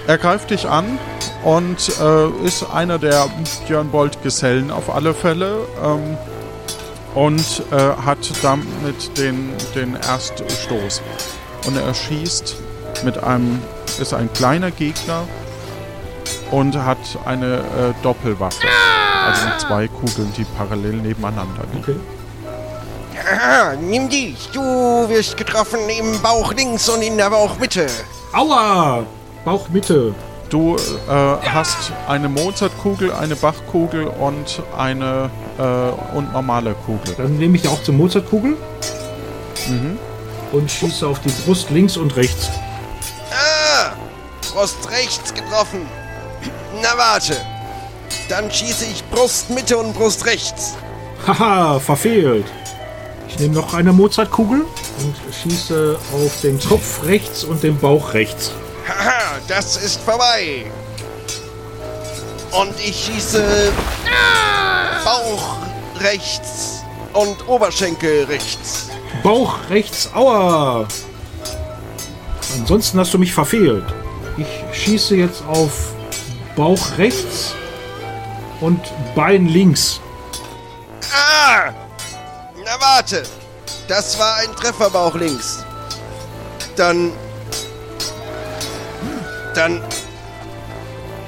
Er 0.07 0.17
greift 0.17 0.49
dich 0.49 0.67
an 0.67 0.97
und 1.43 1.91
äh, 2.01 2.45
ist 2.45 2.65
einer 2.73 2.97
der 2.97 3.27
Björn 3.67 3.89
Bolt-Gesellen 3.89 4.71
auf 4.71 4.93
alle 4.93 5.13
Fälle 5.13 5.59
ähm, 5.83 6.17
und 7.15 7.63
äh, 7.71 7.75
hat 8.05 8.17
damit 8.41 9.17
den, 9.17 9.51
den 9.75 9.95
Erststoß. 9.95 11.01
Und 11.67 11.77
er 11.77 11.93
schießt 11.93 12.55
mit 13.03 13.21
einem, 13.21 13.61
ist 13.99 14.13
ein 14.13 14.31
kleiner 14.33 14.71
Gegner 14.71 15.23
und 16.51 16.75
hat 16.75 16.97
eine 17.25 17.57
äh, 17.57 17.93
Doppelwaffe. 18.01 18.67
Also 19.25 19.45
mit 19.47 19.59
zwei 19.59 19.87
Kugeln, 19.87 20.33
die 20.37 20.45
parallel 20.57 20.93
nebeneinander 20.93 21.63
liegen. 21.73 21.83
Okay. 21.83 21.95
Ah, 23.31 23.73
nimm 23.79 24.09
die. 24.09 24.35
Du 24.53 24.61
wirst 25.09 25.37
getroffen 25.37 25.79
im 25.89 26.19
Bauch 26.21 26.53
links 26.53 26.89
und 26.89 27.01
in 27.01 27.17
der 27.17 27.29
Bauchmitte. 27.29 27.87
Aua! 28.33 29.03
Bauchmitte. 29.45 30.15
Du 30.49 30.77
äh, 30.77 30.79
hast 31.09 31.91
eine 32.07 32.27
Mozartkugel, 32.27 33.13
eine 33.13 33.35
Bachkugel 33.35 34.07
und 34.07 34.63
eine 34.75 35.29
äh, 35.59 36.15
und 36.15 36.33
normale 36.33 36.73
Kugel. 36.73 37.13
Dann 37.17 37.37
nehme 37.37 37.55
ich 37.55 37.67
auch 37.67 37.83
zur 37.83 37.93
Mozartkugel. 37.93 38.57
Und 40.51 40.71
schieße 40.71 41.05
auf 41.05 41.19
die 41.19 41.29
Brust 41.29 41.69
links 41.69 41.97
und 41.97 42.15
rechts. 42.15 42.49
Ah, 43.31 43.91
Brust 44.51 44.89
rechts 44.89 45.31
getroffen. 45.31 45.81
Na 46.81 46.97
warte. 46.97 47.37
Dann 48.27 48.51
schieße 48.51 48.85
ich 48.85 49.03
Brust 49.09 49.49
Mitte 49.49 49.77
und 49.77 49.93
Brust 49.93 50.25
rechts. 50.25 50.75
Haha, 51.25 51.79
verfehlt. 51.79 52.45
Ich 53.27 53.39
nehme 53.39 53.55
noch 53.55 53.73
eine 53.73 53.91
Mozartkugel 53.93 54.61
und 54.61 55.15
schieße 55.41 55.97
auf 56.13 56.41
den 56.41 56.59
Kopf 56.59 57.03
rechts 57.03 57.43
und 57.43 57.63
den 57.63 57.77
Bauch 57.77 58.13
rechts. 58.13 58.51
Haha, 58.87 59.37
das 59.47 59.77
ist 59.77 59.99
vorbei. 60.01 60.65
Und 62.51 62.73
ich 62.79 62.95
schieße 63.05 63.71
Bauch 65.03 65.57
rechts 65.99 66.83
und 67.13 67.47
Oberschenkel 67.47 68.25
rechts. 68.25 68.89
Bauch 69.23 69.57
rechts, 69.69 70.09
aua! 70.13 70.87
Ansonsten 72.57 72.99
hast 72.99 73.13
du 73.13 73.19
mich 73.19 73.33
verfehlt. 73.33 73.85
Ich 74.37 74.47
schieße 74.71 75.15
jetzt 75.15 75.43
auf 75.47 75.71
Bauch 76.55 76.97
rechts 76.97 77.53
und 78.61 78.79
Bein 79.15 79.47
links. 79.47 79.99
Ah! 81.13 81.71
Na 82.63 82.79
warte. 82.79 83.23
Das 83.87 84.19
war 84.19 84.35
ein 84.35 84.55
Trefferbauch 84.55 85.15
links. 85.15 85.65
Dann. 86.75 87.11
Dann. 89.55 89.81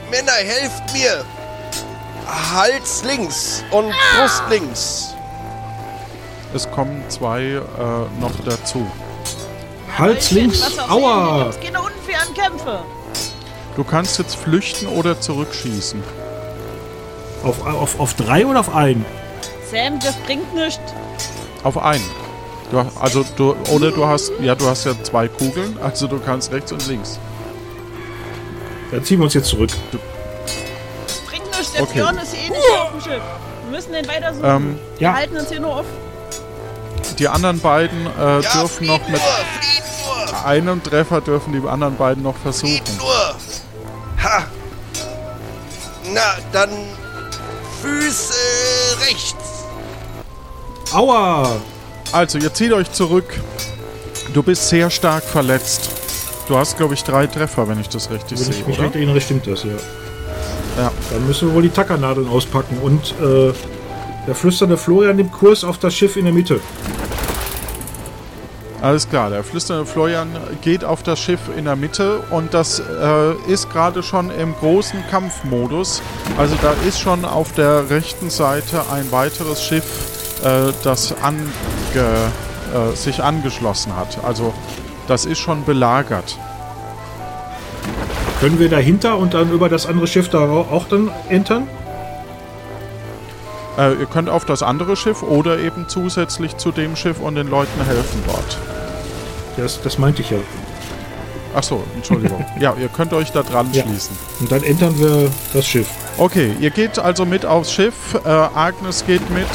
Männer, 0.10 0.34
helft 0.34 0.94
mir! 0.94 1.26
Hals 2.54 3.04
links 3.04 3.64
und 3.72 3.94
Brust 4.16 4.44
links. 4.50 5.16
Es 6.54 6.70
kommen 6.70 7.04
zwei 7.10 7.42
äh, 7.42 7.62
noch 8.20 8.34
dazu. 8.46 8.86
Hals 9.98 10.32
links, 10.32 10.78
aua! 10.78 11.50
Es 11.50 11.60
keine 11.60 11.82
unfairen 11.82 12.34
Kämpfe. 12.34 12.84
Du 13.76 13.84
kannst 13.84 14.18
jetzt 14.20 14.36
flüchten 14.36 14.88
oder 14.88 15.20
zurückschießen. 15.20 16.04
Auf, 17.44 17.66
auf, 17.66 18.00
auf 18.00 18.14
drei 18.14 18.46
oder 18.46 18.60
auf 18.60 18.74
einen? 18.76 19.06
Sam, 19.72 20.00
das 20.00 20.16
bringt 20.26 20.54
nichts. 20.54 20.80
Auf 21.64 21.78
einen. 21.78 22.04
Du, 22.70 22.80
also 23.00 23.26
du, 23.36 23.56
oder 23.72 23.92
du 23.92 24.06
hast, 24.06 24.32
ja, 24.42 24.56
du 24.56 24.66
hast 24.68 24.86
ja 24.86 24.94
zwei 25.04 25.28
Kugeln, 25.28 25.78
also 25.82 26.08
du 26.08 26.20
kannst 26.20 26.52
rechts 26.52 26.72
und 26.72 26.86
links. 26.88 27.20
Dann 28.92 29.04
ziehen 29.04 29.20
wir 29.20 29.26
uns 29.26 29.34
jetzt 29.34 29.48
zurück. 29.48 29.70
Das 31.08 31.18
bringt 31.28 31.46
nichts. 31.48 31.72
Der 31.74 31.84
Okay. 31.84 31.94
Björn 31.94 32.18
ist 32.18 32.34
eh 32.34 32.50
nicht 32.50 32.80
auf 32.80 32.92
dem 32.92 33.02
Schiff. 33.02 33.22
Wir 33.64 33.72
müssen 33.78 33.94
den 33.94 34.08
weiter 34.08 34.34
suchen. 34.34 34.46
Ähm, 34.50 34.80
Wir 34.98 35.08
ja. 35.08 35.14
halten 35.16 35.38
uns 35.38 35.50
hier 35.50 35.60
nur 35.62 35.78
auf. 35.78 35.86
Die 37.18 37.28
anderen 37.28 37.60
beiden 37.60 38.06
äh, 38.20 38.42
Ja, 38.42 38.54
dürfen 38.54 38.88
noch 38.88 39.00
mit 39.00 39.10
nur, 39.10 39.20
nur, 39.20 40.46
einem 40.46 40.84
Treffer 40.84 41.22
dürfen 41.22 41.54
die 41.54 41.68
anderen 41.68 41.96
beiden 41.98 42.24
noch 42.24 42.36
versuchen. 42.38 42.70
fliehen 42.70 42.98
nur. 42.98 43.11
Ha! 44.24 44.46
Na, 46.14 46.38
dann 46.52 46.70
Füße 47.82 48.34
rechts. 49.08 49.36
Aua! 50.94 51.56
Also, 52.12 52.38
ihr 52.38 52.54
zieht 52.54 52.74
euch 52.74 52.92
zurück. 52.92 53.40
Du 54.34 54.44
bist 54.44 54.68
sehr 54.70 54.90
stark 54.90 55.24
verletzt. 55.24 55.90
Du 56.48 56.58
hast, 56.58 56.78
glaube 56.78 56.94
ich, 56.94 57.04
drei 57.04 57.28
Treffer, 57.28 57.68
wenn 57.68 57.80
ich 57.80 57.90
das 57.90 58.10
richtig 58.10 58.40
Wenn 58.40 58.46
sehe, 58.46 58.56
ich 58.62 58.68
mich 58.68 58.78
oder? 58.78 58.86
recht 58.88 58.96
erinnere, 58.96 59.22
stimmt 59.22 59.48
das, 59.48 59.64
ja. 59.64 59.72
Ja. 60.78 60.92
Dann 61.12 61.28
müssen 61.28 61.50
wir 61.50 61.56
wohl 61.56 61.64
die 61.64 61.70
Tackernadeln 61.70 62.28
auspacken. 62.28 62.78
Und 62.82 63.14
äh, 63.22 63.54
der 64.28 64.36
flüsternde 64.36 64.78
Florian 64.78 65.16
nimmt 65.16 65.32
Kurs 65.32 65.64
auf 65.64 65.78
das 65.80 65.96
Schiff 65.96 66.16
in 66.18 66.26
der 66.26 66.34
Mitte. 66.34 66.60
Alles 68.82 69.08
klar, 69.08 69.30
der 69.30 69.44
flüsternde 69.44 69.86
Florian 69.86 70.28
geht 70.64 70.84
auf 70.84 71.04
das 71.04 71.20
Schiff 71.20 71.40
in 71.56 71.66
der 71.66 71.76
Mitte 71.76 72.18
und 72.32 72.52
das 72.54 72.80
äh, 72.80 73.34
ist 73.48 73.70
gerade 73.70 74.02
schon 74.02 74.32
im 74.32 74.56
großen 74.56 75.04
Kampfmodus. 75.12 76.02
Also 76.38 76.56
da 76.64 76.74
ist 76.88 77.00
schon 77.00 77.24
auf 77.24 77.52
der 77.54 77.92
rechten 77.92 78.32
Seite 78.32 78.82
ein 78.92 79.12
weiteres 79.12 79.64
Schiff, 79.64 79.86
äh, 80.44 80.74
das 80.84 81.14
ange, 81.22 81.38
äh, 81.94 82.96
sich 82.96 83.22
angeschlossen 83.22 83.96
hat. 83.96 84.18
Also 84.24 84.52
das 85.08 85.26
ist 85.26 85.38
schon 85.38 85.64
belagert. 85.64 86.40
Können 88.40 88.58
wir 88.58 88.70
dahinter 88.70 89.18
und 89.20 89.36
dann 89.36 89.52
über 89.52 89.70
das 89.70 89.86
andere 89.86 90.08
Schiff 90.08 90.30
da 90.30 90.40
au- 90.40 90.66
auch 90.72 90.86
dann 90.90 91.12
entern? 91.30 91.68
Äh, 93.82 93.94
ihr 93.94 94.06
könnt 94.06 94.30
auf 94.30 94.46
das 94.46 94.62
andere 94.62 94.96
Schiff 94.96 95.24
oder 95.24 95.58
eben 95.60 95.86
zusätzlich 95.88 96.58
zu 96.58 96.72
dem 96.72 96.96
Schiff 96.96 97.20
und 97.20 97.36
den 97.36 97.50
Leuten 97.50 97.84
helfen 97.84 98.24
dort. 98.28 98.58
Das, 99.58 99.82
das 99.82 99.98
meinte 99.98 100.22
ich 100.22 100.30
ja. 100.30 100.38
Ach 101.56 101.64
so, 101.64 101.84
Entschuldigung. 101.96 102.46
ja, 102.60 102.76
ihr 102.80 102.88
könnt 102.88 103.12
euch 103.14 103.32
da 103.32 103.44
dran 103.44 103.70
Ja. 103.74 103.84
schließen. 103.84 104.18
Und 104.40 104.52
dann 104.52 104.64
entern 104.64 104.98
wir 105.00 105.30
das 105.54 105.66
Schiff. 105.68 105.88
Okay, 106.18 106.54
ihr 106.60 106.70
geht 106.70 107.00
also 107.00 107.26
mit 107.26 107.46
aufs 107.46 107.72
Schiff. 107.72 107.94
Äh, 108.24 108.30
Agnes 108.30 109.06
geht 109.06 109.28
mit. 109.32 109.48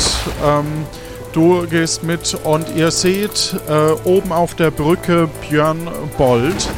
Ähm, 0.45 0.67
du 1.33 1.67
gehst 1.67 2.03
mit 2.03 2.37
und 2.45 2.67
ihr 2.75 2.91
seht 2.91 3.55
äh, 3.69 4.09
oben 4.09 4.33
auf 4.33 4.55
der 4.55 4.71
Brücke 4.71 5.29
Björn 5.49 5.89
Bold, 6.19 6.69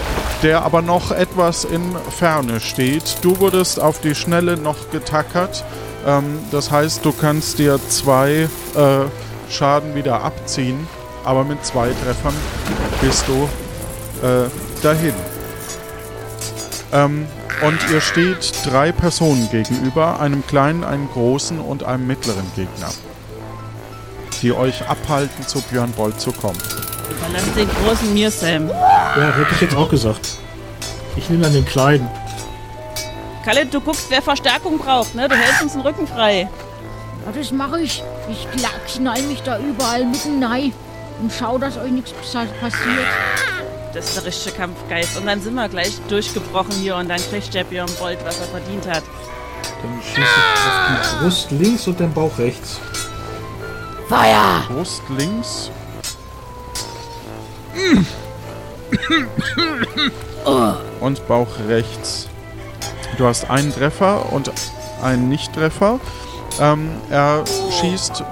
der 0.42 0.62
aber 0.64 0.82
noch 0.82 1.10
etwas 1.10 1.64
in 1.64 1.82
Ferne 2.16 2.60
steht. 2.60 3.16
Du 3.22 3.40
wurdest 3.40 3.80
auf 3.80 4.00
die 4.00 4.14
Schnelle 4.14 4.56
noch 4.56 4.90
getackert. 4.90 5.64
Ähm, 6.08 6.38
das 6.50 6.70
heißt, 6.70 7.04
du 7.04 7.12
kannst 7.12 7.58
dir 7.58 7.78
zwei 7.88 8.48
äh, 8.74 9.50
Schaden 9.50 9.94
wieder 9.94 10.22
abziehen, 10.22 10.88
aber 11.22 11.44
mit 11.44 11.64
zwei 11.64 11.90
Treffern 12.02 12.34
bist 13.02 13.24
du 13.28 13.48
äh, 14.26 14.48
dahin. 14.82 15.12
Ähm, 16.92 17.26
und 17.60 17.78
ihr 17.92 18.00
steht 18.00 18.52
drei 18.64 18.90
Personen 18.92 19.50
gegenüber, 19.50 20.20
einem 20.20 20.46
kleinen, 20.46 20.82
einem 20.82 21.08
großen 21.10 21.60
und 21.60 21.84
einem 21.84 22.06
mittleren 22.06 22.46
Gegner, 22.56 22.88
die 24.40 24.52
euch 24.52 24.88
abhalten, 24.88 25.46
zu 25.46 25.60
Björn 25.60 25.90
Bold 25.92 26.18
zu 26.18 26.32
kommen. 26.32 26.58
Überlass 27.10 27.52
den 27.54 27.68
großen 27.68 28.14
mir, 28.14 28.30
Sam. 28.30 28.68
Ja, 28.68 29.34
hätte 29.36 29.54
ich 29.54 29.60
jetzt 29.60 29.76
auch 29.76 29.90
gesagt. 29.90 30.38
Ich 31.16 31.28
nehme 31.28 31.42
dann 31.42 31.52
den 31.52 31.66
kleinen. 31.66 32.08
Kalle, 33.48 33.64
du 33.64 33.80
guckst, 33.80 34.10
wer 34.10 34.20
Verstärkung 34.20 34.76
braucht, 34.76 35.14
ne? 35.14 35.26
Du 35.26 35.34
hältst 35.34 35.62
uns 35.62 35.72
den 35.72 35.80
Rücken 35.80 36.06
frei. 36.06 36.50
Ja, 37.24 37.32
das 37.34 37.50
mache 37.50 37.80
ich. 37.80 38.02
Ich 38.28 38.46
knall 38.92 39.22
mich 39.22 39.42
da 39.42 39.58
überall 39.58 40.04
mitten 40.04 40.44
rein 40.44 40.74
und 41.22 41.32
schau, 41.32 41.56
dass 41.56 41.78
euch 41.78 41.90
nichts 41.90 42.12
passiert. 42.12 43.06
Das 43.94 44.04
ist 44.04 44.16
der 44.18 44.26
richtige 44.26 44.54
Kampfgeist. 44.54 45.16
Und 45.16 45.24
dann 45.24 45.40
sind 45.40 45.54
wir 45.54 45.66
gleich 45.70 45.98
durchgebrochen 46.10 46.72
hier 46.72 46.96
und 46.96 47.08
dann 47.08 47.22
kriegt 47.30 47.54
der 47.54 47.64
Björn 47.64 47.88
Bold, 47.98 48.18
was 48.22 48.38
er 48.38 48.48
verdient 48.48 48.86
hat. 48.86 49.02
Dann 49.62 49.98
schieße 50.02 50.20
ich 50.20 50.26
auf 50.26 51.00
die 51.00 51.24
Brust 51.24 51.50
links 51.52 51.86
und 51.86 52.00
den 52.00 52.12
Bauch 52.12 52.36
rechts. 52.36 52.78
Feuer! 54.10 54.62
Brust 54.68 55.02
links. 55.16 55.70
Und 61.00 61.26
Bauch 61.26 61.48
rechts. 61.66 62.28
Du 63.18 63.26
hast 63.26 63.50
einen 63.50 63.74
Treffer 63.74 64.32
und 64.32 64.52
einen 65.02 65.28
Nicht-Treffer. 65.28 65.98
Ähm, 66.60 66.90
er 67.10 67.44
schießt 67.80 68.22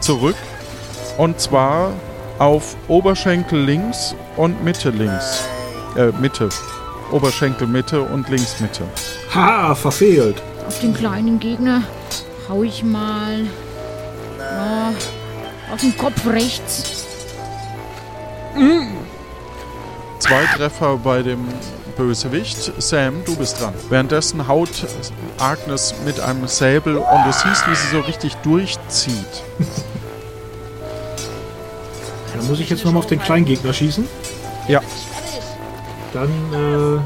zurück. 0.00 0.34
Und 1.16 1.40
zwar 1.40 1.92
auf 2.38 2.76
Oberschenkel 2.88 3.60
links 3.60 4.16
und 4.36 4.62
Mitte 4.64 4.90
links. 4.90 5.44
Äh, 5.96 6.10
Mitte. 6.20 6.48
Oberschenkel 7.12 7.68
Mitte 7.68 8.02
und 8.02 8.28
links 8.28 8.58
Mitte. 8.58 8.82
Ha, 9.34 9.74
verfehlt. 9.76 10.42
Auf 10.66 10.80
den 10.80 10.94
kleinen 10.94 11.38
Gegner 11.38 11.82
hau 12.48 12.64
ich 12.64 12.82
mal 12.82 13.46
ja, 14.38 14.92
auf 15.72 15.80
den 15.80 15.96
Kopf 15.96 16.26
rechts. 16.26 17.04
Zwei 20.18 20.44
Treffer 20.56 20.96
bei 20.96 21.22
dem 21.22 21.46
Bösewicht. 21.98 22.72
Sam, 22.80 23.24
du 23.24 23.36
bist 23.36 23.60
dran. 23.60 23.74
Währenddessen 23.90 24.48
haut 24.48 24.70
Agnes 25.38 25.94
mit 26.06 26.20
einem 26.20 26.46
Säbel 26.46 26.96
und 26.96 27.24
du 27.26 27.32
siehst, 27.32 27.68
wie 27.68 27.74
sie 27.74 27.88
so 27.88 28.00
richtig 28.00 28.34
durchzieht. 28.36 29.42
Dann 32.34 32.46
muss 32.46 32.60
ich 32.60 32.70
jetzt 32.70 32.84
nochmal 32.84 33.02
auf 33.02 33.08
den 33.08 33.20
kleinen 33.20 33.44
Gegner 33.44 33.72
schießen. 33.72 34.08
Ja. 34.68 34.80
Dann 36.14 36.30
äh, 36.52 37.00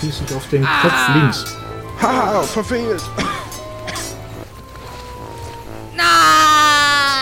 schieße 0.00 0.24
ich 0.28 0.36
auf 0.36 0.48
den 0.48 0.66
Kopf 0.82 1.08
links. 1.14 1.44
Haha, 2.02 2.42
verfehlt. 2.42 3.00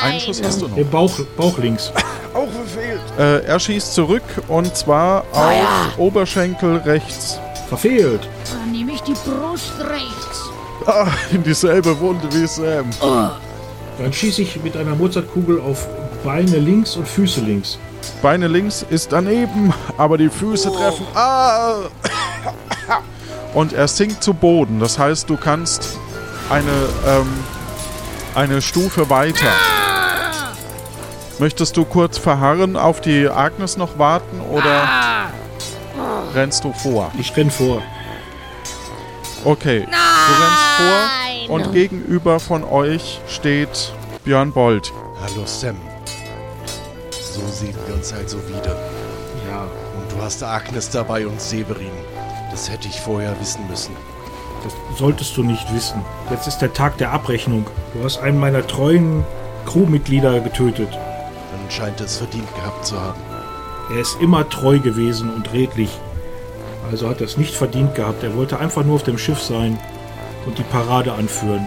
Einen 0.03 0.21
Schuss 0.21 0.43
hast 0.43 0.63
du 0.63 0.69
noch. 0.69 0.75
Den 0.75 0.89
Bauch, 0.89 1.13
Bauch 1.37 1.59
links. 1.59 1.93
Verfehlt. 2.51 3.01
Äh, 3.19 3.45
er 3.47 3.61
schießt 3.61 3.95
zurück 3.95 4.23
und 4.49 4.77
zwar 4.77 5.25
auf 5.33 5.99
Oberschenkel 5.99 6.77
rechts. 6.79 7.39
Verfehlt. 7.69 8.29
Dann 8.51 8.73
nehme 8.73 8.93
ich 8.93 9.01
die 9.03 9.13
Brust 9.13 9.73
rechts. 9.81 10.51
Ah, 10.87 11.07
in 11.33 11.43
dieselbe 11.43 11.99
Wunde 12.01 12.29
wie 12.33 12.47
Sam. 12.47 12.91
Dann 13.99 14.13
schieße 14.13 14.43
ich 14.43 14.63
mit 14.63 14.77
einer 14.77 14.95
Mozartkugel 14.95 15.61
auf 15.61 15.87
Beine 16.25 16.59
links 16.59 16.97
und 16.97 17.07
Füße 17.07 17.41
links. 17.41 17.79
Beine 18.23 18.49
links 18.49 18.85
ist 18.89 19.13
daneben, 19.13 19.73
aber 19.97 20.19
die 20.19 20.29
Füße 20.29 20.73
treffen. 20.73 21.07
Ah! 21.15 21.75
Und 23.55 23.73
er 23.73 23.89
sinkt 23.89 24.23
zu 24.23 24.33
Boden. 24.33 24.81
Das 24.81 24.99
heißt, 24.99 25.29
du 25.29 25.37
kannst 25.37 25.99
eine, 26.49 26.71
ähm, 27.07 27.29
eine 28.35 28.63
Stufe 28.63 29.11
weiter. 29.11 29.53
Möchtest 31.41 31.79
du 31.79 31.87
kurz 31.87 32.19
verharren, 32.19 32.77
auf 32.77 33.01
die 33.01 33.27
Agnes 33.27 33.79
noch 33.79 33.99
warten 33.99 34.43
oder 34.43 35.31
rennst 36.35 36.65
du 36.65 36.75
vor? 36.75 37.11
Ich 37.19 37.35
renn 37.35 37.51
vor. 37.51 37.81
Okay, 39.47 39.87
du 39.87 40.35
rennst 40.43 41.47
vor 41.49 41.55
und 41.55 41.73
gegenüber 41.73 42.41
von 42.41 42.63
euch 42.63 43.23
steht 43.27 43.95
Björn 44.23 44.53
Bold. 44.53 44.93
Hallo 45.23 45.47
Sam. 45.47 45.77
So 47.33 47.41
sehen 47.51 47.75
wir 47.87 47.95
uns 47.95 48.13
also 48.13 48.37
wieder. 48.47 48.77
Ja, 49.49 49.63
Und 49.63 50.13
du 50.13 50.23
hast 50.23 50.43
Agnes 50.43 50.91
dabei 50.91 51.27
und 51.27 51.41
Severin. 51.41 51.91
Das 52.51 52.71
hätte 52.71 52.87
ich 52.87 53.01
vorher 53.01 53.35
wissen 53.41 53.67
müssen. 53.71 53.97
das 54.63 54.75
solltest 54.99 55.35
du 55.39 55.43
nicht 55.43 55.73
wissen. 55.73 56.05
Jetzt 56.29 56.49
ist 56.49 56.59
der 56.59 56.75
Tag 56.75 56.99
der 56.99 57.13
Abrechnung. 57.13 57.67
Du 57.95 58.05
hast 58.05 58.19
einen 58.19 58.39
meiner 58.39 58.67
treuen 58.67 59.25
Crewmitglieder 59.65 60.41
getötet. 60.41 60.91
Dann 61.51 61.71
scheint 61.71 62.01
es 62.01 62.19
verdient 62.19 62.53
gehabt 62.55 62.87
zu 62.87 63.01
haben. 63.01 63.21
Er 63.91 64.01
ist 64.01 64.21
immer 64.21 64.49
treu 64.49 64.79
gewesen 64.79 65.33
und 65.35 65.53
redlich. 65.53 65.91
Also 66.91 67.09
hat 67.09 67.21
er 67.21 67.27
es 67.27 67.37
nicht 67.37 67.55
verdient 67.55 67.95
gehabt. 67.95 68.23
Er 68.23 68.37
wollte 68.37 68.59
einfach 68.59 68.85
nur 68.85 68.97
auf 68.97 69.03
dem 69.03 69.19
Schiff 69.19 69.43
sein 69.43 69.79
und 70.47 70.59
die 70.59 70.63
Parade 70.63 71.13
anführen. 71.13 71.67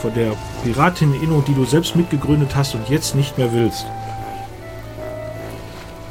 Von 0.00 0.14
der 0.14 0.32
Pirateninnung, 0.64 1.44
die 1.44 1.54
du 1.54 1.64
selbst 1.64 1.96
mitgegründet 1.96 2.54
hast 2.54 2.74
und 2.74 2.88
jetzt 2.88 3.14
nicht 3.14 3.38
mehr 3.38 3.52
willst. 3.52 3.86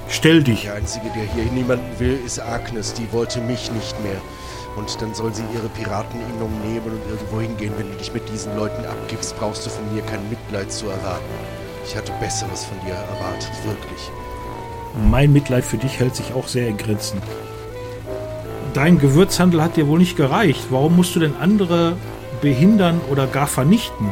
Stell 0.09 0.43
dich. 0.43 0.61
Die 0.61 0.69
einzige, 0.69 1.09
der 1.09 1.23
hier 1.23 1.51
niemanden 1.51 1.99
will, 1.99 2.19
ist 2.25 2.39
Agnes. 2.39 2.93
Die 2.93 3.11
wollte 3.11 3.41
mich 3.41 3.71
nicht 3.71 4.01
mehr. 4.03 4.21
Und 4.75 5.01
dann 5.01 5.13
soll 5.13 5.33
sie 5.33 5.43
ihre 5.53 5.69
Pirateninnung 5.69 6.51
nehmen 6.61 6.85
und 6.85 7.09
irgendwo 7.09 7.41
hingehen. 7.41 7.73
Wenn 7.77 7.91
du 7.91 7.97
dich 7.97 8.13
mit 8.13 8.27
diesen 8.29 8.55
Leuten 8.55 8.85
abgibst, 8.85 9.37
brauchst 9.37 9.65
du 9.65 9.69
von 9.69 9.93
mir 9.93 10.01
kein 10.03 10.27
Mitleid 10.29 10.71
zu 10.71 10.87
erwarten. 10.87 11.23
Ich 11.86 11.95
hatte 11.95 12.11
Besseres 12.19 12.65
von 12.65 12.79
dir 12.86 12.93
erwartet, 12.93 13.51
wirklich. 13.65 14.11
Mein 15.09 15.34
Mitleid 15.34 15.65
für 15.65 15.77
dich 15.77 15.99
hält 15.99 16.15
sich 16.15 16.34
auch 16.34 16.47
sehr 16.47 16.67
in 16.67 16.77
Grenzen. 16.77 17.21
Dein 18.73 18.97
Gewürzhandel 18.99 19.61
hat 19.61 19.75
dir 19.75 19.88
wohl 19.88 19.99
nicht 19.99 20.17
gereicht. 20.17 20.67
Warum 20.69 20.95
musst 20.95 21.15
du 21.15 21.19
denn 21.19 21.36
andere 21.36 21.95
behindern 22.41 23.01
oder 23.09 23.27
gar 23.27 23.47
vernichten? 23.47 24.09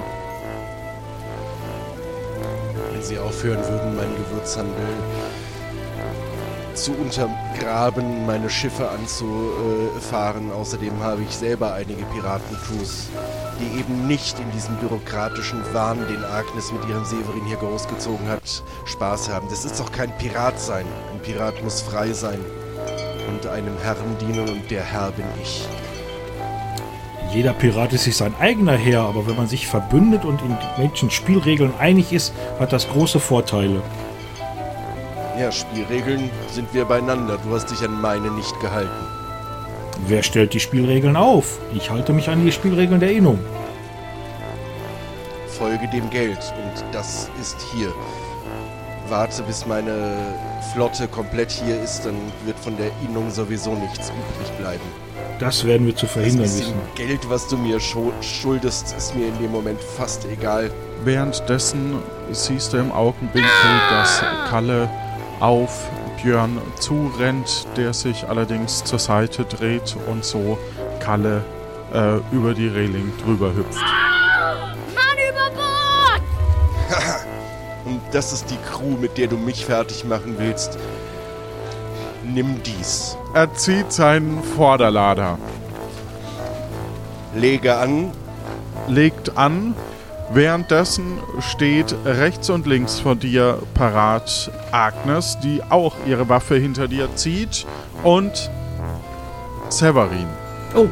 Wenn 2.92 3.02
sie 3.02 3.18
aufhören 3.18 3.64
würden, 3.64 3.96
meinen 3.96 4.16
Gewürzhandel 4.16 4.76
zu 6.82 6.94
untergraben, 6.94 8.26
meine 8.26 8.50
Schiffe 8.50 8.90
anzufahren. 8.90 10.52
Außerdem 10.52 11.04
habe 11.04 11.22
ich 11.22 11.36
selber 11.36 11.74
einige 11.74 12.04
Piratencrews, 12.06 13.10
die 13.60 13.80
eben 13.80 14.08
nicht 14.08 14.40
in 14.40 14.50
diesem 14.52 14.76
bürokratischen 14.78 15.62
Wahn, 15.74 16.00
den 16.08 16.24
Agnes 16.24 16.72
mit 16.72 16.88
ihrem 16.90 17.06
Severin 17.06 17.46
hier 17.46 17.58
großgezogen 17.58 18.28
hat, 18.28 18.64
Spaß 18.86 19.30
haben. 19.30 19.48
Das 19.50 19.64
ist 19.64 19.80
doch 19.80 19.92
kein 19.92 20.16
Pirat 20.18 20.60
sein. 20.60 20.86
Ein 21.14 21.22
Pirat 21.22 21.64
muss 21.64 21.82
frei 21.82 22.14
sein 22.14 22.40
und 23.30 23.46
einem 23.46 23.78
Herrn 23.84 24.18
dienen 24.20 24.50
und 24.50 24.72
der 24.72 24.84
Herr 24.84 25.12
bin 25.12 25.26
ich. 25.42 25.68
Jeder 27.32 27.54
Pirat 27.54 27.94
ist 27.94 28.06
sich 28.06 28.18
sein 28.18 28.34
eigener 28.40 28.76
Herr, 28.76 29.02
aber 29.02 29.28
wenn 29.28 29.38
man 29.38 29.48
sich 29.48 29.68
verbündet 29.68 30.26
und 30.26 30.42
in 30.42 30.58
welchen 30.78 31.12
Spielregeln 31.12 31.74
einig 31.80 32.12
ist, 32.12 32.34
hat 32.60 32.74
das 32.74 32.90
große 32.90 33.20
Vorteile. 33.20 33.82
Ja, 35.42 35.52
Spielregeln 35.52 36.30
sind 36.52 36.72
wir 36.72 36.86
beieinander. 36.86 37.40
Du 37.44 37.56
hast 37.56 37.72
dich 37.72 37.82
an 37.84 38.00
meine 38.00 38.30
nicht 38.30 38.60
gehalten. 38.60 38.92
Wer 40.06 40.22
stellt 40.22 40.54
die 40.54 40.60
Spielregeln 40.60 41.16
auf? 41.16 41.58
Ich 41.74 41.90
halte 41.90 42.14
mich 42.14 42.30
an 42.30 42.46
die 42.46 42.52
Spielregeln 42.52 43.00
der 43.00 43.12
Innung. 43.12 43.40
Folge 45.48 45.88
dem 45.88 46.08
Geld 46.12 46.38
und 46.38 46.84
das 46.92 47.28
ist 47.42 47.58
hier. 47.74 47.92
Warte, 49.10 49.42
bis 49.42 49.66
meine 49.66 50.36
Flotte 50.74 51.08
komplett 51.08 51.50
hier 51.52 51.82
ist, 51.82 52.06
dann 52.06 52.16
wird 52.46 52.60
von 52.60 52.78
der 52.78 52.92
Innung 53.08 53.32
sowieso 53.32 53.74
nichts 53.74 54.10
übrig 54.10 54.52
bleiben. 54.60 54.84
Das 55.40 55.66
werden 55.66 55.88
wir 55.88 55.96
zu 55.96 56.06
verhindern 56.06 56.44
das 56.44 56.60
wissen. 56.60 56.74
Geld, 56.96 57.28
was 57.30 57.48
du 57.48 57.58
mir 57.58 57.80
schu- 57.80 58.14
schuldest, 58.22 58.94
ist 58.96 59.16
mir 59.16 59.28
in 59.28 59.38
dem 59.40 59.52
Moment 59.52 59.82
fast 59.82 60.24
egal. 60.32 60.70
Währenddessen 61.04 61.96
siehst 62.32 62.74
du 62.74 62.78
im 62.78 62.92
Augenwinkel, 62.92 63.50
dass 63.90 64.24
Kalle 64.52 64.88
auf 65.42 65.90
Björn 66.22 66.62
zurennt, 66.80 67.68
der 67.76 67.94
sich 67.94 68.28
allerdings 68.30 68.84
zur 68.84 69.00
Seite 69.00 69.44
dreht 69.44 69.98
und 70.08 70.24
so 70.24 70.58
Kalle 71.00 71.44
äh, 71.94 72.18
über 72.32 72.54
die 72.54 72.68
Reling 72.68 73.12
drüber 73.24 73.54
hüpft. 73.54 73.82
Mann 74.96 75.18
über 75.30 75.50
Bord! 75.56 76.22
Und 77.86 78.02
das 78.12 78.32
ist 78.32 78.50
die 78.52 78.58
Crew, 78.72 78.96
mit 79.02 79.18
der 79.18 79.28
du 79.28 79.38
mich 79.38 79.66
fertig 79.66 80.06
machen 80.06 80.36
willst. 80.38 80.78
Nimm 82.24 82.62
dies. 82.64 83.18
Er 83.34 83.52
zieht 83.56 83.92
seinen 83.92 84.44
Vorderlader, 84.44 85.40
Lege 87.36 87.78
an. 87.78 88.12
legt 88.88 89.38
an. 89.38 89.74
Währenddessen 90.34 91.18
steht 91.40 91.94
rechts 92.06 92.50
und 92.50 92.66
links 92.66 93.00
von 93.00 93.20
dir 93.20 93.60
parat 93.74 94.50
Agnes, 94.72 95.38
die 95.44 95.62
auch 95.70 95.94
ihre 96.08 96.30
Waffe 96.30 96.56
hinter 96.56 96.88
dir 96.88 97.14
zieht, 97.16 97.66
und 98.04 98.50
Severin. 99.70 100.28
Oh, 100.76 100.88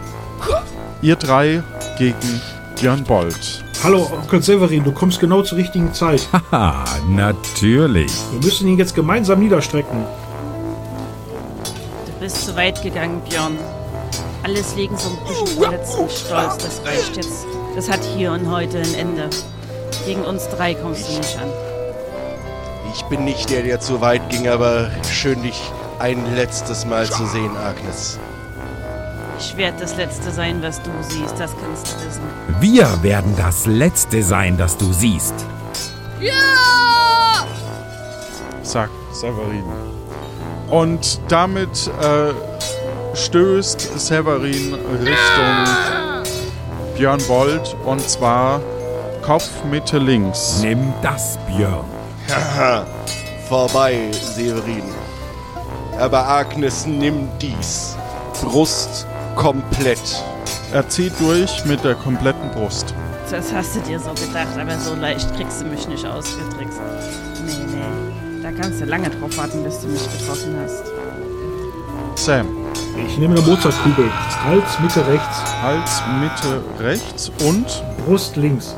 Ihr 1.01 1.15
drei 1.15 1.63
gegen 1.97 2.41
Björn 2.77 3.03
Bold. 3.05 3.63
hallo 3.81 4.09
Onkel 4.11 4.43
Severin, 4.43 4.83
du 4.83 4.91
kommst 4.91 5.21
genau 5.21 5.41
zur 5.41 5.57
richtigen 5.57 5.93
Zeit. 5.93 6.27
Haha, 6.51 6.83
natürlich. 7.07 8.11
Wir 8.31 8.41
müssen 8.41 8.67
ihn 8.67 8.77
jetzt 8.77 8.93
gemeinsam 8.93 9.39
niederstrecken. 9.39 10.03
Du 12.05 12.11
bist 12.19 12.45
zu 12.45 12.55
weit 12.57 12.81
gegangen, 12.81 13.21
Björn. 13.29 13.57
Alles 14.43 14.75
wegen 14.75 14.97
so 14.97 15.09
ein 15.09 15.17
bisschen 15.27 15.61
verletzten 15.61 16.09
Stolz, 16.09 16.57
das 16.57 16.81
reicht 16.85 17.15
jetzt. 17.15 17.45
Das 17.79 17.89
hat 17.89 18.03
hier 18.03 18.33
und 18.33 18.51
heute 18.51 18.79
ein 18.79 18.93
Ende. 18.93 19.29
Gegen 20.05 20.25
uns 20.25 20.49
drei 20.49 20.73
kommst 20.73 21.07
du 21.07 21.17
nicht 21.17 21.37
an. 21.37 21.47
Ich 22.93 23.03
bin 23.03 23.23
nicht 23.23 23.49
der, 23.49 23.63
der 23.63 23.79
zu 23.79 24.01
weit 24.01 24.29
ging, 24.29 24.49
aber 24.49 24.91
schön, 25.09 25.41
dich 25.43 25.61
ein 25.97 26.35
letztes 26.35 26.85
Mal 26.85 27.09
zu 27.09 27.25
sehen, 27.25 27.55
Agnes. 27.55 28.19
Ich 29.39 29.55
werde 29.55 29.77
das 29.79 29.95
Letzte 29.95 30.29
sein, 30.29 30.61
was 30.61 30.81
du 30.81 30.89
siehst, 31.07 31.39
das 31.39 31.55
kannst 31.55 31.87
du 31.87 32.05
wissen. 32.05 32.21
Wir 32.59 33.01
werden 33.01 33.33
das 33.37 33.65
Letzte 33.65 34.23
sein, 34.23 34.57
das 34.57 34.75
du 34.75 34.91
siehst. 34.91 35.35
Ja! 36.19 36.33
sagt 38.61 38.91
Severin. 39.13 39.63
Und 40.69 41.21
damit 41.29 41.89
äh, 42.01 42.33
stößt 43.15 43.97
Severin 43.97 44.73
Richtung 44.73 45.98
Björn 46.99 47.21
Bold 47.29 47.77
und 47.85 48.01
zwar 48.09 48.59
Kopf 49.21 49.47
Mitte 49.71 49.99
links. 49.99 50.59
Nimm 50.61 50.91
das, 51.01 51.39
Björn. 51.47 51.85
Haha, 52.29 52.85
vorbei, 53.47 54.11
Severin. 54.11 54.83
Aber 55.97 56.27
Agnes, 56.27 56.85
nimm 56.85 57.29
dies. 57.39 57.95
Brust 58.41 59.07
komplett. 59.37 60.25
Er 60.73 60.89
zieht 60.89 61.13
durch 61.21 61.63
mit 61.63 61.85
der 61.85 61.95
kompletten 61.95 62.51
Brust. 62.51 62.93
Das 63.31 63.53
hast 63.53 63.77
du 63.77 63.79
dir 63.79 63.97
so 63.97 64.09
gedacht, 64.09 64.59
aber 64.59 64.77
so 64.77 64.93
leicht 64.93 65.33
kriegst 65.37 65.61
du 65.61 65.67
mich 65.67 65.87
nicht 65.87 66.05
ausgetrickst. 66.05 66.81
Nee, 67.45 67.77
nee. 67.77 68.43
Da 68.43 68.51
kannst 68.51 68.81
du 68.81 68.85
lange 68.85 69.09
drauf 69.09 69.37
warten, 69.37 69.63
bis 69.63 69.79
du 69.79 69.87
mich 69.87 70.03
getroffen 70.03 70.53
hast. 70.61 70.98
Sam, 72.19 72.47
Ich 73.07 73.17
nehme 73.17 73.37
eine 73.37 73.45
Mozartkugel. 73.47 74.11
Hals, 74.43 74.77
Mitte 74.81 75.07
rechts, 75.07 75.41
Hals 75.61 76.01
Mitte 76.19 76.61
rechts 76.77 77.31
und 77.45 77.65
Brust 78.05 78.35
links. 78.35 78.75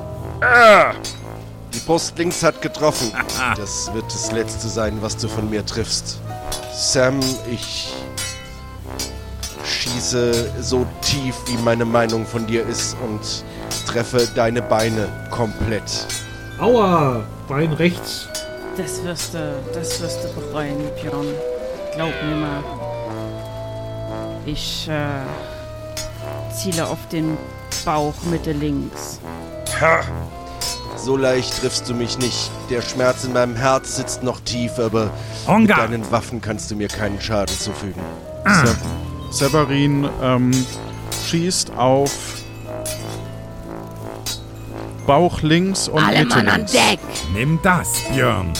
Die 1.73 1.79
Brust 1.79 2.15
links 2.19 2.43
hat 2.43 2.61
getroffen. 2.61 3.11
Das 3.57 3.91
wird 3.95 4.05
das 4.05 4.31
Letzte 4.31 4.67
sein, 4.67 4.99
was 5.01 5.17
du 5.17 5.27
von 5.27 5.49
mir 5.49 5.65
triffst. 5.65 6.19
Sam, 6.71 7.19
ich 7.51 7.91
schieße 9.65 10.51
so 10.61 10.85
tief, 11.01 11.35
wie 11.47 11.57
meine 11.63 11.83
Meinung 11.85 12.27
von 12.27 12.45
dir 12.45 12.63
ist 12.67 12.95
und 13.03 13.43
treffe 13.87 14.27
deine 14.35 14.61
Beine 14.61 15.07
komplett. 15.31 16.05
Aua, 16.59 17.23
Bein 17.47 17.73
rechts. 17.73 18.27
Das 18.77 19.03
wirst 19.03 19.33
du, 19.33 19.55
das 19.73 19.99
wirst 19.99 20.19
du 20.23 20.27
bereuen, 20.39 20.77
Björn. 21.01 21.25
Glaub 21.95 22.13
mir 22.23 22.35
mal. 22.35 22.90
Ich 24.45 24.87
äh, 24.89 26.53
ziele 26.53 26.87
auf 26.87 27.07
den 27.11 27.37
Bauch 27.85 28.13
Mitte 28.29 28.51
links. 28.51 29.19
So 30.95 31.17
leicht 31.17 31.59
triffst 31.59 31.89
du 31.89 31.93
mich 31.95 32.17
nicht. 32.19 32.51
Der 32.69 32.81
Schmerz 32.81 33.23
in 33.23 33.33
meinem 33.33 33.55
Herz 33.55 33.95
sitzt 33.95 34.23
noch 34.23 34.39
tief, 34.41 34.77
aber 34.77 35.05
mit 35.05 35.11
Onga! 35.47 35.75
deinen 35.77 36.11
Waffen 36.11 36.41
kannst 36.41 36.69
du 36.69 36.75
mir 36.75 36.87
keinen 36.87 37.19
Schaden 37.19 37.57
zufügen. 37.57 38.01
Se 38.45 38.75
Severin 39.31 40.09
ähm, 40.21 40.51
schießt 41.27 41.71
auf 41.77 42.11
Bauch 45.07 45.41
links 45.41 45.87
und 45.87 46.03
Alle 46.03 46.19
Mitte 46.25 46.35
Mann 46.35 46.47
an 46.49 46.55
links. 46.57 46.71
Deck! 46.73 46.99
Nimm 47.33 47.59
das, 47.63 47.93
Björn. 48.13 48.53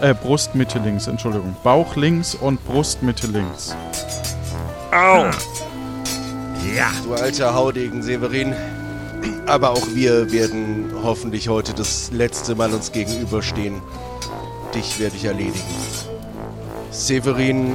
Äh, 0.00 0.14
Brust 0.14 0.54
Mitte 0.54 0.78
links, 0.78 1.06
Entschuldigung. 1.06 1.54
Bauch 1.62 1.96
links 1.96 2.34
und 2.34 2.64
Brust 2.66 3.02
Mitte 3.02 3.26
links. 3.26 3.74
Au! 4.90 5.26
Ja, 6.74 6.90
Du 7.04 7.14
alter 7.14 7.54
Haudegen, 7.54 8.02
Severin. 8.02 8.54
Aber 9.46 9.70
auch 9.70 9.86
wir 9.94 10.30
werden 10.32 10.92
hoffentlich 11.02 11.48
heute 11.48 11.72
das 11.74 12.10
letzte 12.10 12.54
Mal 12.54 12.72
uns 12.72 12.92
gegenüberstehen. 12.92 13.80
Dich 14.74 14.98
werde 14.98 15.16
ich 15.16 15.24
erledigen. 15.24 15.62
Severin, 16.90 17.74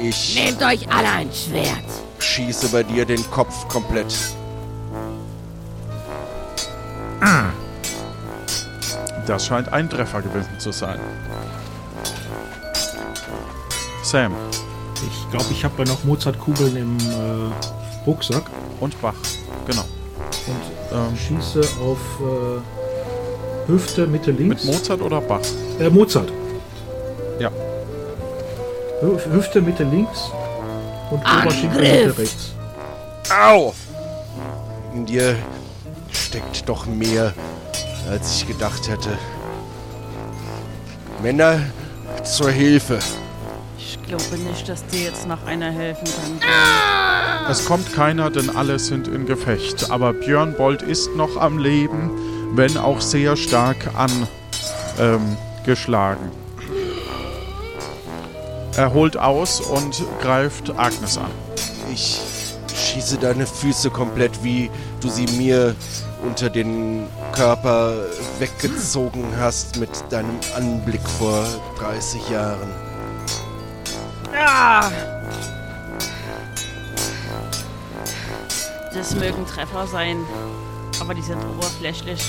ich 0.00 0.34
Nehmt 0.34 0.62
euch 0.62 0.90
alle 0.92 1.08
ein 1.10 1.30
Schwert! 1.32 1.84
schieße 2.18 2.68
bei 2.68 2.82
dir 2.82 3.04
den 3.04 3.28
Kopf 3.30 3.66
komplett. 3.68 4.14
Das 9.30 9.46
scheint 9.46 9.72
ein 9.72 9.88
Treffer 9.88 10.22
gewesen 10.22 10.58
zu 10.58 10.72
sein. 10.72 10.98
Sam 14.02 14.34
Ich 15.06 15.30
glaube, 15.30 15.46
ich 15.52 15.64
habe 15.64 15.74
ja 15.78 15.84
noch 15.84 16.02
Mozartkugeln 16.02 16.76
im 16.76 16.98
äh, 16.98 18.04
Rucksack 18.08 18.42
und 18.80 19.00
Bach. 19.00 19.14
Genau. 19.68 19.82
und 20.48 20.56
Ähm, 20.92 21.16
schieße 21.16 21.60
auf 21.80 21.98
äh, 22.20 23.70
Hüfte, 23.70 24.08
Mitte 24.08 24.32
links. 24.32 24.64
mit 24.64 24.74
Mozart 24.74 25.00
oder 25.00 25.20
Bach? 25.20 25.38
Äh, 25.78 25.88
Mozart. 25.90 26.32
Ja. 27.38 27.50
Hü- 29.00 29.32
Hüfte, 29.32 29.60
Mitte 29.62 29.84
links. 29.84 30.32
Und 31.12 31.24
Angriff! 31.24 31.62
Mitte 31.72 32.18
rechts. 32.18 32.52
Au! 33.30 33.72
In 34.92 35.06
dir 35.06 35.36
steckt 36.10 36.68
doch 36.68 36.84
mehr, 36.86 37.32
als 38.10 38.34
ich 38.36 38.48
gedacht 38.48 38.88
hätte. 38.88 39.16
Männer, 41.22 41.60
zur 42.24 42.50
Hilfe. 42.50 42.98
Ich 43.78 43.98
glaube 44.02 44.36
nicht, 44.38 44.68
dass 44.68 44.84
dir 44.86 45.04
jetzt 45.04 45.26
noch 45.28 45.46
einer 45.46 45.70
helfen 45.70 46.04
kann. 46.04 46.40
Es 47.48 47.64
kommt 47.64 47.92
keiner, 47.94 48.30
denn 48.30 48.50
alle 48.50 48.78
sind 48.78 49.08
in 49.08 49.26
Gefecht. 49.26 49.90
Aber 49.90 50.12
Björn 50.12 50.54
Bold 50.54 50.82
ist 50.82 51.14
noch 51.14 51.36
am 51.36 51.58
Leben, 51.58 52.10
wenn 52.54 52.76
auch 52.76 53.00
sehr 53.00 53.36
stark 53.36 53.90
angeschlagen. 54.96 56.24
Ähm, 56.24 56.40
er 58.76 58.92
holt 58.92 59.16
aus 59.16 59.60
und 59.60 60.02
greift 60.20 60.70
Agnes 60.76 61.16
an. 61.16 61.30
Ich 61.92 62.20
schieße 62.74 63.18
deine 63.18 63.46
Füße 63.46 63.90
komplett, 63.90 64.42
wie 64.42 64.70
du 65.00 65.08
sie 65.08 65.26
mir 65.36 65.74
unter 66.22 66.50
den 66.50 67.08
Körper 67.32 67.94
weggezogen 68.38 69.24
hast 69.38 69.76
mit 69.78 69.90
deinem 70.10 70.38
Anblick 70.56 71.06
vor 71.18 71.44
30 71.78 72.28
Jahren. 72.30 72.70
Ah! 74.34 74.90
Das 78.92 79.14
mögen 79.14 79.46
Treffer 79.46 79.86
sein, 79.86 80.24
aber 81.00 81.14
die 81.14 81.22
sind 81.22 81.38
oberflächlich. 81.44 82.20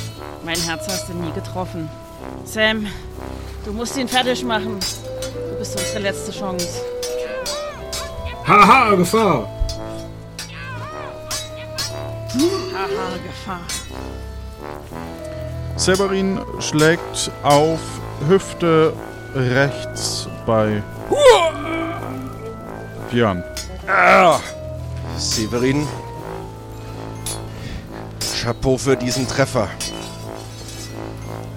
Mein 0.46 0.60
Herz 0.60 0.88
hast 0.88 1.10
du 1.10 1.14
nie 1.14 1.32
getroffen. 1.32 1.90
Sam, 2.46 2.88
du 3.66 3.74
musst 3.74 3.98
ihn 3.98 4.08
fertig 4.08 4.44
machen. 4.44 4.80
Du 4.80 5.58
bist 5.58 5.78
unsere 5.78 6.00
letzte 6.00 6.32
Chance. 6.32 6.68
Haha, 8.48 8.96
Gefahr! 8.96 9.48
Haha, 12.82 13.18
Gefahr. 13.24 13.62
Severin 15.76 16.42
schlägt 16.60 17.32
auf 17.44 17.80
Hüfte 18.28 18.94
rechts 19.36 20.28
bei 20.48 20.82
Björn. 23.12 23.44
Severin, 25.16 25.88
Chapeau 28.42 28.78
für 28.78 28.96
diesen 28.96 29.28
Treffer. 29.28 29.68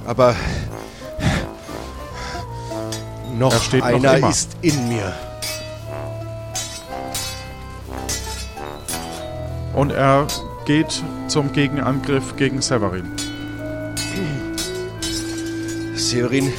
Aber 0.06 0.36
noch 3.32 3.52
Er 3.52 3.60
steht 3.60 3.80
noch 3.80 3.86
einer 3.86 4.18
immer. 4.18 4.28
ist 4.28 4.50
in 4.60 4.88
mir. 4.88 5.14
Und 9.74 9.90
er 9.90 10.26
geht 10.64 11.02
zum 11.28 11.52
Gegenangriff 11.52 12.36
gegen 12.36 12.60
Severin. 12.62 13.10
Severin, 15.94 16.52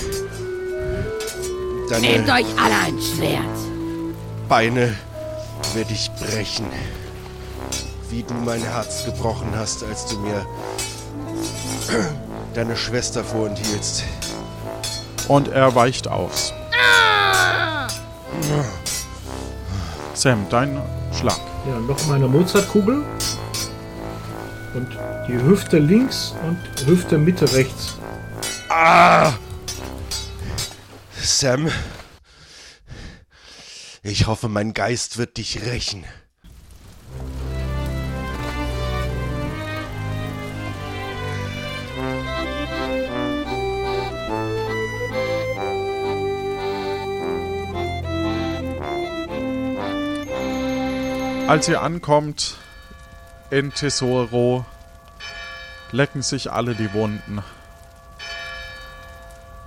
Nehmt 2.01 2.28
deine 2.28 2.41
euch 2.41 2.60
alle 2.60 2.76
ein 2.86 2.99
Schwert. 2.99 3.41
Beine 4.49 4.95
werde 5.74 5.93
ich 5.93 6.12
brechen. 6.20 6.66
Wie 8.10 8.24
du 8.24 8.34
mein 8.34 8.62
Herz 8.62 9.06
gebrochen 9.06 9.49
hast, 9.56 9.84
als 9.84 10.06
du 10.08 10.18
mir 10.20 10.45
deine 12.53 12.76
Schwester 12.76 13.24
vorenthielst. 13.24 14.03
Und 15.28 15.47
er 15.47 15.74
weicht 15.76 16.08
aus. 16.08 16.53
Sam, 20.14 20.45
dein 20.49 20.82
Schlag. 21.12 21.39
Ja, 21.68 21.80
noch 21.80 22.08
mal 22.08 22.16
eine 22.16 22.28
Mozartkugel. 22.28 23.03
Und 24.76 24.89
die 25.30 25.41
Hüfte 25.41 25.80
links 25.80 26.36
und 26.43 26.57
Hüfte 26.86 27.17
Mitte 27.17 27.49
rechts. 27.53 27.95
Ah! 28.67 29.32
Sam, 31.17 31.71
ich 34.03 34.28
hoffe, 34.28 34.49
mein 34.49 34.73
Geist 34.73 35.17
wird 35.17 35.38
dich 35.38 35.65
rächen. 35.65 36.03
Als 51.47 51.69
ihr 51.69 51.82
ankommt 51.82 52.57
in 53.56 53.72
Tesoro, 53.72 54.66
lecken 55.93 56.22
sich 56.22 56.51
alle 56.51 56.76
die 56.76 56.91
Wunden. 56.91 57.41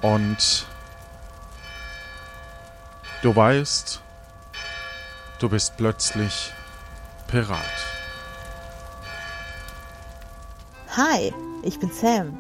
Und 0.03 0.66
du 3.22 3.34
weißt, 3.34 4.03
du 5.39 5.49
bist 5.49 5.78
plötzlich 5.78 6.53
Pirat. 7.28 7.64
Hi, 10.95 11.32
ich 11.62 11.80
bin 11.80 11.91
Sam. 11.91 12.39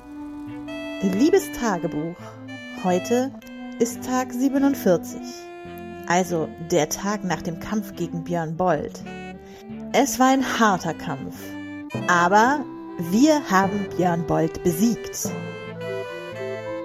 Liebes 1.00 1.50
Tagebuch. 1.58 2.16
Heute 2.84 3.32
ist 3.78 4.04
Tag 4.04 4.34
47. 4.34 5.18
Also 6.08 6.50
der 6.70 6.90
Tag 6.90 7.24
nach 7.24 7.40
dem 7.40 7.58
Kampf 7.58 7.96
gegen 7.96 8.22
Björn 8.22 8.54
Bold. 8.54 9.02
Es 9.92 10.18
war 10.18 10.28
ein 10.28 10.58
harter 10.58 10.92
Kampf. 10.92 11.34
Aber 12.08 12.64
wir 13.10 13.50
haben 13.50 13.86
Björn 13.96 14.26
Bold 14.26 14.62
besiegt. 14.62 15.30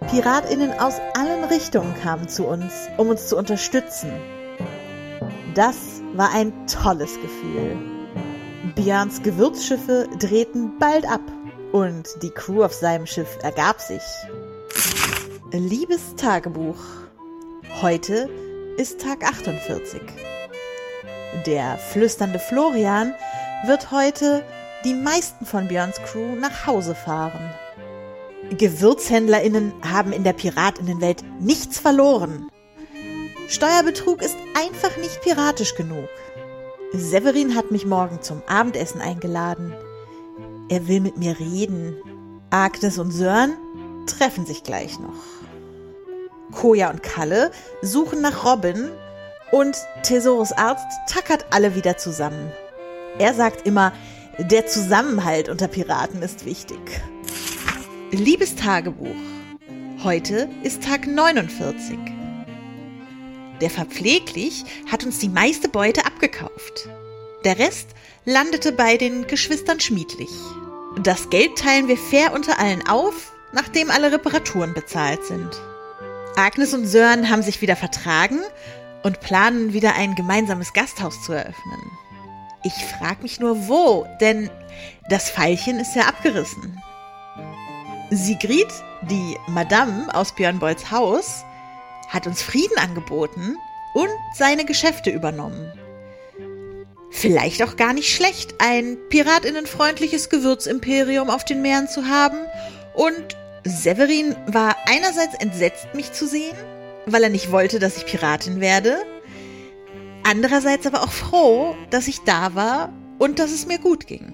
PiratInnen 0.10 0.72
aus 0.80 1.02
allen 1.16 1.44
Richtungen 1.46 1.94
kamen 2.02 2.30
zu 2.30 2.46
uns, 2.46 2.72
um 2.98 3.10
uns 3.10 3.28
zu 3.28 3.38
unterstützen. 3.38 4.12
Das 5.54 6.02
war 6.14 6.32
ein 6.34 6.54
tolles 6.68 7.20
Gefühl. 7.20 7.78
Björns 8.76 9.22
Gewürzschiffe 9.22 10.08
drehten 10.20 10.78
bald 10.80 11.06
ab 11.06 11.22
und 11.74 12.08
die 12.22 12.30
Crew 12.30 12.64
auf 12.64 12.74
seinem 12.74 13.06
Schiff 13.06 13.38
ergab 13.42 13.82
sich. 13.82 14.04
Liebes 15.52 16.16
Tagebuch. 16.16 16.80
Heute 17.82 18.30
ist 18.78 19.02
Tag 19.02 19.24
48. 19.24 20.02
Der 21.46 21.78
flüsternde 21.78 22.40
Florian 22.40 23.14
wird 23.66 23.92
heute 23.92 24.44
die 24.86 24.94
meisten 24.94 25.46
von 25.46 25.68
Björns 25.68 26.02
Crew 26.04 26.36
nach 26.36 26.68
Hause 26.68 26.96
fahren. 26.96 27.54
GewürzhändlerInnen 28.52 29.74
haben 29.82 30.14
in 30.14 30.24
der 30.24 30.34
Piratinnenwelt 30.34 31.24
nichts 31.40 31.80
verloren. 31.80 32.50
Steuerbetrug 33.48 34.22
ist 34.22 34.36
einfach 34.56 34.96
nicht 34.98 35.22
piratisch 35.22 35.76
genug. 35.76 36.08
Severin 36.94 37.56
hat 37.56 37.72
mich 37.72 37.86
morgen 37.86 38.22
zum 38.22 38.42
Abendessen 38.48 39.02
eingeladen. 39.02 39.74
Er 40.70 40.88
will 40.88 41.02
mit 41.02 41.18
mir 41.18 41.40
reden. 41.40 41.96
Agnes 42.52 43.00
und 43.00 43.12
Sören 43.12 43.54
treffen 44.06 44.46
sich 44.46 44.64
gleich 44.64 45.00
noch. 45.00 45.14
Koja 46.52 46.90
und 46.90 47.02
Kalle 47.02 47.52
suchen 47.82 48.22
nach 48.22 48.46
Robin 48.46 48.92
und 49.54 49.78
Thesaurus 50.02 50.52
Arzt 50.52 50.88
tackert 51.08 51.46
alle 51.52 51.76
wieder 51.76 51.96
zusammen. 51.96 52.52
Er 53.20 53.36
sagt 53.36 53.68
immer, 53.68 53.94
der 54.40 54.66
Zusammenhalt 54.66 55.48
unter 55.48 55.68
Piraten 55.68 56.24
ist 56.24 56.44
wichtig. 56.46 56.80
Liebes 58.10 58.56
Tagebuch. 58.56 59.16
Heute 60.04 60.50
ist 60.64 60.84
Tag 60.84 61.06
49. 61.06 62.00
Der 63.62 63.70
Verpfleglich 63.70 64.66
hat 64.92 65.06
uns 65.06 65.20
die 65.20 65.30
meiste 65.30 65.70
Beute 65.70 66.04
abgekauft. 66.08 66.90
Der 67.46 67.60
Rest 67.60 67.90
landete 68.26 68.72
bei 68.72 68.98
den 68.98 69.28
Geschwistern 69.28 69.80
Schmiedlich. 69.80 70.32
Das 71.04 71.30
Geld 71.30 71.60
teilen 71.60 71.88
wir 71.88 71.98
fair 71.98 72.34
unter 72.34 72.58
allen 72.58 72.88
auf, 72.88 73.32
nachdem 73.52 73.92
alle 73.92 74.12
Reparaturen 74.12 74.74
bezahlt 74.74 75.24
sind. 75.26 75.52
Agnes 76.36 76.74
und 76.74 76.88
Sören 76.88 77.30
haben 77.30 77.44
sich 77.44 77.62
wieder 77.62 77.76
vertragen 77.76 78.40
und 79.04 79.20
planen 79.20 79.74
wieder 79.74 79.96
ein 79.96 80.16
gemeinsames 80.16 80.74
Gasthaus 80.74 81.22
zu 81.24 81.34
eröffnen. 81.34 81.92
Ich 82.64 82.74
frag 82.74 83.22
mich 83.22 83.40
nur 83.40 83.68
wo, 83.68 84.08
denn 84.22 84.50
das 85.10 85.30
Pfeilchen 85.30 85.80
ist 85.80 85.96
ja 85.96 86.04
abgerissen. 86.04 86.82
Sigrid, 88.10 88.68
die 89.10 89.38
Madame 89.48 90.14
aus 90.14 90.34
Björn 90.34 90.60
Bolls 90.60 90.92
Haus, 90.92 91.44
hat 92.10 92.28
uns 92.28 92.42
Frieden 92.42 92.78
angeboten 92.78 93.58
und 93.94 94.10
seine 94.34 94.66
Geschäfte 94.66 95.10
übernommen. 95.10 95.72
Vielleicht 97.12 97.62
auch 97.64 97.76
gar 97.76 97.94
nicht 97.94 98.14
schlecht, 98.14 98.56
ein 98.60 98.98
piratinnenfreundliches 99.10 100.30
Gewürzimperium 100.30 101.30
auf 101.30 101.46
den 101.46 101.62
Meeren 101.62 101.88
zu 101.88 102.08
haben. 102.08 102.38
Und 102.96 103.38
Severin 103.66 104.36
war 104.48 104.76
einerseits 104.88 105.36
entsetzt, 105.36 105.88
mich 105.94 106.12
zu 106.12 106.28
sehen, 106.28 106.56
weil 107.06 107.24
er 107.24 107.30
nicht 107.30 107.52
wollte, 107.52 107.80
dass 107.80 107.98
ich 107.98 108.06
Piratin 108.06 108.60
werde. 108.60 108.98
andererseits 110.26 110.88
aber 110.88 111.04
auch 111.04 111.12
froh, 111.12 111.76
dass 111.90 112.08
ich 112.08 112.22
da 112.22 112.56
war 112.56 112.94
und 113.20 113.40
dass 113.40 113.52
es 113.52 113.68
mir 113.68 113.78
gut 113.78 114.08
ging. 114.08 114.34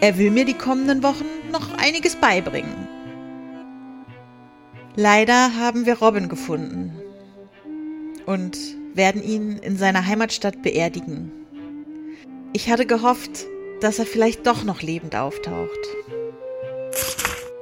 Er 0.00 0.18
will 0.18 0.30
mir 0.30 0.44
die 0.44 0.58
kommenden 0.58 1.02
Wochen 1.02 1.24
noch 1.50 1.72
einiges 1.78 2.16
beibringen. 2.16 2.86
Leider 4.96 5.56
haben 5.56 5.86
wir 5.86 5.98
Robin 5.98 6.28
gefunden 6.28 7.00
und 8.26 8.58
werden 8.94 9.22
ihn 9.22 9.58
in 9.58 9.76
seiner 9.76 10.06
Heimatstadt 10.06 10.62
beerdigen. 10.62 11.32
Ich 12.52 12.70
hatte 12.70 12.86
gehofft, 12.86 13.46
dass 13.80 13.98
er 13.98 14.06
vielleicht 14.06 14.46
doch 14.46 14.62
noch 14.64 14.82
lebend 14.82 15.16
auftaucht. 15.16 15.80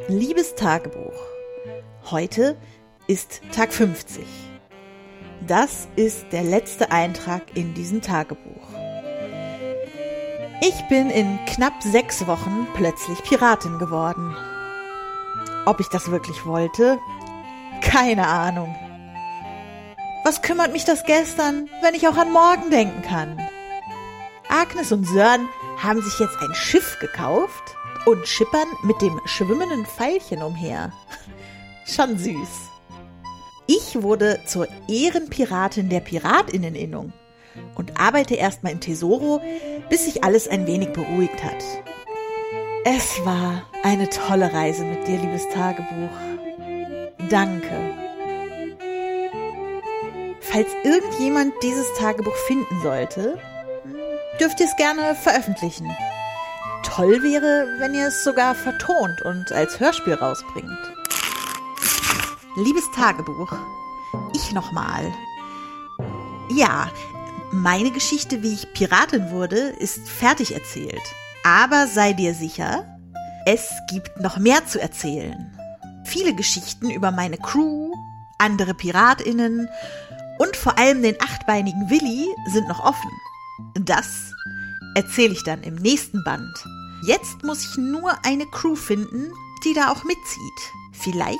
Liebes 0.09 0.55
Tagebuch. 0.57 1.15
Heute 2.11 2.57
ist 3.07 3.43
Tag 3.53 3.73
50. 3.73 4.25
Das 5.47 5.89
ist 5.97 6.27
der 6.33 6.45
letzte 6.45 6.93
Eintrag 6.93 7.43
in 7.55 7.75
diesem 7.75 8.01
Tagebuch. 8.01 8.69
Ich 10.61 10.89
bin 10.89 11.11
in 11.11 11.39
knapp 11.47 11.83
sechs 11.83 12.27
Wochen 12.27 12.69
plötzlich 12.75 13.23
Piratin 13.25 13.79
geworden. 13.79 14.37
Ob 15.67 15.81
ich 15.81 15.89
das 15.89 16.11
wirklich 16.11 16.47
wollte? 16.47 16.99
Keine 17.81 18.29
Ahnung. 18.29 18.75
Was 20.25 20.41
kümmert 20.41 20.73
mich 20.73 20.85
das 20.85 21.05
gestern, 21.05 21.69
wenn 21.83 21.95
ich 21.95 22.07
auch 22.07 22.17
an 22.17 22.31
morgen 22.31 22.71
denken 22.71 23.03
kann? 23.03 23.41
Agnes 24.49 24.93
und 24.93 25.05
Sören 25.05 25.49
haben 25.83 26.01
sich 26.03 26.21
jetzt 26.21 26.37
ein 26.41 26.55
Schiff 26.55 26.99
gekauft 27.01 27.77
und 28.07 28.29
schippern 28.29 28.69
mit 28.85 29.01
dem 29.03 29.21
schwimmenden 29.25 29.85
Pfeilchen 29.87 30.43
umher. 30.43 30.93
Schon 31.87 32.17
süß. 32.17 32.72
Ich 33.67 34.03
wurde 34.03 34.41
zur 34.47 34.67
Ehrenpiratin 34.89 35.89
der 35.89 36.01
Piratinneninnung 36.01 37.13
und 37.75 38.01
arbeite 38.01 38.35
erstmal 38.35 38.73
im 38.73 38.81
Tesoro, 38.81 39.41
bis 39.89 40.05
sich 40.05 40.25
alles 40.25 40.49
ein 40.49 40.67
wenig 40.67 40.93
beruhigt 40.93 41.43
hat. 41.45 41.63
Es 42.85 43.25
war 43.25 43.63
eine 43.85 44.09
tolle 44.09 44.53
Reise 44.53 44.85
mit 44.85 45.07
dir, 45.07 45.19
liebes 45.19 45.49
Tagebuch. 45.51 46.11
Danke. 47.31 47.71
Falls 50.41 50.69
irgendjemand 50.83 51.55
dieses 51.63 51.87
Tagebuch 51.95 52.35
finden 52.47 52.83
sollte, 52.83 53.39
dürft 54.41 54.61
ihr 54.61 54.67
es 54.67 54.77
gerne 54.77 55.15
veröffentlichen. 55.15 55.89
Toll 56.83 57.23
wäre, 57.23 57.69
wenn 57.79 57.95
ihr 57.95 58.09
es 58.09 58.25
sogar 58.25 58.55
vertont 58.55 59.23
und 59.23 59.53
als 59.53 59.79
Hörspiel 59.79 60.15
rausbringt. 60.15 60.92
Liebes 62.55 62.91
Tagebuch, 62.91 63.51
ich 64.35 64.53
nochmal. 64.53 65.11
Ja, 66.51 66.91
meine 67.51 67.91
Geschichte, 67.91 68.43
wie 68.43 68.53
ich 68.53 68.73
Piratin 68.75 69.31
wurde, 69.31 69.57
ist 69.57 70.07
fertig 70.07 70.53
erzählt. 70.53 71.03
Aber 71.45 71.87
sei 71.87 72.13
dir 72.13 72.35
sicher, 72.35 72.85
es 73.47 73.71
gibt 73.91 74.21
noch 74.21 74.37
mehr 74.37 74.67
zu 74.67 74.79
erzählen. 74.79 75.51
Viele 76.05 76.35
Geschichten 76.35 76.91
über 76.91 77.11
meine 77.11 77.39
Crew, 77.39 77.91
andere 78.37 78.75
Piratinnen 78.75 79.67
und 80.39 80.55
vor 80.55 80.79
allem 80.79 81.01
den 81.01 81.17
achtbeinigen 81.23 81.89
Willi 81.89 82.27
sind 82.53 82.69
noch 82.69 82.85
offen. 82.85 83.11
Das 83.81 84.31
erzähle 84.95 85.33
ich 85.33 85.43
dann 85.45 85.63
im 85.63 85.77
nächsten 85.77 86.23
Band. 86.23 86.53
Jetzt 87.07 87.43
muss 87.45 87.65
ich 87.65 87.79
nur 87.79 88.13
eine 88.27 88.45
Crew 88.45 88.77
finden, 88.77 89.33
die 89.65 89.73
da 89.73 89.91
auch 89.91 90.05
mitzieht. 90.05 90.61
Vielleicht 90.93 91.39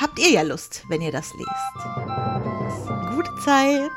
habt 0.00 0.18
ihr 0.18 0.30
ja 0.30 0.42
Lust, 0.42 0.84
wenn 0.88 1.00
ihr 1.00 1.12
das 1.12 1.34
lest. 1.34 3.14
Gute 3.14 3.34
Zeit! 3.44 3.90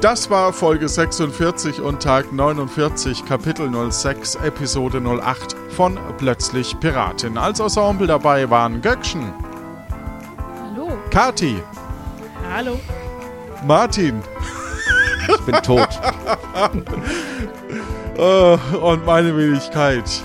Das 0.00 0.30
war 0.30 0.52
Folge 0.52 0.88
46 0.88 1.80
und 1.80 2.00
Tag 2.00 2.32
49, 2.32 3.24
Kapitel 3.24 3.90
06, 3.90 4.36
Episode 4.36 5.00
08 5.00 5.56
von 5.70 5.98
Plötzlich 6.18 6.78
Piratin. 6.78 7.36
Als 7.36 7.58
Ensemble 7.58 8.06
dabei 8.06 8.48
waren 8.48 8.80
Göckchen. 8.80 9.32
Hallo. 10.62 10.96
Kati. 11.10 11.60
Hallo. 12.48 12.78
Martin. 13.66 14.22
Ich 15.28 15.40
bin 15.40 15.56
tot. 15.56 15.88
uh, 18.16 18.76
und 18.80 19.04
meine 19.04 19.36
Wenigkeit. 19.36 20.22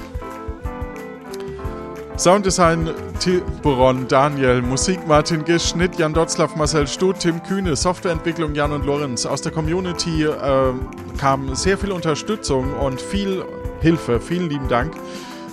Sounddesign 2.24 2.90
Tiburon, 3.20 4.08
Daniel, 4.08 4.62
Musik 4.62 5.06
Martin 5.06 5.44
Gisch, 5.44 5.72
Schnitt 5.72 5.98
Jan 5.98 6.14
Dotzlaff, 6.14 6.56
Marcel 6.56 6.88
Stuth, 6.88 7.20
Tim 7.20 7.44
Kühne, 7.44 7.76
Softwareentwicklung 7.76 8.56
Jan 8.56 8.72
und 8.72 8.86
Lorenz. 8.86 9.26
Aus 9.26 9.42
der 9.42 9.52
Community 9.52 10.24
äh, 10.24 10.74
kam 11.18 11.54
sehr 11.54 11.78
viel 11.78 11.92
Unterstützung 11.92 12.72
und 12.76 13.02
viel 13.02 13.44
Hilfe. 13.82 14.22
Vielen 14.22 14.50
lieben 14.50 14.70
Dank. 14.70 14.94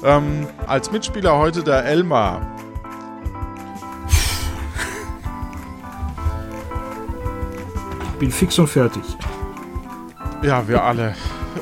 Ähm, 0.04 0.46
als 0.68 0.92
Mitspieler 0.92 1.36
heute 1.36 1.64
der 1.64 1.84
Elmar. 1.86 2.40
Ich 8.12 8.18
bin 8.20 8.30
fix 8.30 8.60
und 8.60 8.68
fertig. 8.68 9.02
Ja, 10.44 10.68
wir 10.68 10.84
alle. 10.84 11.16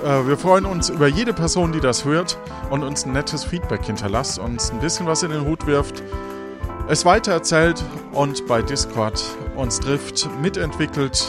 Äh, 0.05 0.27
wir 0.27 0.37
freuen 0.37 0.67
uns 0.67 0.91
über 0.91 1.07
jede 1.07 1.33
Person, 1.33 1.73
die 1.73 1.81
das 1.81 2.05
hört 2.05 2.39
und 2.71 2.83
uns 2.83 3.05
ein 3.05 3.13
nettes 3.13 3.45
Feedback 3.45 3.85
hinterlasst, 3.85 4.39
uns 4.39 4.71
ein 4.71 4.81
bisschen 4.81 5.07
was 5.07 5.23
in 5.23 5.31
den 5.31 5.45
Hut 5.45 5.67
wirft, 5.67 6.03
es 6.89 7.05
weitererzählt 7.05 7.85
und 8.13 8.47
bei 8.47 8.63
Discord 8.63 9.23
uns 9.57 9.79
trifft, 9.81 10.29
mitentwickelt, 10.41 11.29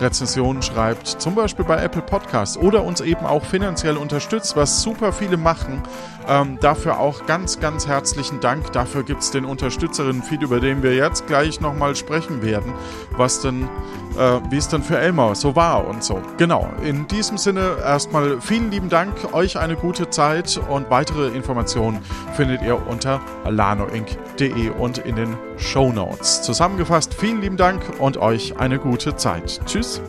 Rezensionen 0.00 0.62
schreibt, 0.62 1.08
zum 1.08 1.34
Beispiel 1.34 1.64
bei 1.64 1.82
Apple 1.82 2.02
Podcasts 2.02 2.56
oder 2.56 2.84
uns 2.84 3.00
eben 3.00 3.26
auch 3.26 3.44
finanziell 3.44 3.96
unterstützt, 3.96 4.56
was 4.56 4.82
super 4.82 5.12
viele 5.12 5.36
machen. 5.36 5.82
Ähm, 6.28 6.58
dafür 6.60 6.98
auch 7.00 7.26
ganz, 7.26 7.60
ganz 7.60 7.86
herzlichen 7.86 8.40
Dank. 8.40 8.72
Dafür 8.72 9.02
gibt 9.02 9.22
es 9.22 9.30
den 9.30 9.44
Unterstützerinnen-Feed, 9.44 10.42
über 10.42 10.60
den 10.60 10.82
wir 10.82 10.94
jetzt 10.94 11.26
gleich 11.26 11.60
nochmal 11.60 11.96
sprechen 11.96 12.42
werden, 12.42 12.72
was 13.16 13.40
denn, 13.40 13.68
äh, 14.16 14.40
wie 14.50 14.56
es 14.56 14.68
dann 14.68 14.82
für 14.82 14.98
Elmar 14.98 15.34
so 15.34 15.56
war 15.56 15.86
und 15.86 16.02
so. 16.02 16.20
Genau, 16.36 16.68
in 16.84 17.06
diesem 17.08 17.38
Sinne 17.38 17.76
erstmal 17.82 18.40
vielen 18.40 18.70
lieben 18.70 18.88
Dank, 18.88 19.32
euch 19.32 19.58
eine 19.58 19.76
gute 19.76 20.10
Zeit 20.10 20.60
und 20.68 20.90
weitere 20.90 21.28
Informationen 21.28 22.00
findet 22.34 22.62
ihr 22.62 22.86
unter 22.86 23.20
lanoinc.de 23.48 24.70
und 24.70 24.98
in 24.98 25.16
den 25.16 25.36
Show 25.56 25.92
Notes. 25.92 26.42
Zusammengefasst, 26.42 27.14
vielen 27.14 27.40
lieben 27.40 27.56
Dank 27.56 27.82
und 27.98 28.16
euch 28.16 28.58
eine 28.58 28.78
gute 28.78 29.16
Zeit. 29.16 29.60
Tschüss. 29.66 30.00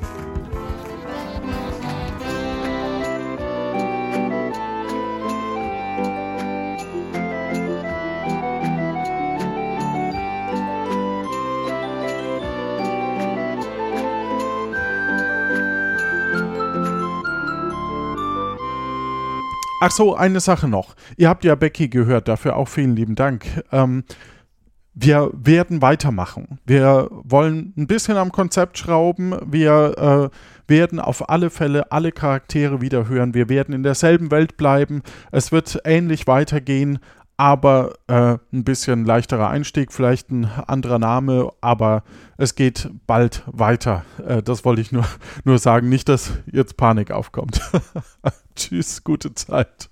Ach 19.79 19.91
so, 19.91 20.15
eine 20.15 20.39
Sache 20.39 20.67
noch. 20.67 20.95
Ihr 21.17 21.29
habt 21.29 21.43
ja 21.43 21.53
Becky 21.53 21.87
gehört, 21.87 22.27
dafür 22.27 22.55
auch 22.55 22.67
vielen 22.67 22.95
lieben 22.95 23.13
Dank. 23.15 23.45
Ähm, 23.71 24.03
wir 24.95 25.29
werden 25.33 25.83
weitermachen. 25.83 26.59
Wir 26.65 27.09
wollen 27.11 27.73
ein 27.77 27.85
bisschen 27.85 28.17
am 28.17 28.31
Konzept 28.31 28.79
schrauben. 28.79 29.35
Wir 29.45 30.31
äh, 30.33 30.69
werden 30.69 30.99
auf 30.99 31.29
alle 31.29 31.51
Fälle 31.51 31.91
alle 31.91 32.11
Charaktere 32.11 32.81
wieder 32.81 33.07
hören. 33.07 33.35
Wir 33.35 33.49
werden 33.49 33.75
in 33.75 33.83
derselben 33.83 34.31
Welt 34.31 34.57
bleiben. 34.57 35.03
Es 35.31 35.51
wird 35.51 35.79
ähnlich 35.85 36.25
weitergehen, 36.25 36.97
aber 37.37 37.93
äh, 38.07 38.37
ein 38.51 38.63
bisschen 38.63 39.05
leichterer 39.05 39.49
Einstieg, 39.49 39.93
vielleicht 39.93 40.31
ein 40.31 40.45
anderer 40.45 40.97
Name, 40.97 41.51
aber 41.61 42.03
es 42.37 42.55
geht 42.55 42.89
bald 43.05 43.43
weiter. 43.45 44.03
Äh, 44.25 44.41
das 44.41 44.65
wollte 44.65 44.81
ich 44.81 44.91
nur, 44.91 45.05
nur 45.43 45.59
sagen. 45.59 45.87
Nicht, 45.87 46.09
dass 46.09 46.31
jetzt 46.51 46.77
Panik 46.77 47.11
aufkommt. 47.11 47.61
Tschüss, 48.55 49.03
gute 49.03 49.35
Zeit. 49.35 49.89